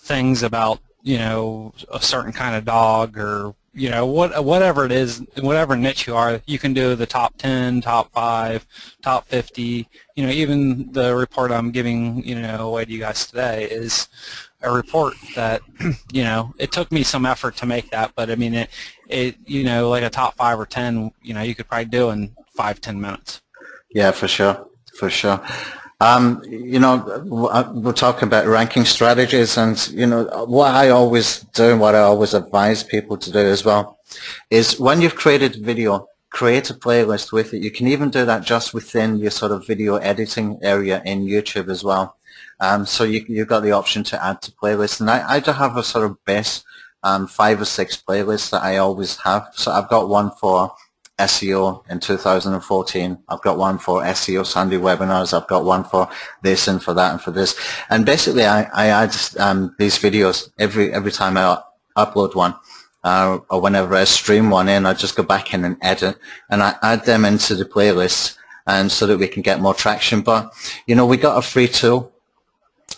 things 0.00 0.42
about, 0.42 0.80
you 1.02 1.16
know, 1.18 1.72
a 1.92 2.00
certain 2.00 2.32
kind 2.32 2.56
of 2.56 2.64
dog 2.64 3.16
or 3.18 3.54
you 3.72 3.88
know 3.88 4.04
what 4.04 4.44
whatever 4.44 4.84
it 4.84 4.90
is 4.90 5.24
whatever 5.40 5.76
niche 5.76 6.08
you 6.08 6.16
are 6.16 6.42
you 6.46 6.58
can 6.58 6.72
do 6.72 6.96
the 6.96 7.06
top 7.06 7.36
10 7.38 7.80
top 7.82 8.12
5 8.12 8.66
top 9.00 9.28
50 9.28 9.88
you 10.16 10.24
know 10.24 10.30
even 10.30 10.90
the 10.90 11.14
report 11.14 11.52
I'm 11.52 11.70
giving 11.70 12.26
you 12.26 12.34
know 12.34 12.68
away 12.68 12.84
to 12.84 12.92
you 12.92 12.98
guys 12.98 13.26
today 13.26 13.64
is 13.70 14.08
a 14.62 14.70
report 14.70 15.14
that 15.34 15.62
you 16.12 16.22
know 16.22 16.54
it 16.58 16.72
took 16.72 16.90
me 16.92 17.02
some 17.02 17.26
effort 17.26 17.56
to 17.56 17.66
make 17.66 17.90
that 17.90 18.12
but 18.14 18.30
I 18.30 18.34
mean 18.36 18.54
it 18.54 18.70
it 19.08 19.36
you 19.46 19.64
know 19.64 19.88
like 19.88 20.02
a 20.02 20.10
top 20.10 20.36
5 20.36 20.60
or 20.60 20.66
10 20.66 21.12
you 21.22 21.34
know 21.34 21.42
you 21.42 21.54
could 21.54 21.68
probably 21.68 21.86
do 21.86 22.10
in 22.10 22.34
five 22.54 22.80
ten 22.80 23.00
minutes 23.00 23.40
yeah 23.90 24.10
for 24.10 24.28
sure 24.28 24.66
for 24.94 25.08
sure 25.08 25.40
um, 26.02 26.42
you 26.48 26.80
know, 26.80 26.94
uh, 27.52 27.70
we're 27.74 27.92
talking 27.92 28.26
about 28.26 28.46
ranking 28.46 28.86
strategies 28.86 29.58
and, 29.58 29.86
you 29.88 30.06
know, 30.06 30.24
what 30.46 30.74
I 30.74 30.88
always 30.88 31.40
do 31.52 31.72
and 31.72 31.80
what 31.80 31.94
I 31.94 32.00
always 32.00 32.32
advise 32.32 32.82
people 32.82 33.18
to 33.18 33.30
do 33.30 33.38
as 33.38 33.66
well 33.66 33.98
is 34.48 34.80
when 34.80 35.02
you've 35.02 35.14
created 35.14 35.56
a 35.56 35.60
video, 35.60 36.08
create 36.30 36.70
a 36.70 36.74
playlist 36.74 37.32
with 37.32 37.52
it. 37.52 37.62
You 37.62 37.70
can 37.70 37.86
even 37.86 38.08
do 38.08 38.24
that 38.24 38.44
just 38.44 38.72
within 38.72 39.18
your 39.18 39.30
sort 39.30 39.52
of 39.52 39.66
video 39.66 39.96
editing 39.96 40.58
area 40.62 41.02
in 41.04 41.26
YouTube 41.26 41.68
as 41.68 41.84
well. 41.84 42.16
Um, 42.60 42.86
so 42.86 43.04
you, 43.04 43.24
you've 43.28 43.48
got 43.48 43.60
the 43.60 43.72
option 43.72 44.04
to 44.04 44.24
add 44.24 44.42
to 44.42 44.52
playlists. 44.52 45.00
And 45.00 45.10
I, 45.10 45.36
I 45.36 45.40
do 45.40 45.52
have 45.52 45.76
a 45.76 45.82
sort 45.82 46.04
of 46.04 46.22
best 46.24 46.64
um, 47.02 47.26
five 47.26 47.60
or 47.60 47.64
six 47.64 47.96
playlists 47.96 48.50
that 48.50 48.62
I 48.62 48.76
always 48.76 49.16
have. 49.18 49.48
So 49.54 49.72
I've 49.72 49.88
got 49.88 50.08
one 50.08 50.30
for 50.32 50.72
SEO 51.18 51.88
in 51.90 52.00
2014. 52.00 53.18
I've 53.28 53.42
got 53.42 53.58
one 53.58 53.78
for 53.78 54.02
SEO 54.02 54.44
Sunday 54.44 54.76
webinars. 54.76 55.38
I've 55.38 55.48
got 55.48 55.64
one 55.64 55.84
for 55.84 56.08
this 56.42 56.68
and 56.68 56.82
for 56.82 56.94
that 56.94 57.12
and 57.12 57.20
for 57.20 57.30
this. 57.30 57.58
And 57.88 58.06
basically, 58.06 58.46
I, 58.46 58.62
I 58.74 58.86
add 58.86 59.14
um, 59.38 59.74
these 59.78 59.98
videos 59.98 60.50
every 60.58 60.92
every 60.92 61.12
time 61.12 61.36
I 61.36 61.58
upload 61.96 62.34
one. 62.34 62.54
Uh, 63.02 63.38
or 63.48 63.62
whenever 63.62 63.94
I 63.94 64.04
stream 64.04 64.50
one 64.50 64.68
in, 64.68 64.84
I 64.84 64.92
just 64.92 65.16
go 65.16 65.22
back 65.22 65.54
in 65.54 65.64
and 65.64 65.78
edit, 65.80 66.18
and 66.50 66.62
I 66.62 66.76
add 66.82 67.06
them 67.06 67.24
into 67.24 67.54
the 67.54 67.64
playlist, 67.64 68.36
and 68.66 68.92
so 68.92 69.06
that 69.06 69.16
we 69.16 69.26
can 69.26 69.40
get 69.40 69.58
more 69.58 69.72
traction. 69.72 70.20
But 70.20 70.52
you 70.86 70.94
know, 70.94 71.06
we 71.06 71.16
got 71.16 71.38
a 71.38 71.42
free 71.42 71.68
tool 71.68 72.12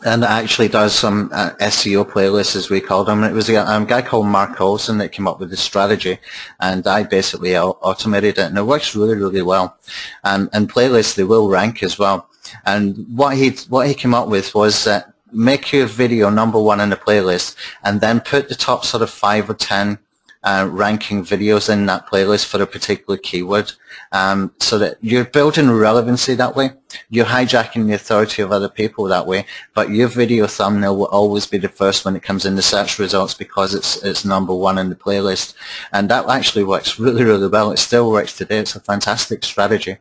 and 0.04 0.24
actually 0.24 0.68
does 0.68 0.94
some 0.94 1.30
uh, 1.32 1.50
SEO 1.60 2.08
playlists, 2.08 2.56
as 2.56 2.70
we 2.70 2.80
call 2.80 3.04
them. 3.04 3.22
It 3.22 3.32
was 3.32 3.48
a 3.48 3.56
um, 3.56 3.84
guy 3.84 4.02
called 4.02 4.26
Mark 4.26 4.60
Olson 4.60 4.98
that 4.98 5.12
came 5.12 5.28
up 5.28 5.38
with 5.38 5.50
this 5.50 5.60
strategy, 5.60 6.18
and 6.60 6.86
I 6.86 7.04
basically 7.04 7.56
automated 7.56 8.38
it, 8.38 8.46
and 8.46 8.58
it 8.58 8.64
works 8.64 8.96
really, 8.96 9.16
really 9.16 9.42
well. 9.42 9.76
Um, 10.24 10.50
and 10.52 10.72
playlists, 10.72 11.14
they 11.14 11.24
will 11.24 11.48
rank 11.48 11.82
as 11.82 11.98
well. 11.98 12.28
And 12.64 13.06
what 13.16 13.36
he 13.36 13.50
what 13.68 13.86
he 13.86 13.94
came 13.94 14.14
up 14.14 14.28
with 14.28 14.54
was 14.54 14.84
that 14.84 15.12
make 15.32 15.72
your 15.72 15.86
video 15.86 16.28
number 16.28 16.60
one 16.60 16.80
in 16.80 16.90
the 16.90 16.96
playlist, 16.96 17.54
and 17.84 18.00
then 18.00 18.20
put 18.20 18.48
the 18.48 18.54
top 18.54 18.84
sort 18.84 19.02
of 19.02 19.10
five 19.10 19.48
or 19.48 19.54
ten 19.54 19.98
uh, 20.44 20.68
ranking 20.70 21.22
videos 21.22 21.68
in 21.68 21.86
that 21.86 22.06
playlist 22.06 22.46
for 22.46 22.60
a 22.60 22.66
particular 22.66 23.16
keyword 23.16 23.72
um, 24.10 24.52
so 24.58 24.78
that 24.78 24.96
you're 25.00 25.24
building 25.24 25.70
relevancy 25.70 26.34
that 26.34 26.56
way. 26.56 26.72
You're 27.10 27.26
hijacking 27.26 27.86
the 27.86 27.94
authority 27.94 28.42
of 28.42 28.52
other 28.52 28.68
people 28.68 29.04
that 29.04 29.26
way, 29.26 29.46
but 29.74 29.90
your 29.90 30.08
video 30.08 30.46
thumbnail 30.46 30.96
will 30.96 31.06
always 31.06 31.46
be 31.46 31.58
the 31.58 31.68
first 31.68 32.04
when 32.04 32.16
it 32.16 32.22
comes 32.22 32.44
in 32.44 32.56
the 32.56 32.62
search 32.62 32.98
results 32.98 33.34
because 33.34 33.74
it's 33.74 34.02
it's 34.02 34.24
number 34.24 34.54
one 34.54 34.78
in 34.78 34.90
the 34.90 34.96
playlist. 34.96 35.54
And 35.92 36.08
that 36.10 36.28
actually 36.28 36.64
works 36.64 36.98
really, 36.98 37.24
really 37.24 37.48
well. 37.48 37.70
It 37.72 37.78
still 37.78 38.10
works 38.10 38.36
today. 38.36 38.58
It's 38.58 38.76
a 38.76 38.80
fantastic 38.80 39.44
strategy. 39.44 39.98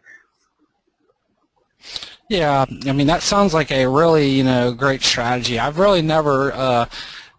Yeah, 2.29 2.65
I 2.87 2.93
mean 2.93 3.07
that 3.07 3.23
sounds 3.23 3.53
like 3.53 3.71
a 3.71 3.85
really 3.85 4.29
you 4.29 4.43
know 4.43 4.71
great 4.73 5.01
strategy. 5.01 5.59
I've 5.59 5.77
really 5.77 6.01
never 6.01 6.53
uh, 6.53 6.85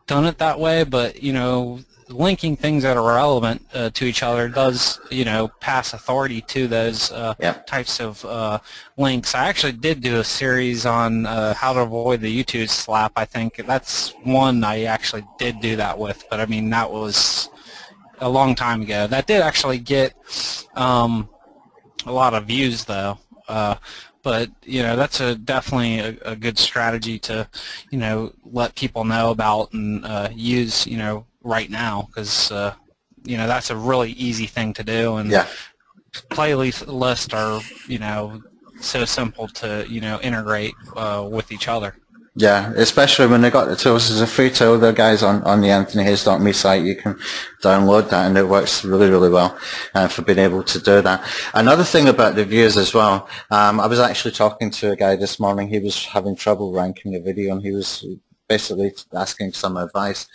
done 0.07 0.27
it 0.27 0.39
that 0.39 0.61
way, 0.61 0.85
but 0.85 1.23
you 1.23 1.33
know 1.33 1.81
linking 2.13 2.57
things 2.57 2.83
that 2.83 2.97
are 2.97 3.15
relevant 3.15 3.67
uh, 3.75 3.91
to 3.91 4.05
each 4.05 4.23
other 4.23 4.49
does 4.49 5.01
you 5.11 5.25
know 5.25 5.49
pass 5.61 5.93
authority 5.93 6.41
to 6.43 6.67
those 6.67 7.11
uh, 7.13 7.35
yep. 7.41 7.67
types 7.67 8.01
of 8.01 8.25
uh, 8.25 8.59
links. 8.97 9.35
I 9.35 9.49
actually 9.49 9.73
did 9.73 10.01
do 10.01 10.21
a 10.21 10.25
series 10.25 10.87
on 10.87 11.27
uh, 11.27 11.55
how 11.55 11.73
to 11.73 11.81
avoid 11.81 12.21
the 12.21 12.45
YouTube 12.45 12.69
slap. 12.69 13.13
I 13.17 13.25
think 13.25 13.57
that's 13.67 14.11
one 14.23 14.63
I 14.65 14.85
actually 14.85 15.25
did 15.39 15.61
do 15.61 15.77
that 15.77 15.99
with, 15.99 16.25
but 16.31 16.41
I 16.41 16.47
mean 16.47 16.71
that 16.71 16.91
was 16.91 17.49
a 18.19 18.29
long 18.29 18.55
time 18.55 18.83
ago. 18.83 19.07
That 19.07 19.27
did 19.27 19.43
actually 19.43 19.79
get 19.79 20.15
um, 20.75 21.29
a 22.07 22.13
lot 22.13 22.35
of 22.35 22.47
views 22.47 22.85
though. 22.85 23.19
Uh, 23.49 23.77
but 24.23 24.51
you 24.63 24.83
know 24.83 24.97
that's 24.97 25.21
a 25.21 25.35
definitely 25.35 25.99
a, 25.99 26.17
a, 26.25 26.37
good 26.37 26.57
strategy 26.57 27.19
to 27.19 27.49
you 27.91 27.99
know 27.99 28.33
let 28.45 28.75
people 28.77 29.05
know 29.05 29.31
about 29.31 29.73
and 29.73 30.05
uh, 30.05 30.29
use 30.33 30.87
you 30.87 30.97
know 30.97 31.27
right 31.45 31.71
now 31.71 32.09
because 32.09 32.51
uh, 32.53 32.75
you 33.25 33.37
know 33.37 33.47
that's 33.47 33.71
a 33.71 33.77
really 33.77 34.13
easy 34.13 34.47
thing 34.47 34.73
to 34.75 34.85
do 34.85 35.17
and 35.17 35.31
yeah. 35.31 35.47
playlists 36.31 37.35
are 37.35 37.61
you 37.89 37.99
know 37.99 38.43
so 38.81 39.05
simple 39.05 39.49
to 39.49 39.87
you 39.89 40.01
know 40.01 40.21
integrate 40.21 40.75
uh, 40.97 41.27
with 41.31 41.53
each 41.53 41.69
other. 41.69 41.95
Yeah, 42.35 42.73
especially 42.77 43.27
when 43.27 43.43
they 43.43 43.51
got 43.51 43.69
the 43.69 43.77
tools. 43.77 44.09
There's 44.09 44.23
a 44.23 44.27
free 44.27 44.49
tool 44.49 44.79
there, 44.79 44.95
guys, 44.95 45.23
on, 45.23 45.43
on 45.43 45.61
the 45.61 45.69
AnthonyHayes.me 45.69 46.53
site. 46.55 46.83
You 46.83 46.97
can 46.97 47.15
download 47.63 48.09
that, 48.09 48.27
and 48.27 48.39
it 48.39 48.49
works 48.49 48.87
really, 48.87 49.11
really 49.11 49.29
well 49.29 49.59
uh, 49.95 50.09
for 50.09 50.23
being 50.23 50.39
able 50.39 50.63
to 50.63 50.79
do 50.79 51.03
that. 51.03 51.23
Another 51.53 51.85
thing 51.85 52.09
about 52.09 52.35
the 52.35 52.47
views 52.47 52.79
as 52.79 52.95
well, 52.95 53.29
um, 53.51 53.81
I 53.81 53.87
was 53.87 53.99
actually 53.99 54.33
talking 54.33 54.71
to 54.71 54.93
a 54.93 54.97
guy 54.97 55.15
this 55.15 55.39
morning. 55.39 55.69
He 55.69 55.79
was 55.79 56.07
having 56.07 56.35
trouble 56.35 56.73
ranking 56.73 57.15
a 57.17 57.21
video, 57.21 57.53
and 57.53 57.63
he 57.63 57.71
was 57.71 58.03
basically 58.49 58.95
asking 59.13 59.53
some 59.53 59.77
advice. 59.77 60.27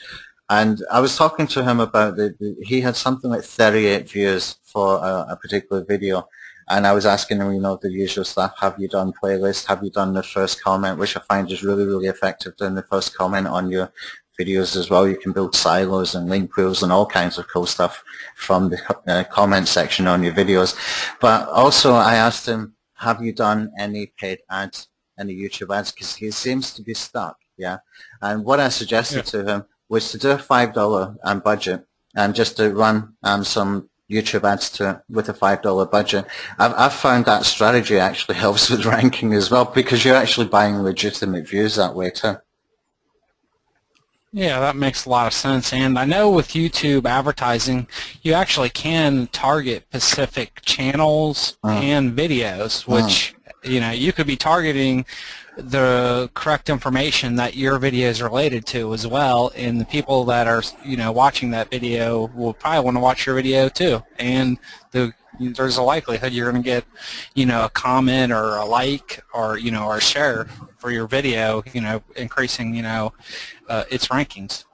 And 0.49 0.81
I 0.91 1.01
was 1.01 1.17
talking 1.17 1.47
to 1.47 1.63
him 1.63 1.79
about 1.79 2.15
the, 2.15 2.35
the 2.39 2.55
he 2.61 2.81
had 2.81 2.95
something 2.95 3.29
like 3.29 3.43
38 3.43 4.09
views 4.09 4.57
for 4.63 4.97
a, 4.97 5.27
a 5.29 5.37
particular 5.41 5.83
video 5.83 6.27
and 6.69 6.85
I 6.85 6.93
was 6.93 7.05
asking 7.05 7.39
him, 7.39 7.53
you 7.53 7.61
know, 7.61 7.79
the 7.81 7.91
usual 7.91 8.25
stuff, 8.25 8.53
have 8.59 8.75
you 8.77 8.89
done 8.89 9.13
playlist, 9.23 9.67
have 9.67 9.83
you 9.83 9.89
done 9.89 10.13
the 10.13 10.23
first 10.23 10.61
comment, 10.61 10.99
which 10.99 11.15
I 11.15 11.21
find 11.21 11.49
is 11.49 11.63
really, 11.63 11.85
really 11.85 12.07
effective, 12.07 12.57
doing 12.57 12.75
the 12.75 12.83
first 12.83 13.15
comment 13.15 13.47
on 13.47 13.69
your 13.69 13.91
videos 14.39 14.75
as 14.75 14.89
well. 14.89 15.07
You 15.07 15.17
can 15.17 15.31
build 15.31 15.55
silos 15.55 16.13
and 16.13 16.29
link 16.29 16.55
wheels 16.55 16.83
and 16.83 16.91
all 16.91 17.05
kinds 17.05 17.37
of 17.37 17.47
cool 17.47 17.65
stuff 17.65 18.03
from 18.35 18.69
the 18.69 18.79
uh, 19.07 19.23
comment 19.25 19.67
section 19.67 20.07
on 20.07 20.23
your 20.23 20.33
videos. 20.33 20.75
But 21.19 21.47
also 21.49 21.93
I 21.93 22.15
asked 22.15 22.47
him, 22.47 22.75
have 22.95 23.21
you 23.21 23.31
done 23.31 23.71
any 23.79 24.07
paid 24.17 24.39
ads, 24.49 24.89
any 25.17 25.35
YouTube 25.35 25.75
ads? 25.75 25.91
Because 25.91 26.15
he 26.15 26.31
seems 26.31 26.73
to 26.73 26.81
be 26.81 26.93
stuck, 26.93 27.37
yeah. 27.57 27.77
And 28.21 28.43
what 28.43 28.59
I 28.59 28.69
suggested 28.69 29.17
yeah. 29.17 29.43
to 29.43 29.45
him 29.45 29.65
was 29.89 30.11
to 30.11 30.17
do 30.17 30.31
a 30.31 30.37
$5 30.37 31.17
um, 31.23 31.39
budget 31.39 31.85
and 32.15 32.35
just 32.35 32.57
to 32.57 32.69
run 32.69 33.15
um, 33.23 33.43
some 33.43 33.89
YouTube 34.09 34.43
ads 34.43 34.69
to 34.71 34.89
it 34.89 34.99
with 35.09 35.29
a 35.29 35.33
$5 35.33 35.91
budget. 35.91 36.25
I've, 36.57 36.73
I've 36.73 36.93
found 36.93 37.25
that 37.25 37.45
strategy 37.45 37.99
actually 37.99 38.35
helps 38.45 38.69
with 38.69 38.85
ranking 38.85 39.33
as 39.33 39.51
well 39.51 39.65
because 39.65 40.05
you're 40.05 40.15
actually 40.15 40.47
buying 40.47 40.77
legitimate 40.79 41.47
views 41.47 41.75
that 41.75 41.95
way 41.95 42.09
too. 42.09 42.37
Yeah, 44.33 44.59
that 44.59 44.75
makes 44.75 45.05
a 45.05 45.09
lot 45.09 45.27
of 45.27 45.33
sense. 45.33 45.73
And 45.73 45.97
I 45.97 46.05
know 46.05 46.29
with 46.29 46.49
YouTube 46.49 47.05
advertising, 47.05 47.87
you 48.21 48.33
actually 48.33 48.69
can 48.69 49.27
target 49.27 49.85
specific 49.89 50.61
channels 50.63 51.57
uh, 51.63 51.69
and 51.69 52.15
videos, 52.15 52.85
which, 52.85 53.33
uh, 53.33 53.36
you 53.67 53.79
know, 53.79 53.91
you 53.91 54.13
could 54.13 54.27
be 54.27 54.35
targeting 54.35 55.05
the 55.57 56.29
correct 56.35 56.69
information 56.69 57.35
that 57.35 57.55
your 57.55 57.79
video 57.79 58.09
is 58.09 58.21
related 58.21 58.63
to 58.67 58.93
as 58.93 59.07
well 59.07 59.51
and 59.55 59.81
the 59.81 59.85
people 59.85 60.23
that 60.23 60.45
are 60.45 60.61
you 60.85 60.95
know 60.95 61.11
watching 61.11 61.49
that 61.49 61.71
video 61.71 62.27
will 62.35 62.53
probably 62.53 62.85
want 62.85 62.95
to 62.95 63.01
watch 63.01 63.25
your 63.25 63.35
video 63.35 63.67
too. 63.67 64.03
And 64.19 64.57
the 64.91 65.13
there's 65.39 65.77
a 65.77 65.83
likelihood 65.83 66.33
you're 66.33 66.51
going 66.51 66.61
to 66.61 66.65
get 66.65 66.85
you 67.35 67.45
know 67.45 67.65
a 67.65 67.69
comment 67.69 68.31
or 68.31 68.57
a 68.57 68.65
like 68.65 69.23
or 69.33 69.57
you 69.57 69.71
know 69.71 69.85
or 69.85 69.97
a 69.97 70.01
share 70.01 70.45
for 70.77 70.91
your 70.91 71.07
video 71.07 71.63
you 71.73 71.81
know 71.81 72.01
increasing 72.15 72.73
you 72.73 72.83
know 72.83 73.13
uh, 73.69 73.83
its 73.89 74.07
rankings 74.07 74.65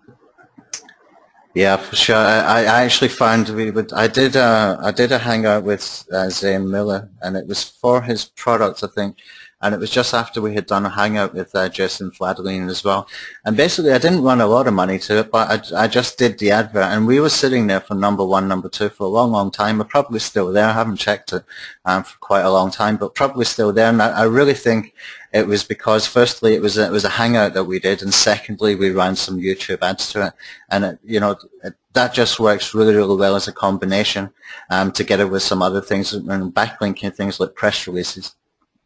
yeah, 1.54 1.78
for 1.78 1.96
sure. 1.96 2.16
I, 2.16 2.62
I 2.62 2.84
actually 2.84 3.10
found 3.10 3.50
we 3.50 3.72
would. 3.72 3.94
I 3.94 4.08
did. 4.08 4.36
Uh, 4.36 4.78
I 4.82 4.92
did 4.92 5.12
a 5.12 5.20
hangout 5.20 5.64
with 5.64 6.06
uh, 6.12 6.30
Zane 6.30 6.70
Miller, 6.70 7.10
and 7.22 7.38
it 7.38 7.48
was 7.48 7.64
for 7.64 8.02
his 8.02 8.26
product, 8.26 8.84
I 8.84 8.88
think 8.88 9.18
and 9.64 9.74
it 9.74 9.80
was 9.80 9.90
just 9.90 10.14
after 10.14 10.42
we 10.42 10.54
had 10.54 10.66
done 10.66 10.86
a 10.86 10.90
hangout 10.90 11.34
with 11.34 11.56
uh, 11.56 11.70
Jason 11.70 12.12
Fladlien 12.12 12.70
as 12.70 12.84
well. 12.84 13.08
And 13.46 13.56
basically, 13.56 13.94
I 13.94 13.98
didn't 13.98 14.22
run 14.22 14.42
a 14.42 14.46
lot 14.46 14.68
of 14.68 14.74
money 14.74 15.00
to 15.00 15.20
it, 15.20 15.32
but 15.32 15.74
I, 15.74 15.84
I 15.84 15.88
just 15.88 16.18
did 16.18 16.38
the 16.38 16.52
advert, 16.52 16.84
and 16.84 17.08
we 17.08 17.22
were 17.22 17.30
sitting 17.30 17.68
there 17.68 17.80
for 17.80 17.96
number 17.96 18.26
one, 18.26 18.50
number 18.50 18.68
two 18.68 18.90
for 18.90 19.06
a 19.06 19.08
long, 19.08 19.32
long 19.32 19.52
time. 19.52 19.78
We're 19.78 19.86
probably 19.86 20.20
still 20.20 20.52
there. 20.52 20.66
I 20.66 20.74
haven't 20.74 20.98
checked 20.98 21.32
it 21.32 21.46
um, 21.86 22.04
for 22.04 22.18
quite 22.20 22.42
a 22.42 22.52
long 22.52 22.72
time, 22.72 22.98
but 22.98 23.16
probably 23.16 23.46
still 23.46 23.72
there. 23.72 23.88
And 23.88 24.02
I, 24.02 24.10
I 24.10 24.24
really 24.24 24.54
think 24.54 24.94
it 25.34 25.48
was 25.48 25.64
because, 25.64 26.06
firstly, 26.06 26.54
it 26.54 26.62
was 26.62 26.78
a, 26.78 26.86
it 26.86 26.92
was 26.92 27.06
a 27.06 27.10
hangout 27.10 27.54
that 27.56 27.66
we 27.66 27.80
did, 27.80 28.02
and 28.02 28.14
secondly, 28.14 28.76
we 28.76 28.92
ran 28.92 29.16
some 29.16 29.40
YouTube 29.40 29.82
ads 29.82 30.12
to 30.14 30.28
it, 30.28 30.34
and 30.70 30.86
it, 30.86 31.00
you 31.04 31.20
know. 31.20 31.38
It, 31.64 31.76
that 31.94 32.12
just 32.12 32.40
works 32.40 32.74
really, 32.74 32.96
really 32.96 33.16
well 33.16 33.36
as 33.36 33.48
a 33.48 33.54
combination 33.54 34.32
um, 34.72 34.92
together 34.92 35.28
with 35.28 35.44
some 35.44 35.62
other 35.62 35.80
things 35.80 36.12
and 36.12 36.54
backlinking 36.54 37.16
things 37.16 37.40
like 37.40 37.54
press 37.54 37.86
releases 37.86 38.36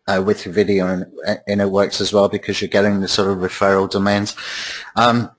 uh, 0.07 0.21
with 0.25 0.45
your 0.45 0.53
video 0.53 0.88
and, 0.88 1.05
and, 1.47 1.62
it 1.62 1.69
works 1.69 1.99
as 2.01 2.13
well 2.13 2.29
because 2.29 2.62
you're 2.62 2.69
getting 2.69 2.99
the 2.99 3.07
sort 3.07 3.29
of 3.29 3.38
referral 3.38 3.89
domains. 3.89 4.36
Um, 4.95 5.31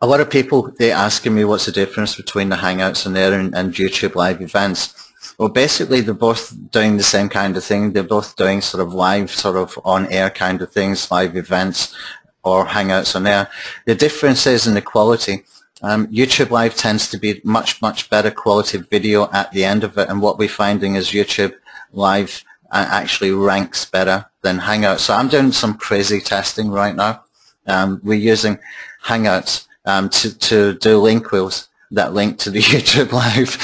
a 0.00 0.06
lot 0.06 0.20
of 0.20 0.30
people, 0.30 0.72
they're 0.78 0.94
asking 0.94 1.34
me 1.34 1.44
what's 1.44 1.66
the 1.66 1.72
difference 1.72 2.16
between 2.16 2.48
the 2.48 2.56
Hangouts 2.56 3.06
and 3.06 3.16
there 3.16 3.38
and, 3.38 3.54
and 3.54 3.72
YouTube 3.72 4.14
live 4.14 4.42
events. 4.42 5.05
Well, 5.38 5.50
basically, 5.50 6.00
they're 6.00 6.14
both 6.14 6.54
doing 6.70 6.96
the 6.96 7.02
same 7.02 7.28
kind 7.28 7.56
of 7.56 7.64
thing. 7.64 7.92
They're 7.92 8.02
both 8.02 8.36
doing 8.36 8.62
sort 8.62 8.82
of 8.82 8.94
live, 8.94 9.30
sort 9.30 9.56
of 9.56 9.78
on-air 9.84 10.30
kind 10.30 10.62
of 10.62 10.72
things, 10.72 11.10
live 11.10 11.36
events 11.36 11.94
or 12.42 12.64
Hangouts 12.64 13.14
on 13.16 13.26
air. 13.26 13.48
The 13.84 13.94
difference 13.94 14.46
is 14.46 14.66
in 14.66 14.74
the 14.74 14.82
quality. 14.82 15.44
Um, 15.82 16.06
YouTube 16.06 16.50
Live 16.50 16.74
tends 16.74 17.10
to 17.10 17.18
be 17.18 17.40
much, 17.44 17.82
much 17.82 18.08
better 18.08 18.30
quality 18.30 18.78
video 18.78 19.30
at 19.32 19.52
the 19.52 19.64
end 19.64 19.84
of 19.84 19.98
it, 19.98 20.08
and 20.08 20.22
what 20.22 20.38
we're 20.38 20.48
finding 20.48 20.94
is 20.94 21.10
YouTube 21.10 21.54
Live 21.92 22.44
actually 22.72 23.30
ranks 23.30 23.84
better 23.84 24.26
than 24.42 24.58
Hangouts. 24.58 25.00
So 25.00 25.14
I'm 25.14 25.28
doing 25.28 25.52
some 25.52 25.74
crazy 25.76 26.20
testing 26.20 26.70
right 26.70 26.94
now. 26.94 27.24
Um, 27.66 28.00
we're 28.02 28.14
using 28.14 28.58
Hangouts 29.04 29.66
um, 29.84 30.08
to, 30.10 30.36
to 30.38 30.74
do 30.74 30.98
link 30.98 31.30
wheels 31.30 31.68
that 31.90 32.14
link 32.14 32.38
to 32.38 32.50
the 32.50 32.60
YouTube 32.62 33.12
Live. 33.12 33.56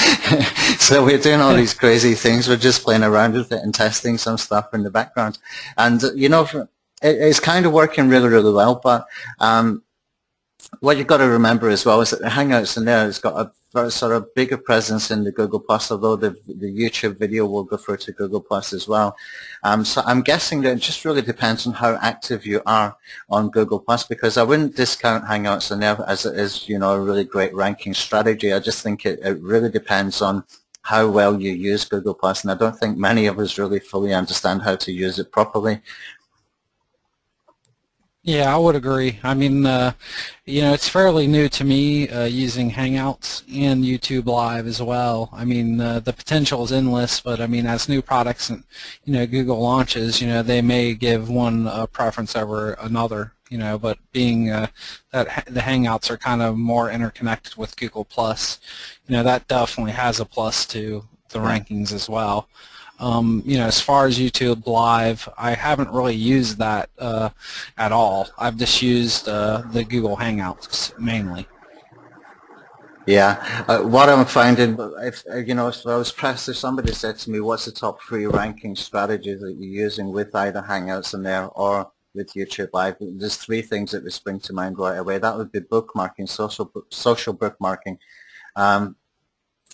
so 0.88 1.04
we're 1.04 1.18
doing 1.18 1.40
all 1.40 1.54
these 1.62 1.74
crazy 1.74 2.14
things. 2.14 2.48
We're 2.48 2.56
just 2.56 2.82
playing 2.82 3.04
around 3.04 3.34
with 3.34 3.52
it 3.52 3.62
and 3.62 3.72
testing 3.72 4.18
some 4.18 4.36
stuff 4.36 4.74
in 4.74 4.82
the 4.82 4.90
background. 4.90 5.38
And, 5.76 6.02
you 6.16 6.28
know, 6.28 6.44
it, 6.52 6.66
it's 7.02 7.38
kind 7.38 7.66
of 7.66 7.72
working 7.72 8.08
really, 8.08 8.28
really 8.28 8.52
well. 8.52 8.80
But 8.82 9.06
um, 9.38 9.84
what 10.80 10.96
you've 10.96 11.06
got 11.06 11.18
to 11.18 11.28
remember 11.28 11.68
as 11.68 11.86
well 11.86 12.00
is 12.00 12.10
that 12.10 12.20
the 12.20 12.28
Hangouts 12.28 12.76
in 12.76 12.84
there 12.84 13.04
has 13.04 13.20
got 13.20 13.40
a 13.40 13.52
very 13.72 13.92
sort 13.92 14.12
of 14.12 14.34
bigger 14.34 14.58
presence 14.58 15.10
in 15.12 15.22
the 15.22 15.30
Google 15.30 15.60
Plus, 15.60 15.90
although 15.92 16.16
the, 16.16 16.30
the 16.46 16.66
YouTube 16.66 17.16
video 17.16 17.46
will 17.46 17.62
go 17.62 17.76
through 17.76 17.98
to 17.98 18.12
Google 18.12 18.40
Plus 18.40 18.72
as 18.72 18.88
well. 18.88 19.16
Um, 19.62 19.84
so 19.84 20.02
I'm 20.04 20.20
guessing 20.20 20.62
that 20.62 20.76
it 20.76 20.80
just 20.80 21.04
really 21.04 21.22
depends 21.22 21.64
on 21.64 21.74
how 21.74 21.96
active 22.02 22.44
you 22.44 22.60
are 22.66 22.96
on 23.30 23.50
Google 23.50 23.78
Plus 23.78 24.04
because 24.04 24.36
I 24.36 24.42
wouldn't 24.42 24.74
discount 24.74 25.26
Hangouts 25.26 25.70
in 25.70 25.78
there 25.78 25.96
as 26.08 26.26
it 26.26 26.36
is, 26.36 26.68
you 26.68 26.78
know, 26.78 26.92
a 26.92 27.00
really 27.00 27.24
great 27.24 27.54
ranking 27.54 27.94
strategy. 27.94 28.52
I 28.52 28.58
just 28.58 28.82
think 28.82 29.06
it, 29.06 29.20
it 29.22 29.40
really 29.40 29.70
depends 29.70 30.20
on 30.20 30.44
how 30.82 31.08
well 31.08 31.40
you 31.40 31.52
use 31.52 31.84
Google 31.84 32.14
Plus, 32.14 32.42
and 32.42 32.50
I 32.50 32.54
don't 32.54 32.76
think 32.76 32.98
many 32.98 33.26
of 33.26 33.38
us 33.38 33.58
really 33.58 33.80
fully 33.80 34.12
understand 34.12 34.62
how 34.62 34.76
to 34.76 34.92
use 34.92 35.18
it 35.18 35.32
properly. 35.32 35.80
Yeah, 38.24 38.54
I 38.54 38.56
would 38.56 38.76
agree. 38.76 39.18
I 39.24 39.34
mean, 39.34 39.66
uh, 39.66 39.94
you 40.44 40.60
know, 40.60 40.72
it's 40.72 40.88
fairly 40.88 41.26
new 41.26 41.48
to 41.48 41.64
me 41.64 42.08
uh, 42.08 42.24
using 42.24 42.70
Hangouts 42.70 43.42
and 43.52 43.82
YouTube 43.82 44.26
Live 44.26 44.68
as 44.68 44.80
well. 44.80 45.28
I 45.32 45.44
mean, 45.44 45.80
uh, 45.80 45.98
the 45.98 46.12
potential 46.12 46.62
is 46.62 46.70
endless, 46.70 47.20
but 47.20 47.40
I 47.40 47.48
mean, 47.48 47.66
as 47.66 47.88
new 47.88 48.00
products, 48.00 48.48
and 48.48 48.62
you 49.04 49.12
know, 49.12 49.26
Google 49.26 49.60
launches, 49.60 50.20
you 50.20 50.28
know, 50.28 50.40
they 50.44 50.62
may 50.62 50.94
give 50.94 51.30
one 51.30 51.66
a 51.66 51.88
preference 51.88 52.36
over 52.36 52.74
another. 52.74 53.32
You 53.52 53.58
know, 53.58 53.78
but 53.78 53.98
being 54.12 54.50
uh, 54.50 54.66
that 55.12 55.44
the 55.44 55.60
Hangouts 55.60 56.10
are 56.10 56.16
kind 56.16 56.40
of 56.40 56.56
more 56.56 56.90
interconnected 56.90 57.54
with 57.56 57.76
Google 57.76 58.06
Plus, 58.06 58.58
you 59.06 59.14
know, 59.14 59.22
that 59.22 59.46
definitely 59.46 59.92
has 59.92 60.20
a 60.20 60.24
plus 60.24 60.64
to 60.66 61.04
the 61.28 61.38
rankings 61.38 61.92
as 61.92 62.08
well. 62.08 62.48
Um, 62.98 63.42
you 63.44 63.58
know, 63.58 63.66
as 63.66 63.78
far 63.78 64.06
as 64.06 64.18
YouTube 64.18 64.66
Live, 64.66 65.28
I 65.36 65.52
haven't 65.52 65.90
really 65.90 66.14
used 66.14 66.56
that 66.58 66.88
uh, 66.98 67.28
at 67.76 67.92
all. 67.92 68.28
I've 68.38 68.56
just 68.56 68.80
used 68.80 69.28
uh, 69.28 69.64
the 69.72 69.84
Google 69.84 70.16
Hangouts 70.16 70.98
mainly. 70.98 71.46
Yeah, 73.04 73.64
uh, 73.68 73.80
what 73.80 74.08
I'm 74.08 74.24
finding, 74.24 74.78
if 75.00 75.24
uh, 75.30 75.38
you 75.38 75.54
know, 75.54 75.68
if 75.68 75.84
I 75.86 75.96
was 75.96 76.12
pressed, 76.12 76.48
if 76.48 76.56
somebody 76.56 76.92
said 76.92 77.18
to 77.18 77.30
me, 77.30 77.40
"What's 77.40 77.64
the 77.64 77.72
top 77.72 78.00
three 78.00 78.26
ranking 78.26 78.76
strategies 78.76 79.40
that 79.40 79.56
you're 79.58 79.84
using 79.84 80.12
with 80.12 80.32
either 80.34 80.62
Hangouts 80.62 81.12
in 81.12 81.24
there 81.24 81.48
or 81.48 81.90
with 82.14 82.34
YouTube 82.34 82.70
Live?" 82.72 82.96
There's 83.00 83.36
three 83.36 83.62
things 83.62 83.92
that 83.92 84.02
would 84.02 84.12
spring 84.12 84.40
to 84.40 84.52
mind 84.52 84.78
right 84.78 84.98
away. 84.98 85.18
That 85.18 85.36
would 85.36 85.52
be 85.52 85.60
bookmarking, 85.60 86.28
social 86.28 86.70
social 86.90 87.34
bookmarking, 87.34 87.98
um, 88.56 88.96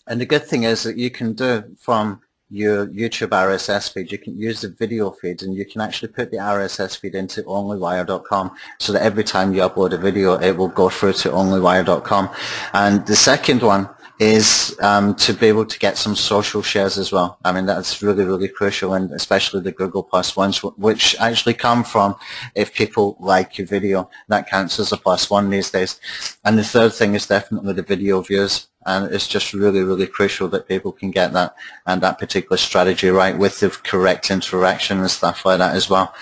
and 0.06 0.20
the 0.20 0.26
good 0.26 0.46
thing 0.46 0.64
is 0.64 0.82
that 0.84 0.96
you 0.96 1.10
can 1.10 1.34
do 1.34 1.64
from 1.78 2.22
your 2.50 2.86
YouTube 2.86 3.28
RSS 3.28 3.92
feed, 3.92 4.10
you 4.10 4.18
can 4.18 4.38
use 4.38 4.62
the 4.62 4.70
video 4.70 5.10
feed 5.10 5.42
and 5.42 5.54
you 5.54 5.66
can 5.66 5.82
actually 5.82 6.08
put 6.08 6.30
the 6.30 6.38
RSS 6.38 6.98
feed 6.98 7.14
into 7.14 7.42
onlywire.com 7.42 8.56
so 8.78 8.92
that 8.92 9.02
every 9.02 9.24
time 9.24 9.52
you 9.52 9.60
upload 9.60 9.92
a 9.92 9.98
video 9.98 10.34
it 10.38 10.56
will 10.56 10.68
go 10.68 10.88
through 10.88 11.12
to 11.12 11.28
onlywire.com. 11.30 12.30
And 12.72 13.06
the 13.06 13.16
second 13.16 13.62
one 13.62 13.90
is 14.18 14.76
um, 14.80 15.14
to 15.14 15.32
be 15.32 15.46
able 15.46 15.64
to 15.64 15.78
get 15.78 15.96
some 15.96 16.16
social 16.16 16.62
shares 16.62 16.98
as 16.98 17.12
well. 17.12 17.38
I 17.44 17.52
mean, 17.52 17.66
that's 17.66 18.02
really, 18.02 18.24
really 18.24 18.48
crucial, 18.48 18.94
and 18.94 19.12
especially 19.12 19.60
the 19.60 19.72
Google 19.72 20.02
Plus 20.02 20.36
ones, 20.36 20.58
which 20.58 21.16
actually 21.20 21.54
come 21.54 21.84
from 21.84 22.16
if 22.54 22.74
people 22.74 23.16
like 23.20 23.58
your 23.58 23.66
video. 23.66 24.10
That 24.28 24.48
counts 24.48 24.78
as 24.80 24.92
a 24.92 24.96
plus 24.96 25.30
one 25.30 25.50
these 25.50 25.70
days. 25.70 26.00
And 26.44 26.58
the 26.58 26.64
third 26.64 26.92
thing 26.92 27.14
is 27.14 27.26
definitely 27.26 27.74
the 27.74 27.82
video 27.82 28.20
views 28.20 28.68
and 28.86 29.12
it's 29.12 29.28
just 29.28 29.52
really, 29.52 29.82
really 29.82 30.06
crucial 30.06 30.48
that 30.48 30.66
people 30.66 30.92
can 30.92 31.10
get 31.10 31.32
that 31.34 31.54
and 31.86 32.00
that 32.00 32.18
particular 32.18 32.56
strategy 32.56 33.08
right 33.08 33.36
with 33.36 33.60
the 33.60 33.68
correct 33.68 34.30
interaction 34.30 34.98
and 34.98 35.10
stuff 35.10 35.44
like 35.44 35.58
that 35.58 35.76
as 35.76 35.90
well. 35.90 36.14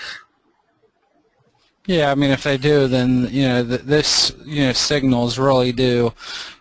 Yeah, 1.85 2.11
I 2.11 2.15
mean, 2.15 2.31
if 2.31 2.43
they 2.43 2.57
do, 2.57 2.87
then 2.87 3.29
you 3.31 3.47
know 3.47 3.63
th 3.63 3.81
this 3.81 4.33
you 4.43 4.65
know 4.65 4.73
signals 4.73 5.39
really 5.39 5.71
do, 5.71 6.11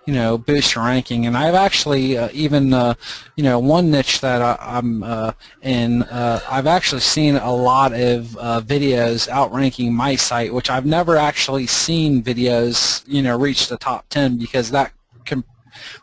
you 0.07 0.15
know, 0.15 0.39
boost 0.39 0.75
your 0.75 0.85
ranking. 0.85 1.27
And 1.27 1.37
I've 1.37 1.55
actually 1.55 2.17
uh, 2.17 2.29
even 2.33 2.73
uh, 2.73 2.95
you 3.37 3.45
know 3.45 3.59
one 3.59 3.91
niche 3.91 4.21
that 4.21 4.41
I, 4.41 4.79
am 4.79 5.03
uh, 5.03 5.33
in, 5.63 6.05
uh, 6.05 6.41
I've 6.49 6.67
actually 6.67 7.01
seen 7.01 7.37
a 7.37 7.53
lot 7.53 7.93
of 7.93 8.37
uh, 8.37 8.61
videos 8.61 9.29
outranking 9.29 9.93
my 9.93 10.17
site, 10.17 10.55
which 10.55 10.71
I've 10.71 10.87
never 10.87 11.17
actually 11.17 11.67
seen 11.67 12.23
videos 12.23 13.03
you 13.07 13.23
know 13.23 13.37
reach 13.37 13.69
the 13.69 13.77
top 13.77 14.09
ten 14.09 14.39
because 14.39 14.71
that 14.71 14.93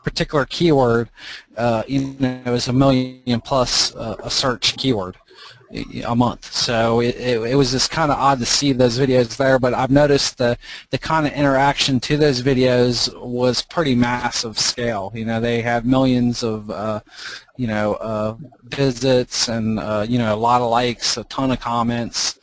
particular 0.03 0.45
keyword, 0.45 1.09
uh, 1.57 1.83
you 1.87 2.15
know, 2.19 2.53
is 2.53 2.67
a 2.67 2.73
million 2.73 3.41
plus 3.41 3.95
uh, 3.95 4.15
a 4.23 4.29
search 4.29 4.77
keyword 4.77 5.17
a 6.05 6.15
month. 6.15 6.51
So 6.53 6.99
it, 6.99 7.15
it, 7.15 7.41
it 7.41 7.55
was 7.55 7.71
just 7.71 7.91
kind 7.91 8.11
of 8.11 8.17
odd 8.17 8.39
to 8.39 8.45
see 8.45 8.73
those 8.73 8.99
videos 8.99 9.37
there, 9.37 9.59
but 9.59 9.73
I've 9.73 9.91
noticed 9.91 10.37
the, 10.37 10.57
the 10.91 10.97
kind 10.97 11.25
of 11.25 11.33
interaction 11.33 11.99
to 12.01 12.17
those 12.17 12.41
videos 12.41 13.13
was 13.21 13.61
pretty 13.61 13.95
massive 13.95 14.59
scale. 14.59 15.11
You 15.15 15.25
know, 15.25 15.39
they 15.39 15.61
have 15.61 15.85
millions 15.85 16.43
of, 16.43 16.69
uh, 16.69 17.01
you 17.57 17.67
know, 17.67 17.95
uh, 17.95 18.35
visits 18.65 19.47
and, 19.47 19.79
uh, 19.79 20.05
you 20.07 20.17
know, 20.17 20.33
a 20.33 20.37
lot 20.37 20.61
of 20.61 20.69
likes, 20.69 21.17
a 21.17 21.23
ton 21.25 21.51
of 21.51 21.59
comments, 21.59 22.39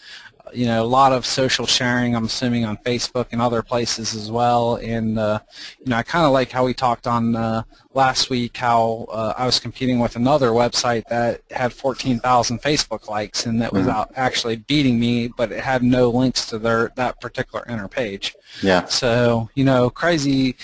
you 0.52 0.66
know, 0.66 0.82
a 0.82 0.86
lot 0.86 1.12
of 1.12 1.24
social 1.24 1.66
sharing, 1.66 2.14
I'm 2.14 2.24
assuming, 2.24 2.64
on 2.64 2.76
Facebook 2.78 3.26
and 3.32 3.40
other 3.40 3.62
places 3.62 4.14
as 4.14 4.30
well. 4.30 4.76
And, 4.76 5.18
uh, 5.18 5.40
you 5.78 5.86
know, 5.86 5.96
I 5.96 6.02
kind 6.02 6.24
of 6.24 6.32
like 6.32 6.50
how 6.50 6.64
we 6.64 6.74
talked 6.74 7.06
on 7.06 7.36
uh, 7.36 7.62
last 7.94 8.30
week 8.30 8.56
how 8.56 9.06
uh, 9.10 9.34
I 9.36 9.46
was 9.46 9.58
competing 9.58 9.98
with 9.98 10.16
another 10.16 10.50
website 10.50 11.04
that 11.08 11.42
had 11.50 11.72
14,000 11.72 12.62
Facebook 12.62 13.08
likes 13.08 13.46
and 13.46 13.60
that 13.60 13.72
was 13.72 13.82
mm-hmm. 13.82 13.90
out 13.90 14.12
actually 14.16 14.56
beating 14.56 14.98
me, 14.98 15.28
but 15.28 15.52
it 15.52 15.60
had 15.60 15.82
no 15.82 16.10
links 16.10 16.46
to 16.46 16.58
their 16.58 16.92
that 16.96 17.20
particular 17.20 17.64
inner 17.68 17.88
page. 17.88 18.34
Yeah. 18.62 18.84
So, 18.86 19.50
you 19.54 19.64
know, 19.64 19.90
crazy 19.90 20.56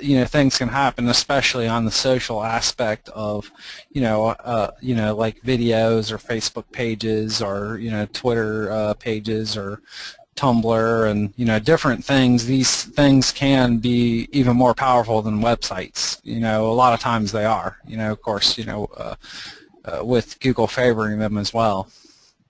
you 0.00 0.18
know 0.18 0.24
things 0.24 0.58
can 0.58 0.68
happen, 0.68 1.08
especially 1.08 1.66
on 1.66 1.84
the 1.84 1.90
social 1.90 2.42
aspect 2.44 3.08
of 3.10 3.50
you 3.90 4.00
know 4.00 4.26
uh, 4.26 4.70
you 4.80 4.94
know 4.94 5.14
like 5.14 5.42
videos 5.42 6.10
or 6.10 6.18
Facebook 6.18 6.70
pages 6.72 7.42
or 7.42 7.78
you 7.78 7.90
know 7.90 8.06
Twitter 8.06 8.70
uh, 8.70 8.94
pages 8.94 9.56
or 9.56 9.80
Tumblr 10.36 11.10
and 11.10 11.32
you 11.36 11.44
know 11.44 11.58
different 11.58 12.04
things. 12.04 12.46
These 12.46 12.84
things 12.84 13.32
can 13.32 13.78
be 13.78 14.28
even 14.32 14.56
more 14.56 14.74
powerful 14.74 15.20
than 15.20 15.40
websites. 15.40 16.20
You 16.22 16.40
know, 16.40 16.70
a 16.70 16.74
lot 16.74 16.94
of 16.94 17.00
times 17.00 17.32
they 17.32 17.44
are. 17.44 17.78
You 17.86 17.96
know, 17.96 18.12
of 18.12 18.22
course, 18.22 18.56
you 18.56 18.64
know, 18.64 18.88
uh, 18.96 19.14
uh 19.84 20.04
with 20.04 20.38
Google 20.40 20.68
favoring 20.68 21.18
them 21.18 21.36
as 21.38 21.52
well. 21.52 21.90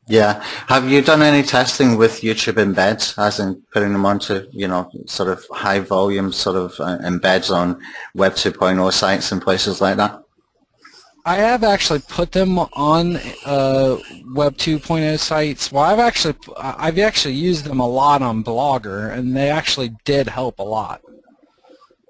Yeah. 0.08 0.42
Have 0.68 0.90
you 0.90 1.02
done 1.02 1.22
any 1.22 1.42
testing 1.42 1.96
with 1.96 2.22
YouTube 2.22 2.54
embeds, 2.54 3.18
as 3.18 3.38
in 3.40 3.62
putting 3.72 3.92
them 3.92 4.06
onto, 4.06 4.48
you 4.52 4.66
know, 4.66 4.90
sort 5.06 5.28
of 5.28 5.44
high 5.50 5.80
volume 5.80 6.32
sort 6.32 6.56
of 6.56 6.72
uh, 6.80 6.98
embeds 6.98 7.54
on 7.54 7.80
Web 8.14 8.32
2.0 8.32 8.92
sites 8.92 9.32
and 9.32 9.42
places 9.42 9.80
like 9.80 9.96
that? 9.98 10.22
I 11.28 11.36
have 11.36 11.62
actually 11.62 11.98
put 11.98 12.32
them 12.32 12.58
on 12.58 13.16
uh, 13.44 13.98
Web 14.34 14.56
2.0 14.56 15.18
sites. 15.18 15.70
Well, 15.70 15.84
I've 15.84 15.98
actually 15.98 16.36
I've 16.56 16.98
actually 16.98 17.34
used 17.34 17.66
them 17.66 17.80
a 17.80 17.86
lot 17.86 18.22
on 18.22 18.42
Blogger, 18.42 19.12
and 19.12 19.36
they 19.36 19.50
actually 19.50 19.90
did 20.06 20.26
help 20.26 20.58
a 20.58 20.62
lot. 20.62 21.02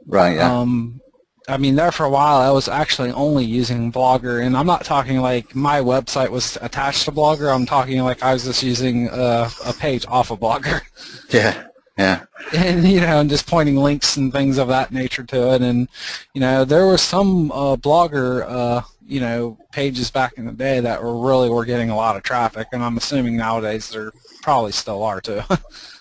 Right. 0.07 0.37
Yeah. 0.37 0.61
Um, 0.61 1.01
I 1.49 1.57
mean, 1.57 1.77
there 1.77 1.91
for 1.91 2.05
a 2.05 2.11
while, 2.11 2.37
I 2.37 2.51
was 2.51 2.69
actually 2.69 3.11
only 3.13 3.45
using 3.45 3.91
Blogger, 3.91 4.45
and 4.45 4.55
I'm 4.55 4.67
not 4.67 4.85
talking 4.85 5.21
like 5.21 5.55
my 5.55 5.81
website 5.81 6.29
was 6.29 6.59
attached 6.61 7.07
to 7.07 7.13
Blogger. 7.13 7.53
I'm 7.53 7.65
talking 7.65 7.99
like 8.03 8.23
I 8.23 8.35
was 8.35 8.45
just 8.45 8.63
using 8.63 9.09
uh, 9.09 9.49
a 9.65 9.73
page 9.73 10.05
off 10.09 10.31
of 10.31 10.41
Blogger. 10.41 10.83
Yeah, 11.31 11.67
yeah. 11.99 12.25
And 12.55 12.89
you 12.89 13.01
know, 13.01 13.21
and 13.21 13.29
just 13.29 13.47
pointing 13.47 13.77
links 13.77 14.17
and 14.17 14.33
things 14.33 14.57
of 14.57 14.69
that 14.69 14.93
nature 14.93 15.25
to 15.25 15.55
it, 15.55 15.63
and 15.63 15.89
you 16.33 16.41
know, 16.41 16.65
there 16.65 16.87
were 16.87 16.97
some 16.97 17.53
uh, 17.53 17.77
Blogger, 17.77 18.47
uh, 18.49 18.81
you 19.07 19.21
know, 19.21 19.59
pages 19.73 20.11
back 20.11 20.35
in 20.39 20.47
the 20.47 20.53
day 20.53 20.81
that 20.81 21.03
were 21.03 21.19
really 21.19 21.51
were 21.51 21.67
getting 21.67 21.91
a 21.91 21.97
lot 21.97 22.17
of 22.17 22.23
traffic, 22.23 22.69
and 22.73 22.83
I'm 22.83 22.97
assuming 22.97 23.37
nowadays 23.37 23.91
there 23.91 24.13
probably 24.43 24.73
still 24.73 25.03
are 25.03 25.21
too. 25.21 25.43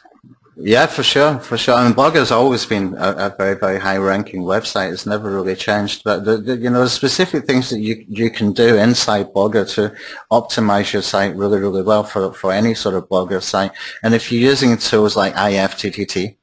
Yeah, 0.59 0.87
for 0.87 1.03
sure, 1.03 1.37
for 1.39 1.55
sure. 1.55 1.75
I 1.75 1.83
mean, 1.85 1.93
Blogger's 1.93 2.31
always 2.31 2.65
been 2.65 2.95
a, 2.95 3.11
a 3.27 3.35
very, 3.37 3.55
very 3.55 3.79
high-ranking 3.79 4.41
website. 4.41 4.91
It's 4.91 5.05
never 5.05 5.29
really 5.29 5.55
changed. 5.55 6.03
But 6.03 6.25
the, 6.25 6.37
the, 6.37 6.57
you 6.57 6.71
know, 6.71 6.81
the 6.81 6.89
specific 6.89 7.45
things 7.45 7.69
that 7.69 7.79
you 7.79 8.03
you 8.09 8.31
can 8.31 8.53
do 8.53 8.75
inside 8.75 9.31
Blogger 9.33 9.69
to 9.75 9.95
optimize 10.31 10.93
your 10.93 11.03
site 11.03 11.35
really, 11.35 11.59
really 11.59 11.83
well 11.83 12.03
for 12.03 12.33
for 12.33 12.51
any 12.51 12.73
sort 12.73 12.95
of 12.95 13.07
Blogger 13.07 13.41
site. 13.41 13.71
And 14.01 14.15
if 14.15 14.31
you're 14.31 14.49
using 14.49 14.75
tools 14.77 15.15
like 15.15 15.35
IFTTT, 15.35 16.37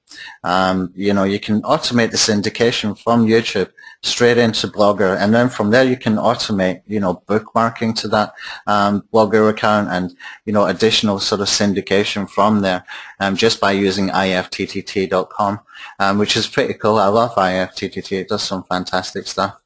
um, 0.45 0.93
you 0.95 1.13
know, 1.13 1.25
you 1.25 1.41
can 1.41 1.63
automate 1.63 2.13
the 2.13 2.17
syndication 2.17 2.97
from 2.97 3.27
YouTube 3.27 3.71
straight 4.05 4.37
into 4.39 4.69
Blogger, 4.69 5.19
and 5.19 5.35
then 5.35 5.49
from 5.49 5.71
there 5.71 5.85
you 5.85 5.97
can 5.97 6.17
automate, 6.17 6.83
you 6.87 7.01
know, 7.01 7.23
bookmarking 7.27 7.97
to 7.97 8.09
that 8.09 8.35
um, 8.67 9.03
Blogger 9.13 9.49
account, 9.51 9.89
and 9.91 10.15
you 10.45 10.53
know, 10.53 10.67
additional 10.67 11.19
sort 11.19 11.41
of 11.41 11.49
syndication 11.49 12.29
from 12.29 12.61
there, 12.61 12.85
um, 13.21 13.35
just 13.35 13.61
by 13.61 13.73
using 13.73 14.09
ifttt.com, 14.09 15.61
um, 15.99 16.19
which 16.19 16.37
is 16.37 16.47
pretty 16.47 16.75
cool. 16.75 16.99
I 16.99 17.09
love 17.09 17.35
IFTTT; 17.35 18.21
it 18.21 18.29
does 18.29 18.43
some 18.43 18.65
fantastic 18.65 19.27
stuff. 19.27 19.57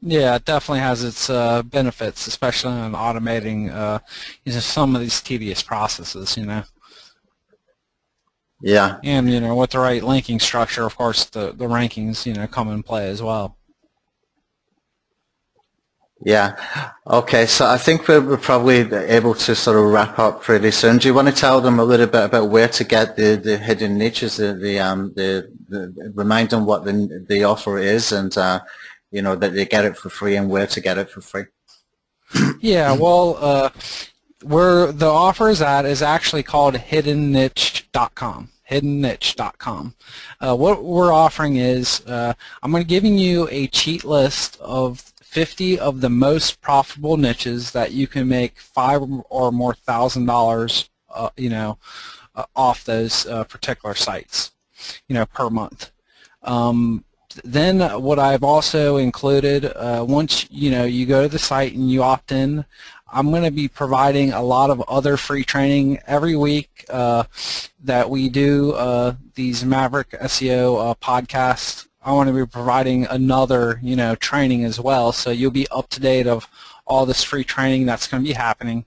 Yeah, 0.00 0.36
it 0.36 0.44
definitely 0.44 0.80
has 0.80 1.02
its 1.02 1.28
uh, 1.28 1.62
benefits, 1.62 2.26
especially 2.26 2.72
in 2.72 2.92
automating 2.92 3.72
uh, 3.72 3.98
you 4.44 4.52
know, 4.52 4.60
some 4.60 4.94
of 4.94 5.00
these 5.00 5.20
tedious 5.20 5.62
processes. 5.62 6.36
You 6.36 6.46
know. 6.46 6.62
Yeah. 8.60 8.98
And, 9.04 9.30
you 9.30 9.40
know, 9.40 9.54
with 9.54 9.70
the 9.70 9.78
right 9.78 10.02
linking 10.02 10.40
structure, 10.40 10.84
of 10.84 10.96
course, 10.96 11.24
the, 11.24 11.52
the 11.52 11.66
rankings, 11.66 12.26
you 12.26 12.34
know, 12.34 12.46
come 12.46 12.70
in 12.70 12.82
play 12.82 13.08
as 13.08 13.22
well. 13.22 13.56
Yeah. 16.24 16.56
Okay. 17.06 17.46
So 17.46 17.66
I 17.66 17.78
think 17.78 18.08
we're, 18.08 18.20
we're 18.20 18.36
probably 18.36 18.78
able 18.92 19.34
to 19.34 19.54
sort 19.54 19.76
of 19.76 19.84
wrap 19.84 20.18
up 20.18 20.42
pretty 20.42 20.72
soon. 20.72 20.98
Do 20.98 21.06
you 21.06 21.14
want 21.14 21.28
to 21.28 21.34
tell 21.34 21.60
them 21.60 21.78
a 21.78 21.84
little 21.84 22.08
bit 22.08 22.24
about 22.24 22.50
where 22.50 22.68
to 22.68 22.82
get 22.82 23.14
the, 23.14 23.36
the 23.36 23.56
hidden 23.56 23.96
niches, 23.96 24.36
the, 24.38 24.54
the, 24.54 24.80
um, 24.80 25.12
the, 25.14 25.52
the 25.68 26.12
remind 26.14 26.50
them 26.50 26.66
what 26.66 26.84
the, 26.84 27.24
the 27.28 27.44
offer 27.44 27.78
is 27.78 28.10
and, 28.10 28.36
uh, 28.36 28.60
you 29.12 29.22
know, 29.22 29.36
that 29.36 29.54
they 29.54 29.64
get 29.64 29.84
it 29.84 29.96
for 29.96 30.10
free 30.10 30.34
and 30.34 30.50
where 30.50 30.66
to 30.66 30.80
get 30.80 30.98
it 30.98 31.08
for 31.08 31.20
free? 31.20 31.44
yeah. 32.60 32.92
Well, 32.96 33.38
uh, 33.40 33.70
where 34.42 34.92
the 34.92 35.06
offer 35.06 35.48
is 35.48 35.62
at 35.62 35.84
is 35.84 36.02
actually 36.02 36.42
called 36.42 36.74
hiddenniche.com 36.74 38.50
hiddenniche.com. 38.70 39.94
Uh, 40.40 40.54
what 40.54 40.84
we're 40.84 41.12
offering 41.12 41.56
is 41.56 42.02
uh, 42.06 42.34
I'm 42.62 42.70
going 42.70 42.82
to 42.82 42.88
giving 42.88 43.16
you 43.16 43.48
a 43.50 43.66
cheat 43.68 44.04
list 44.04 44.58
of 44.60 45.00
50 45.22 45.78
of 45.78 46.00
the 46.00 46.10
most 46.10 46.60
profitable 46.60 47.16
niches 47.16 47.72
that 47.72 47.92
you 47.92 48.06
can 48.06 48.28
make 48.28 48.58
five 48.58 49.02
or 49.30 49.52
more 49.52 49.74
thousand 49.74 50.26
dollars, 50.26 50.90
uh, 51.10 51.30
you 51.36 51.50
know, 51.50 51.78
uh, 52.34 52.44
off 52.56 52.84
those 52.84 53.26
uh, 53.26 53.44
particular 53.44 53.94
sites, 53.94 54.52
you 55.08 55.14
know, 55.14 55.26
per 55.26 55.50
month. 55.50 55.90
Um, 56.42 57.04
then 57.44 57.80
what 58.02 58.18
I've 58.18 58.42
also 58.42 58.96
included, 58.96 59.66
uh, 59.66 60.04
once 60.08 60.50
you 60.50 60.70
know 60.70 60.84
you 60.84 61.06
go 61.06 61.22
to 61.22 61.28
the 61.28 61.38
site 61.38 61.74
and 61.74 61.90
you 61.90 62.02
opt 62.02 62.32
in, 62.32 62.64
I'm 63.10 63.30
going 63.30 63.44
to 63.44 63.50
be 63.50 63.68
providing 63.68 64.32
a 64.32 64.42
lot 64.42 64.70
of 64.70 64.82
other 64.82 65.16
free 65.16 65.44
training 65.44 65.98
every 66.06 66.36
week 66.36 66.84
uh, 66.90 67.24
that 67.84 68.10
we 68.10 68.28
do 68.28 68.72
uh, 68.72 69.14
these 69.34 69.64
Maverick 69.64 70.10
SEO 70.10 70.90
uh, 70.90 70.94
podcasts. 70.94 71.88
I 72.02 72.12
want 72.12 72.28
to 72.28 72.34
be 72.34 72.46
providing 72.46 73.06
another, 73.06 73.80
you 73.82 73.96
know, 73.96 74.14
training 74.14 74.64
as 74.64 74.78
well, 74.78 75.12
so 75.12 75.30
you'll 75.30 75.50
be 75.50 75.68
up 75.70 75.88
to 75.90 76.00
date 76.00 76.26
of 76.26 76.48
all 76.86 77.06
this 77.06 77.22
free 77.24 77.44
training 77.44 77.86
that's 77.86 78.06
going 78.06 78.22
to 78.22 78.28
be 78.28 78.34
happening. 78.34 78.84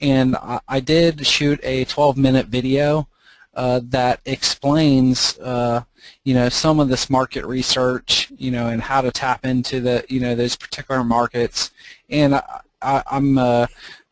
And 0.00 0.36
I, 0.36 0.60
I 0.68 0.80
did 0.80 1.26
shoot 1.26 1.60
a 1.62 1.84
12-minute 1.86 2.46
video 2.46 3.08
uh, 3.54 3.80
that 3.84 4.20
explains, 4.24 5.38
uh, 5.38 5.82
you 6.24 6.34
know, 6.34 6.48
some 6.48 6.80
of 6.80 6.88
this 6.88 7.10
market 7.10 7.44
research, 7.44 8.32
you 8.36 8.50
know, 8.50 8.68
and 8.68 8.82
how 8.82 9.00
to 9.00 9.10
tap 9.10 9.44
into 9.44 9.80
the, 9.80 10.04
you 10.08 10.20
know, 10.20 10.34
those 10.34 10.56
particular 10.56 11.04
markets. 11.04 11.70
And 12.08 12.34
I, 12.34 12.60
I, 12.82 13.02
am 13.10 13.38
uh, 13.38 13.66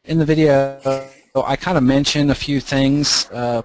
in 0.04 0.18
the 0.18 0.24
video. 0.24 0.80
I 1.34 1.56
kind 1.56 1.78
of 1.78 1.84
mention 1.84 2.30
a 2.30 2.34
few 2.34 2.60
things, 2.60 3.28
uh, 3.30 3.62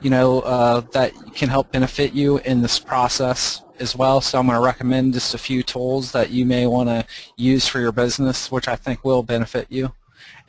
you 0.00 0.10
know, 0.10 0.40
uh, 0.40 0.80
that 0.92 1.12
can 1.34 1.48
help 1.48 1.70
benefit 1.70 2.12
you 2.12 2.38
in 2.38 2.60
this 2.60 2.78
process 2.78 3.62
as 3.78 3.94
well. 3.94 4.20
So 4.20 4.38
I'm 4.38 4.46
going 4.46 4.58
to 4.58 4.64
recommend 4.64 5.14
just 5.14 5.34
a 5.34 5.38
few 5.38 5.62
tools 5.62 6.12
that 6.12 6.30
you 6.30 6.44
may 6.44 6.66
want 6.66 6.88
to 6.88 7.06
use 7.36 7.68
for 7.68 7.80
your 7.80 7.92
business, 7.92 8.50
which 8.50 8.66
I 8.66 8.76
think 8.76 9.04
will 9.04 9.22
benefit 9.22 9.66
you. 9.70 9.92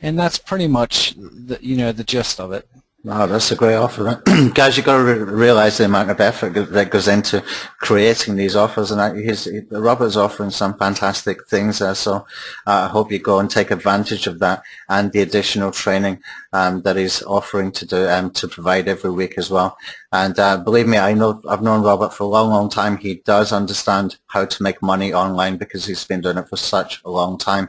And 0.00 0.18
that's 0.18 0.38
pretty 0.38 0.66
much, 0.66 1.14
the, 1.14 1.58
you 1.60 1.76
know, 1.76 1.92
the 1.92 2.04
gist 2.04 2.40
of 2.40 2.52
it. 2.52 2.68
Wow, 3.06 3.26
that's 3.26 3.52
a 3.52 3.54
great 3.54 3.76
offer. 3.76 4.20
Guys, 4.54 4.76
you've 4.76 4.84
got 4.84 4.96
to 4.96 5.04
re 5.04 5.14
realize 5.22 5.78
the 5.78 5.84
amount 5.84 6.10
of 6.10 6.20
effort 6.20 6.54
that 6.54 6.90
goes 6.90 7.06
into 7.06 7.40
creating 7.78 8.34
these 8.34 8.56
offers. 8.56 8.90
And 8.90 9.16
he's, 9.16 9.46
Robert's 9.70 10.16
offering 10.16 10.50
some 10.50 10.76
fantastic 10.76 11.46
things 11.46 11.78
there. 11.78 11.94
So 11.94 12.14
uh, 12.16 12.22
I 12.66 12.88
hope 12.88 13.12
you 13.12 13.20
go 13.20 13.38
and 13.38 13.48
take 13.48 13.70
advantage 13.70 14.26
of 14.26 14.40
that 14.40 14.64
and 14.88 15.12
the 15.12 15.20
additional 15.20 15.70
training 15.70 16.20
um, 16.52 16.82
that 16.82 16.96
he's 16.96 17.22
offering 17.22 17.70
to 17.72 17.86
do 17.86 18.08
and 18.08 18.26
um, 18.26 18.30
to 18.32 18.48
provide 18.48 18.88
every 18.88 19.12
week 19.12 19.34
as 19.38 19.50
well. 19.50 19.78
And 20.10 20.36
uh, 20.40 20.56
believe 20.56 20.88
me, 20.88 20.98
I 20.98 21.14
know 21.14 21.40
I've 21.48 21.62
known 21.62 21.84
Robert 21.84 22.12
for 22.12 22.24
a 22.24 22.26
long, 22.26 22.50
long 22.50 22.68
time. 22.68 22.96
He 22.96 23.22
does 23.24 23.52
understand 23.52 24.16
how 24.26 24.46
to 24.46 24.62
make 24.64 24.82
money 24.82 25.14
online 25.14 25.58
because 25.58 25.86
he's 25.86 26.04
been 26.04 26.22
doing 26.22 26.38
it 26.38 26.48
for 26.48 26.56
such 26.56 27.02
a 27.04 27.10
long 27.10 27.38
time. 27.38 27.68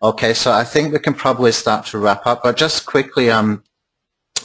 Okay, 0.00 0.32
so 0.32 0.52
I 0.52 0.62
think 0.62 0.92
we 0.92 1.00
can 1.00 1.14
probably 1.14 1.50
start 1.50 1.86
to 1.86 1.98
wrap 1.98 2.24
up. 2.24 2.44
But 2.44 2.56
just 2.56 2.86
quickly, 2.86 3.30
um, 3.30 3.64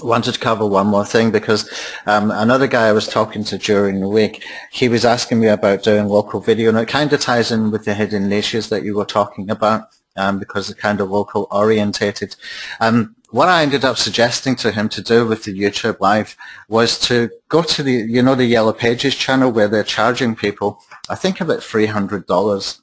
wanted 0.03 0.33
to 0.33 0.39
cover 0.39 0.65
one 0.65 0.87
more 0.87 1.05
thing 1.05 1.31
because 1.31 1.69
um, 2.05 2.31
another 2.31 2.67
guy 2.67 2.87
I 2.87 2.91
was 2.91 3.07
talking 3.07 3.43
to 3.45 3.57
during 3.57 3.99
the 3.99 4.07
week, 4.07 4.43
he 4.71 4.89
was 4.89 5.05
asking 5.05 5.39
me 5.39 5.47
about 5.47 5.83
doing 5.83 6.07
local 6.07 6.39
video 6.39 6.69
and 6.69 6.77
it 6.77 6.87
kind 6.87 7.11
of 7.11 7.19
ties 7.19 7.51
in 7.51 7.71
with 7.71 7.85
the 7.85 7.93
hidden 7.93 8.27
niches 8.29 8.69
that 8.69 8.83
you 8.83 8.95
were 8.95 9.05
talking 9.05 9.49
about 9.49 9.89
um, 10.15 10.39
because 10.39 10.67
they're 10.67 10.75
kind 10.75 11.01
of 11.01 11.09
local 11.09 11.47
orientated. 11.51 12.35
Um, 12.79 13.15
what 13.31 13.49
I 13.49 13.63
ended 13.63 13.83
up 13.83 13.97
suggesting 13.97 14.55
to 14.57 14.71
him 14.71 14.87
to 14.89 15.01
do 15.01 15.25
with 15.27 15.43
the 15.43 15.57
YouTube 15.57 15.99
Live 15.99 16.37
was 16.69 16.97
to 17.01 17.29
go 17.49 17.61
to 17.63 17.83
the, 17.83 17.91
you 17.91 18.21
know, 18.21 18.35
the 18.35 18.45
Yellow 18.45 18.73
Pages 18.73 19.15
channel 19.15 19.51
where 19.51 19.67
they're 19.67 19.83
charging 19.83 20.35
people, 20.35 20.79
I 21.09 21.15
think 21.15 21.41
about 21.41 21.59
$300. 21.59 22.81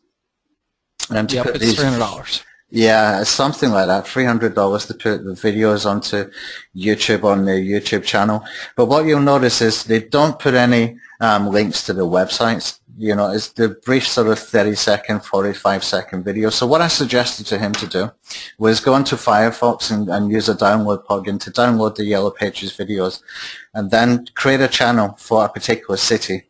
And 1.11 1.29
to 1.31 1.37
yep, 1.37 1.47
put 1.47 1.57
it's 1.57 1.65
these, 1.65 1.79
$300. 1.79 2.45
Yeah, 2.75 3.23
something 3.25 3.71
like 3.71 3.87
that. 3.89 4.07
Three 4.09 4.25
hundred 4.25 4.55
dollars 4.55 4.87
to 4.87 4.95
put 4.95 5.25
the 5.25 5.33
videos 5.33 5.85
onto 5.85 6.31
YouTube 6.75 7.23
on 7.23 7.45
their 7.45 7.61
YouTube 7.61 8.03
channel. 8.03 8.43
But 8.77 8.87
what 8.87 9.05
you'll 9.05 9.21
notice 9.21 9.61
is 9.61 9.85
they 9.85 10.01
don't 10.01 10.39
put 10.39 10.55
any 10.55 10.97
um, 11.21 11.49
links 11.49 11.85
to 11.85 11.93
the 11.93 12.07
websites. 12.07 12.81
You 12.97 13.15
know, 13.15 13.31
it's 13.31 13.49
the 13.53 13.77
brief 13.85 14.09
sort 14.09 14.29
of 14.29 14.39
30 14.39 14.75
second, 14.75 15.23
45 15.23 15.85
second 15.85 16.25
video. 16.25 16.49
So 16.49 16.67
what 16.67 16.81
I 16.81 16.89
suggested 16.89 17.45
to 17.49 17.59
him 17.59 17.73
to 17.75 17.87
do 17.87 18.11
was 18.57 18.81
go 18.81 18.97
into 18.97 19.17
Firefox 19.17 19.91
and, 19.91 20.09
and 20.09 20.33
use 20.33 20.49
a 20.49 20.55
download 20.55 21.05
plugin 21.05 21.39
to 21.41 21.51
download 21.51 21.97
the 21.97 22.07
Yellow 22.07 22.31
Pages 22.31 22.75
videos 22.75 23.21
and 23.75 23.91
then 23.91 24.29
create 24.35 24.63
a 24.63 24.69
channel 24.69 25.15
for 25.19 25.45
a 25.45 25.49
particular 25.51 25.99
city 25.99 26.45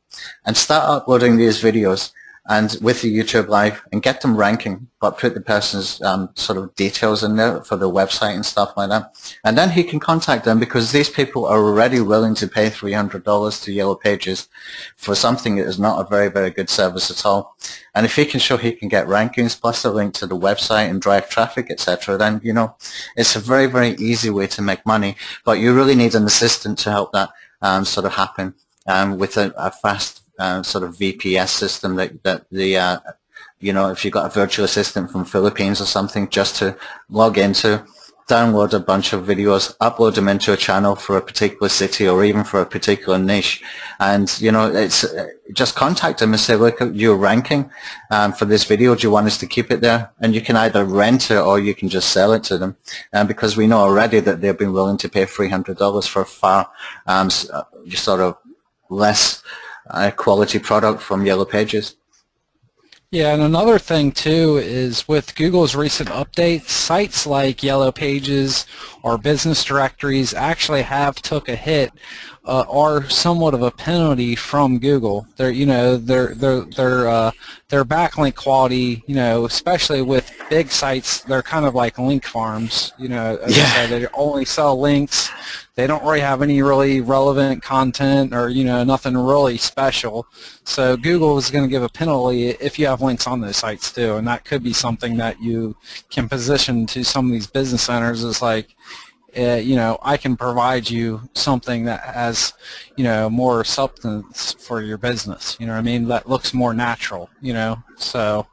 and 0.46 0.56
start 0.56 0.84
uploading 0.84 1.36
these 1.36 1.60
videos 1.60 2.12
and 2.48 2.76
with 2.82 3.02
the 3.02 3.16
YouTube 3.16 3.46
Live 3.46 3.82
and 3.92 4.02
get 4.02 4.20
them 4.20 4.36
ranking, 4.36 4.88
but 5.00 5.16
put 5.16 5.34
the 5.34 5.40
person's 5.40 6.02
um, 6.02 6.28
sort 6.34 6.58
of 6.58 6.74
details 6.74 7.22
in 7.22 7.36
there 7.36 7.62
for 7.62 7.76
the 7.76 7.88
website 7.88 8.34
and 8.34 8.44
stuff 8.44 8.72
like 8.76 8.88
that. 8.88 9.36
And 9.44 9.56
then 9.56 9.70
he 9.70 9.84
can 9.84 10.00
contact 10.00 10.44
them 10.44 10.58
because 10.58 10.90
these 10.90 11.08
people 11.08 11.44
are 11.44 11.62
already 11.62 12.00
willing 12.00 12.34
to 12.36 12.48
pay 12.48 12.68
$300 12.68 13.62
to 13.62 13.72
Yellow 13.72 13.94
Pages 13.94 14.48
for 14.96 15.14
something 15.14 15.54
that 15.56 15.66
is 15.68 15.78
not 15.78 16.04
a 16.04 16.08
very, 16.08 16.28
very 16.28 16.50
good 16.50 16.68
service 16.68 17.12
at 17.12 17.24
all. 17.24 17.56
And 17.94 18.04
if 18.04 18.16
he 18.16 18.24
can 18.24 18.40
show 18.40 18.56
he 18.56 18.72
can 18.72 18.88
get 18.88 19.06
rankings 19.06 19.60
plus 19.60 19.84
a 19.84 19.90
link 19.92 20.14
to 20.14 20.26
the 20.26 20.36
website 20.36 20.90
and 20.90 21.00
drive 21.00 21.28
traffic, 21.30 21.70
etc., 21.70 22.16
then, 22.16 22.40
you 22.42 22.52
know, 22.52 22.74
it's 23.16 23.36
a 23.36 23.40
very, 23.40 23.66
very 23.66 23.90
easy 23.90 24.30
way 24.30 24.48
to 24.48 24.62
make 24.62 24.84
money. 24.84 25.16
But 25.44 25.60
you 25.60 25.72
really 25.72 25.94
need 25.94 26.16
an 26.16 26.24
assistant 26.24 26.78
to 26.80 26.90
help 26.90 27.12
that 27.12 27.30
um, 27.60 27.84
sort 27.84 28.06
of 28.06 28.14
happen 28.14 28.54
um, 28.88 29.16
with 29.18 29.36
a, 29.36 29.54
a 29.56 29.70
fast 29.70 30.21
uh, 30.42 30.62
sort 30.62 30.84
of 30.84 30.96
VPS 30.96 31.48
system 31.48 31.96
that, 31.96 32.22
that 32.24 32.44
the, 32.50 32.76
uh, 32.76 32.98
you 33.60 33.72
know, 33.72 33.90
if 33.90 34.04
you've 34.04 34.12
got 34.18 34.26
a 34.26 34.34
virtual 34.34 34.64
assistant 34.64 35.10
from 35.10 35.24
Philippines 35.24 35.80
or 35.80 35.84
something, 35.86 36.28
just 36.28 36.56
to 36.56 36.76
log 37.08 37.38
into, 37.38 37.84
download 38.28 38.72
a 38.72 38.80
bunch 38.80 39.12
of 39.12 39.24
videos, 39.24 39.76
upload 39.78 40.14
them 40.14 40.28
into 40.28 40.52
a 40.52 40.56
channel 40.56 40.96
for 40.96 41.16
a 41.16 41.22
particular 41.22 41.68
city 41.68 42.08
or 42.08 42.24
even 42.24 42.42
for 42.42 42.60
a 42.60 42.66
particular 42.66 43.18
niche. 43.18 43.62
And, 44.00 44.26
you 44.40 44.50
know, 44.50 44.66
it's 44.72 45.04
uh, 45.04 45.28
just 45.52 45.76
contact 45.76 46.18
them 46.18 46.32
and 46.32 46.40
say, 46.40 46.56
look, 46.56 46.78
you're 46.92 47.16
ranking 47.16 47.70
um, 48.10 48.32
for 48.32 48.44
this 48.44 48.64
video. 48.64 48.96
Do 48.96 49.06
you 49.06 49.12
want 49.12 49.28
us 49.28 49.38
to 49.38 49.46
keep 49.46 49.70
it 49.70 49.80
there? 49.80 50.10
And 50.20 50.34
you 50.34 50.40
can 50.40 50.56
either 50.56 50.84
rent 50.84 51.30
it 51.30 51.38
or 51.38 51.60
you 51.60 51.74
can 51.74 51.88
just 51.88 52.10
sell 52.10 52.32
it 52.32 52.42
to 52.44 52.58
them. 52.58 52.76
And 53.12 53.28
because 53.28 53.56
we 53.56 53.68
know 53.68 53.78
already 53.78 54.18
that 54.20 54.40
they've 54.40 54.58
been 54.58 54.72
willing 54.72 54.98
to 54.98 55.08
pay 55.08 55.24
$300 55.24 56.08
for 56.08 56.24
far 56.24 56.70
um, 57.06 57.28
uh, 57.52 57.62
sort 57.90 58.20
of 58.20 58.38
less 58.88 59.42
a 59.86 60.12
quality 60.12 60.58
product 60.58 61.02
from 61.02 61.26
Yellow 61.26 61.44
Pages. 61.44 61.96
Yeah, 63.10 63.34
and 63.34 63.42
another 63.42 63.78
thing 63.78 64.12
too 64.12 64.56
is 64.56 65.06
with 65.06 65.34
Google's 65.34 65.74
recent 65.74 66.08
updates, 66.08 66.70
sites 66.70 67.26
like 67.26 67.62
Yellow 67.62 67.92
Pages 67.92 68.64
or 69.02 69.18
business 69.18 69.62
directories 69.64 70.32
actually 70.32 70.80
have 70.80 71.16
took 71.16 71.50
a 71.50 71.54
hit 71.54 71.92
uh, 72.44 72.64
or 72.68 73.08
somewhat 73.08 73.54
of 73.54 73.62
a 73.62 73.70
penalty 73.70 74.34
from 74.34 74.78
Google. 74.78 75.26
Their 75.36 75.50
you 75.50 75.66
know 75.66 75.96
their 75.96 76.34
their 76.34 76.62
their 76.62 77.08
uh, 77.08 77.30
their 77.68 77.84
backlink 77.84 78.34
quality, 78.34 79.02
you 79.06 79.14
know, 79.14 79.44
especially 79.44 80.02
with 80.02 80.30
big 80.50 80.70
sites, 80.70 81.22
they're 81.22 81.42
kind 81.42 81.66
of 81.66 81.74
like 81.74 81.98
link 81.98 82.24
farms. 82.24 82.92
You 82.98 83.08
know, 83.08 83.38
yeah. 83.48 83.86
they 83.86 84.06
only 84.14 84.44
sell 84.44 84.78
links 84.80 85.30
they 85.74 85.86
don't 85.86 86.04
really 86.04 86.20
have 86.20 86.42
any 86.42 86.60
really 86.60 87.00
relevant 87.00 87.62
content 87.62 88.34
or 88.34 88.50
you 88.50 88.64
know 88.64 88.84
nothing 88.84 89.16
really 89.16 89.56
special. 89.56 90.26
So 90.64 90.96
Google 90.96 91.38
is 91.38 91.50
going 91.50 91.64
to 91.64 91.70
give 91.70 91.82
a 91.82 91.88
penalty 91.88 92.48
if 92.48 92.78
you 92.78 92.86
have 92.86 93.00
links 93.00 93.26
on 93.26 93.40
those 93.40 93.56
sites 93.56 93.92
too, 93.92 94.16
and 94.16 94.26
that 94.28 94.44
could 94.44 94.62
be 94.62 94.74
something 94.74 95.16
that 95.16 95.40
you 95.40 95.76
can 96.10 96.28
position 96.28 96.86
to 96.88 97.04
some 97.04 97.26
of 97.26 97.32
these 97.32 97.46
business 97.46 97.82
centers 97.82 98.22
is 98.22 98.42
like, 98.42 98.74
uh, 99.36 99.54
you 99.54 99.76
know, 99.76 99.98
I 100.02 100.16
can 100.16 100.36
provide 100.36 100.90
you 100.90 101.22
something 101.34 101.84
that 101.84 102.00
has, 102.00 102.52
you 102.96 103.04
know, 103.04 103.30
more 103.30 103.64
substance 103.64 104.52
for 104.52 104.82
your 104.82 104.98
business. 104.98 105.56
You 105.58 105.66
know 105.66 105.72
what 105.72 105.78
I 105.78 105.82
mean? 105.82 106.08
That 106.08 106.28
looks 106.28 106.52
more 106.52 106.74
natural. 106.74 107.30
You 107.40 107.54
know, 107.54 107.82
so 107.96 108.46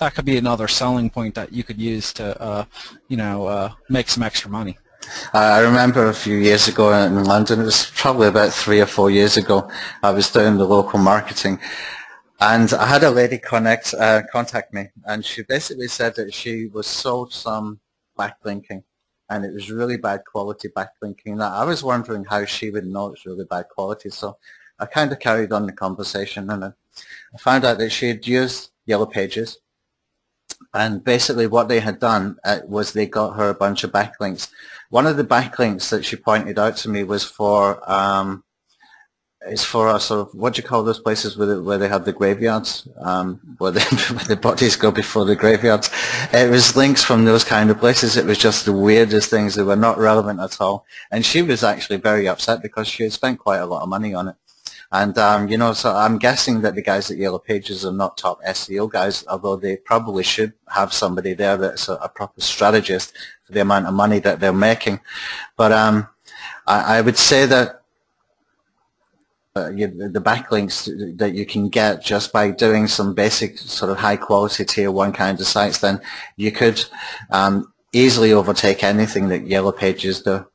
that 0.00 0.14
could 0.14 0.24
be 0.24 0.36
another 0.36 0.68
selling 0.68 1.10
point 1.10 1.34
that 1.34 1.52
you 1.52 1.64
could 1.64 1.80
use 1.80 2.12
to, 2.14 2.40
uh, 2.40 2.64
you 3.08 3.16
know, 3.16 3.46
uh, 3.46 3.72
make 3.88 4.08
some 4.08 4.22
extra 4.22 4.50
money. 4.50 4.78
I 5.32 5.60
remember 5.60 6.08
a 6.08 6.14
few 6.14 6.36
years 6.36 6.68
ago 6.68 6.92
in 6.92 7.24
London, 7.24 7.60
it 7.60 7.64
was 7.64 7.90
probably 7.94 8.28
about 8.28 8.52
three 8.52 8.80
or 8.80 8.86
four 8.86 9.10
years 9.10 9.36
ago, 9.36 9.70
I 10.02 10.10
was 10.10 10.30
doing 10.30 10.56
the 10.56 10.66
local 10.66 10.98
marketing 10.98 11.60
and 12.40 12.72
I 12.74 12.86
had 12.86 13.04
a 13.04 13.10
lady 13.10 13.38
connect, 13.38 13.94
uh, 13.94 14.22
contact 14.32 14.74
me 14.74 14.88
and 15.04 15.24
she 15.24 15.42
basically 15.42 15.88
said 15.88 16.16
that 16.16 16.34
she 16.34 16.66
was 16.66 16.86
sold 16.86 17.32
some 17.32 17.80
backlinking 18.18 18.82
and 19.28 19.44
it 19.44 19.52
was 19.52 19.70
really 19.70 19.96
bad 19.96 20.24
quality 20.24 20.68
backlinking. 20.68 21.36
Now, 21.36 21.52
I 21.54 21.64
was 21.64 21.82
wondering 21.82 22.24
how 22.24 22.44
she 22.44 22.70
would 22.70 22.86
know 22.86 23.12
it's 23.12 23.26
really 23.26 23.44
bad 23.44 23.68
quality 23.68 24.10
so 24.10 24.38
I 24.78 24.86
kind 24.86 25.10
of 25.12 25.18
carried 25.18 25.52
on 25.52 25.66
the 25.66 25.72
conversation 25.72 26.50
and 26.50 26.64
I 26.64 26.72
found 27.38 27.64
out 27.64 27.78
that 27.78 27.90
she 27.90 28.08
had 28.08 28.26
used 28.26 28.70
Yellow 28.84 29.06
Pages 29.06 29.58
and 30.74 31.02
basically 31.02 31.46
what 31.46 31.68
they 31.68 31.80
had 31.80 31.98
done 31.98 32.36
uh, 32.44 32.60
was 32.66 32.92
they 32.92 33.06
got 33.06 33.36
her 33.36 33.48
a 33.48 33.54
bunch 33.54 33.84
of 33.84 33.92
backlinks 33.92 34.48
one 34.90 35.06
of 35.06 35.16
the 35.16 35.24
backlinks 35.24 35.90
that 35.90 36.04
she 36.04 36.16
pointed 36.16 36.58
out 36.58 36.76
to 36.76 36.88
me 36.88 37.02
was 37.02 37.24
for 37.24 37.82
um, 37.90 38.44
it's 39.48 39.64
for 39.64 39.88
us 39.88 40.06
sort 40.06 40.20
of 40.20 40.34
what 40.34 40.54
do 40.54 40.62
you 40.62 40.68
call 40.68 40.82
those 40.82 40.98
places 40.98 41.36
where 41.36 41.46
they, 41.46 41.58
where 41.58 41.78
they 41.78 41.88
have 41.88 42.04
the 42.04 42.12
graveyards, 42.12 42.88
um, 42.98 43.40
where, 43.58 43.70
the, 43.70 43.80
where 44.14 44.24
the 44.24 44.36
bodies 44.36 44.76
go 44.76 44.90
before 44.90 45.24
the 45.24 45.36
graveyards. 45.36 45.90
It 46.32 46.50
was 46.50 46.76
links 46.76 47.02
from 47.02 47.24
those 47.24 47.44
kind 47.44 47.70
of 47.70 47.78
places. 47.78 48.16
It 48.16 48.26
was 48.26 48.38
just 48.38 48.64
the 48.64 48.72
weirdest 48.72 49.30
things. 49.30 49.54
that 49.54 49.64
were 49.64 49.76
not 49.76 49.98
relevant 49.98 50.40
at 50.40 50.60
all. 50.60 50.86
And 51.10 51.24
she 51.24 51.42
was 51.42 51.62
actually 51.62 51.98
very 51.98 52.28
upset 52.28 52.62
because 52.62 52.88
she 52.88 53.04
had 53.04 53.12
spent 53.12 53.38
quite 53.38 53.58
a 53.58 53.66
lot 53.66 53.82
of 53.82 53.88
money 53.88 54.14
on 54.14 54.28
it. 54.28 54.36
And, 54.92 55.18
um, 55.18 55.48
you 55.48 55.58
know, 55.58 55.72
so 55.72 55.94
I'm 55.94 56.16
guessing 56.18 56.60
that 56.60 56.74
the 56.76 56.82
guys 56.82 57.10
at 57.10 57.16
Yellow 57.16 57.40
Pages 57.40 57.84
are 57.84 57.92
not 57.92 58.16
top 58.16 58.40
SEO 58.44 58.90
guys, 58.90 59.24
although 59.26 59.56
they 59.56 59.76
probably 59.76 60.22
should 60.22 60.52
have 60.68 60.92
somebody 60.92 61.34
there 61.34 61.56
that's 61.56 61.88
a, 61.88 61.94
a 61.94 62.08
proper 62.08 62.40
strategist 62.40 63.12
for 63.44 63.52
the 63.52 63.60
amount 63.60 63.86
of 63.86 63.94
money 63.94 64.20
that 64.20 64.38
they're 64.38 64.52
making. 64.52 65.00
But 65.56 65.72
um, 65.72 66.08
I, 66.66 66.98
I 66.98 67.00
would 67.00 67.18
say 67.18 67.46
that 67.46 67.75
uh, 69.56 69.70
you, 69.70 69.86
the 69.88 70.20
backlinks 70.20 71.16
that 71.18 71.34
you 71.34 71.46
can 71.46 71.68
get 71.68 72.04
just 72.04 72.32
by 72.32 72.50
doing 72.50 72.86
some 72.86 73.14
basic 73.14 73.58
sort 73.58 73.90
of 73.90 73.96
high 73.98 74.16
quality 74.16 74.64
tier 74.64 74.90
one 74.90 75.12
kind 75.12 75.40
of 75.40 75.46
sites, 75.46 75.78
then 75.78 76.00
you 76.36 76.52
could 76.52 76.84
um, 77.30 77.72
easily 77.92 78.32
overtake 78.32 78.84
anything 78.84 79.28
that 79.28 79.46
Yellow 79.46 79.72
Pages 79.72 80.20
do. 80.22 80.46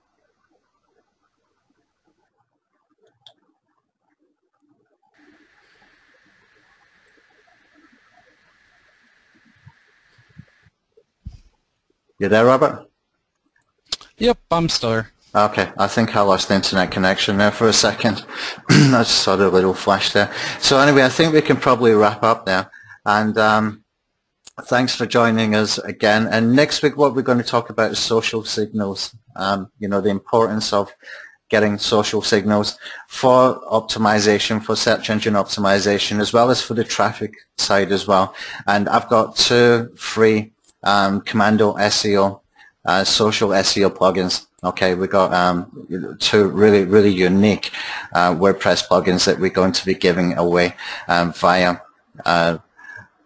You 12.20 12.30
there, 12.30 12.46
Robert? 12.46 12.88
Yep, 14.20 14.38
I'm 14.52 14.70
still. 14.70 15.06
Okay, 15.34 15.72
I 15.78 15.88
think 15.88 16.14
I 16.14 16.22
lost 16.22 16.50
the 16.50 16.56
internet 16.56 16.92
connection 16.92 17.38
there 17.38 17.52
for 17.52 17.70
a 17.70 17.74
second. 17.74 18.26
I 18.70 19.04
just 19.04 19.20
saw 19.20 19.38
the 19.38 19.50
little 19.50 19.74
flash 19.74 20.12
there. 20.12 20.30
So 20.60 20.78
anyway, 20.78 21.04
I 21.04 21.10
think 21.10 21.34
we 21.34 21.42
can 21.42 21.56
probably 21.56 21.94
wrap 21.94 22.22
up 22.22 22.46
now. 22.46 22.70
And 23.06 23.38
um, 23.38 23.86
thanks 24.64 24.94
for 24.94 25.06
joining 25.06 25.56
us 25.56 25.78
again. 25.78 26.28
And 26.28 26.54
next 26.54 26.82
week, 26.82 26.98
what 26.98 27.16
we're 27.16 27.22
going 27.22 27.38
to 27.38 27.46
talk 27.46 27.70
about 27.70 27.92
is 27.92 28.00
social 28.00 28.44
signals. 28.44 29.16
Um, 29.38 29.72
you 29.80 29.88
know, 29.88 30.02
the 30.02 30.10
importance 30.10 30.74
of 30.74 30.94
getting 31.48 31.78
social 31.78 32.22
signals 32.22 32.78
for 33.08 33.62
optimization, 33.72 34.62
for 34.62 34.76
search 34.76 35.10
engine 35.10 35.36
optimization, 35.36 36.20
as 36.20 36.34
well 36.34 36.50
as 36.50 36.62
for 36.62 36.74
the 36.74 36.84
traffic 36.84 37.36
side 37.58 37.94
as 37.94 38.06
well. 38.06 38.36
And 38.68 38.90
I've 38.90 39.08
got 39.08 39.38
two 39.38 39.94
free 39.96 40.52
um, 40.84 41.22
Commando 41.22 41.76
SEO, 41.76 42.42
uh, 42.84 43.06
social 43.06 43.50
SEO 43.52 43.96
plugins. 43.96 44.46
Okay, 44.64 44.94
we 44.94 45.08
got 45.08 45.34
um, 45.34 46.18
two 46.20 46.48
really, 46.48 46.84
really 46.84 47.10
unique 47.10 47.72
uh, 48.14 48.36
WordPress 48.36 48.88
plugins 48.88 49.26
that 49.26 49.40
we're 49.40 49.50
going 49.50 49.72
to 49.72 49.84
be 49.84 49.96
giving 49.96 50.38
away 50.38 50.76
um, 51.08 51.34
via 51.34 51.78
uh, 52.26 52.60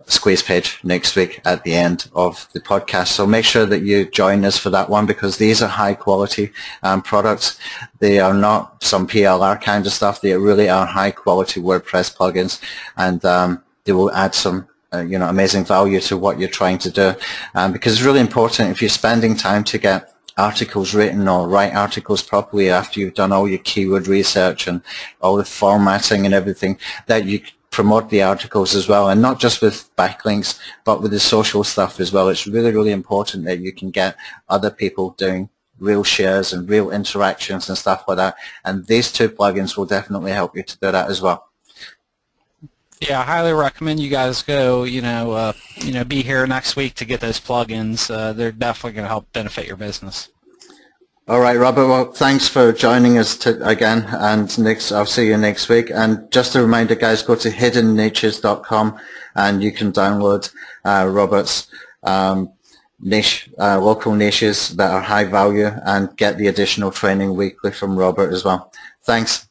squeeze 0.05 0.41
page 0.41 0.79
next 0.83 1.13
week 1.17 1.41
at 1.43 1.61
the 1.65 1.73
end 1.73 2.09
of 2.15 2.47
the 2.53 2.61
podcast. 2.61 3.07
So 3.07 3.27
make 3.27 3.43
sure 3.43 3.65
that 3.65 3.81
you 3.81 4.09
join 4.09 4.45
us 4.45 4.57
for 4.57 4.69
that 4.69 4.89
one 4.89 5.05
because 5.05 5.36
these 5.36 5.61
are 5.61 5.67
high 5.67 5.93
quality 5.93 6.53
um, 6.83 7.01
products. 7.01 7.59
They 7.99 8.19
are 8.19 8.33
not 8.33 8.81
some 8.81 9.05
PLR 9.05 9.61
kind 9.61 9.86
of 9.86 9.91
stuff. 9.91 10.21
They 10.21 10.38
really 10.38 10.69
are 10.69 10.86
high 10.86 11.11
quality 11.11 11.59
WordPress 11.59 12.15
plugins 12.15 12.61
and 12.95 13.25
um, 13.25 13.61
they 13.83 13.91
will 13.91 14.11
add 14.13 14.36
some 14.36 14.69
uh, 14.93 15.01
you 15.01 15.19
know, 15.19 15.27
amazing 15.27 15.65
value 15.65 15.99
to 15.99 16.15
what 16.15 16.39
you're 16.39 16.47
trying 16.47 16.77
to 16.77 16.89
do. 16.89 17.13
Um, 17.55 17.73
because 17.73 17.91
it's 17.91 18.03
really 18.03 18.21
important 18.21 18.69
if 18.69 18.81
you're 18.81 18.88
spending 18.88 19.36
time 19.36 19.65
to 19.65 19.77
get 19.77 20.14
articles 20.38 20.93
written 20.93 21.27
or 21.27 21.47
write 21.47 21.73
articles 21.73 22.21
properly 22.21 22.69
after 22.69 22.99
you've 22.99 23.13
done 23.13 23.31
all 23.31 23.47
your 23.47 23.59
keyword 23.59 24.07
research 24.07 24.67
and 24.67 24.81
all 25.21 25.36
the 25.36 25.45
formatting 25.45 26.25
and 26.25 26.33
everything, 26.33 26.77
that 27.07 27.25
you 27.25 27.41
promote 27.71 28.09
the 28.09 28.23
articles 28.23 28.73
as 28.73 28.88
well 28.88 29.09
and 29.09 29.21
not 29.21 29.38
just 29.38 29.61
with 29.61 29.93
backlinks 29.97 30.57
but 30.86 31.01
with 31.01 31.11
the 31.11 31.19
social 31.19 31.63
stuff 31.63 31.99
as 31.99 32.11
well. 32.11 32.29
It's 32.29 32.47
really, 32.47 32.71
really 32.71 32.91
important 32.91 33.43
that 33.45 33.59
you 33.59 33.73
can 33.73 33.91
get 33.91 34.15
other 34.47 34.71
people 34.71 35.11
doing 35.11 35.49
real 35.79 36.03
shares 36.03 36.53
and 36.53 36.69
real 36.69 36.89
interactions 36.89 37.67
and 37.67 37.77
stuff 37.77 38.05
like 38.07 38.17
that. 38.17 38.36
And 38.63 38.86
these 38.86 39.11
two 39.11 39.27
plugins 39.29 39.75
will 39.75 39.86
definitely 39.86 40.31
help 40.31 40.55
you 40.55 40.63
to 40.63 40.77
do 40.79 40.91
that 40.91 41.09
as 41.09 41.21
well. 41.21 41.49
Yeah, 43.01 43.19
I 43.19 43.23
highly 43.23 43.53
recommend 43.53 43.99
you 43.99 44.09
guys 44.09 44.41
go. 44.41 44.83
You 44.83 45.01
know, 45.01 45.31
uh, 45.31 45.53
you 45.77 45.91
know, 45.91 46.03
be 46.03 46.23
here 46.23 46.47
next 46.47 46.75
week 46.75 46.95
to 46.95 47.05
get 47.05 47.19
those 47.19 47.39
plugins. 47.39 48.09
Uh, 48.09 48.33
they're 48.33 48.51
definitely 48.51 48.93
going 48.93 49.03
to 49.03 49.09
help 49.09 49.31
benefit 49.33 49.67
your 49.67 49.75
business. 49.75 50.29
All 51.27 51.39
right, 51.39 51.57
Robert. 51.57 51.87
Well, 51.87 52.11
thanks 52.11 52.47
for 52.47 52.71
joining 52.71 53.17
us 53.17 53.35
to, 53.37 53.67
again, 53.67 54.05
and 54.09 54.57
next 54.59 54.91
I'll 54.91 55.07
see 55.07 55.27
you 55.27 55.37
next 55.37 55.67
week. 55.69 55.89
And 55.91 56.31
just 56.31 56.53
a 56.53 56.61
reminder, 56.61 56.93
guys, 56.93 57.23
go 57.23 57.35
to 57.35 57.49
hiddenniches.com 57.49 58.99
and 59.35 59.63
you 59.63 59.71
can 59.71 59.91
download 59.91 60.53
uh, 60.85 61.09
Robert's 61.09 61.67
um, 62.03 62.53
niche, 62.99 63.49
uh, 63.59 63.79
local 63.79 64.13
niches 64.13 64.69
that 64.75 64.91
are 64.91 65.01
high 65.01 65.23
value, 65.23 65.71
and 65.85 66.15
get 66.15 66.37
the 66.37 66.45
additional 66.45 66.91
training 66.91 67.35
weekly 67.35 67.71
from 67.71 67.97
Robert 67.97 68.31
as 68.31 68.45
well. 68.45 68.71
Thanks. 69.03 69.47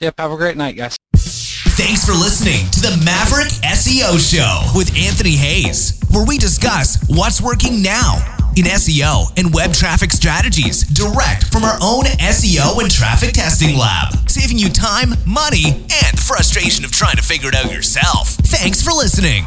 Yep. 0.00 0.14
Have 0.18 0.32
a 0.32 0.36
great 0.36 0.56
night, 0.56 0.76
guys. 0.76 0.96
Thanks 1.74 2.04
for 2.04 2.12
listening 2.12 2.70
to 2.72 2.80
the 2.80 3.00
Maverick 3.02 3.48
SEO 3.64 4.20
Show 4.20 4.76
with 4.76 4.94
Anthony 4.94 5.36
Hayes, 5.36 5.98
where 6.10 6.24
we 6.26 6.36
discuss 6.36 7.02
what's 7.08 7.40
working 7.40 7.80
now 7.80 8.18
in 8.56 8.66
SEO 8.66 9.32
and 9.38 9.54
web 9.54 9.72
traffic 9.72 10.12
strategies 10.12 10.82
direct 10.82 11.50
from 11.50 11.64
our 11.64 11.78
own 11.80 12.04
SEO 12.04 12.78
and 12.82 12.90
traffic 12.90 13.32
testing 13.32 13.74
lab, 13.78 14.12
saving 14.28 14.58
you 14.58 14.68
time, 14.68 15.14
money, 15.26 15.64
and 15.64 16.18
the 16.18 16.22
frustration 16.22 16.84
of 16.84 16.92
trying 16.92 17.16
to 17.16 17.22
figure 17.22 17.48
it 17.48 17.54
out 17.54 17.72
yourself. 17.72 18.28
Thanks 18.28 18.82
for 18.82 18.92
listening. 18.92 19.44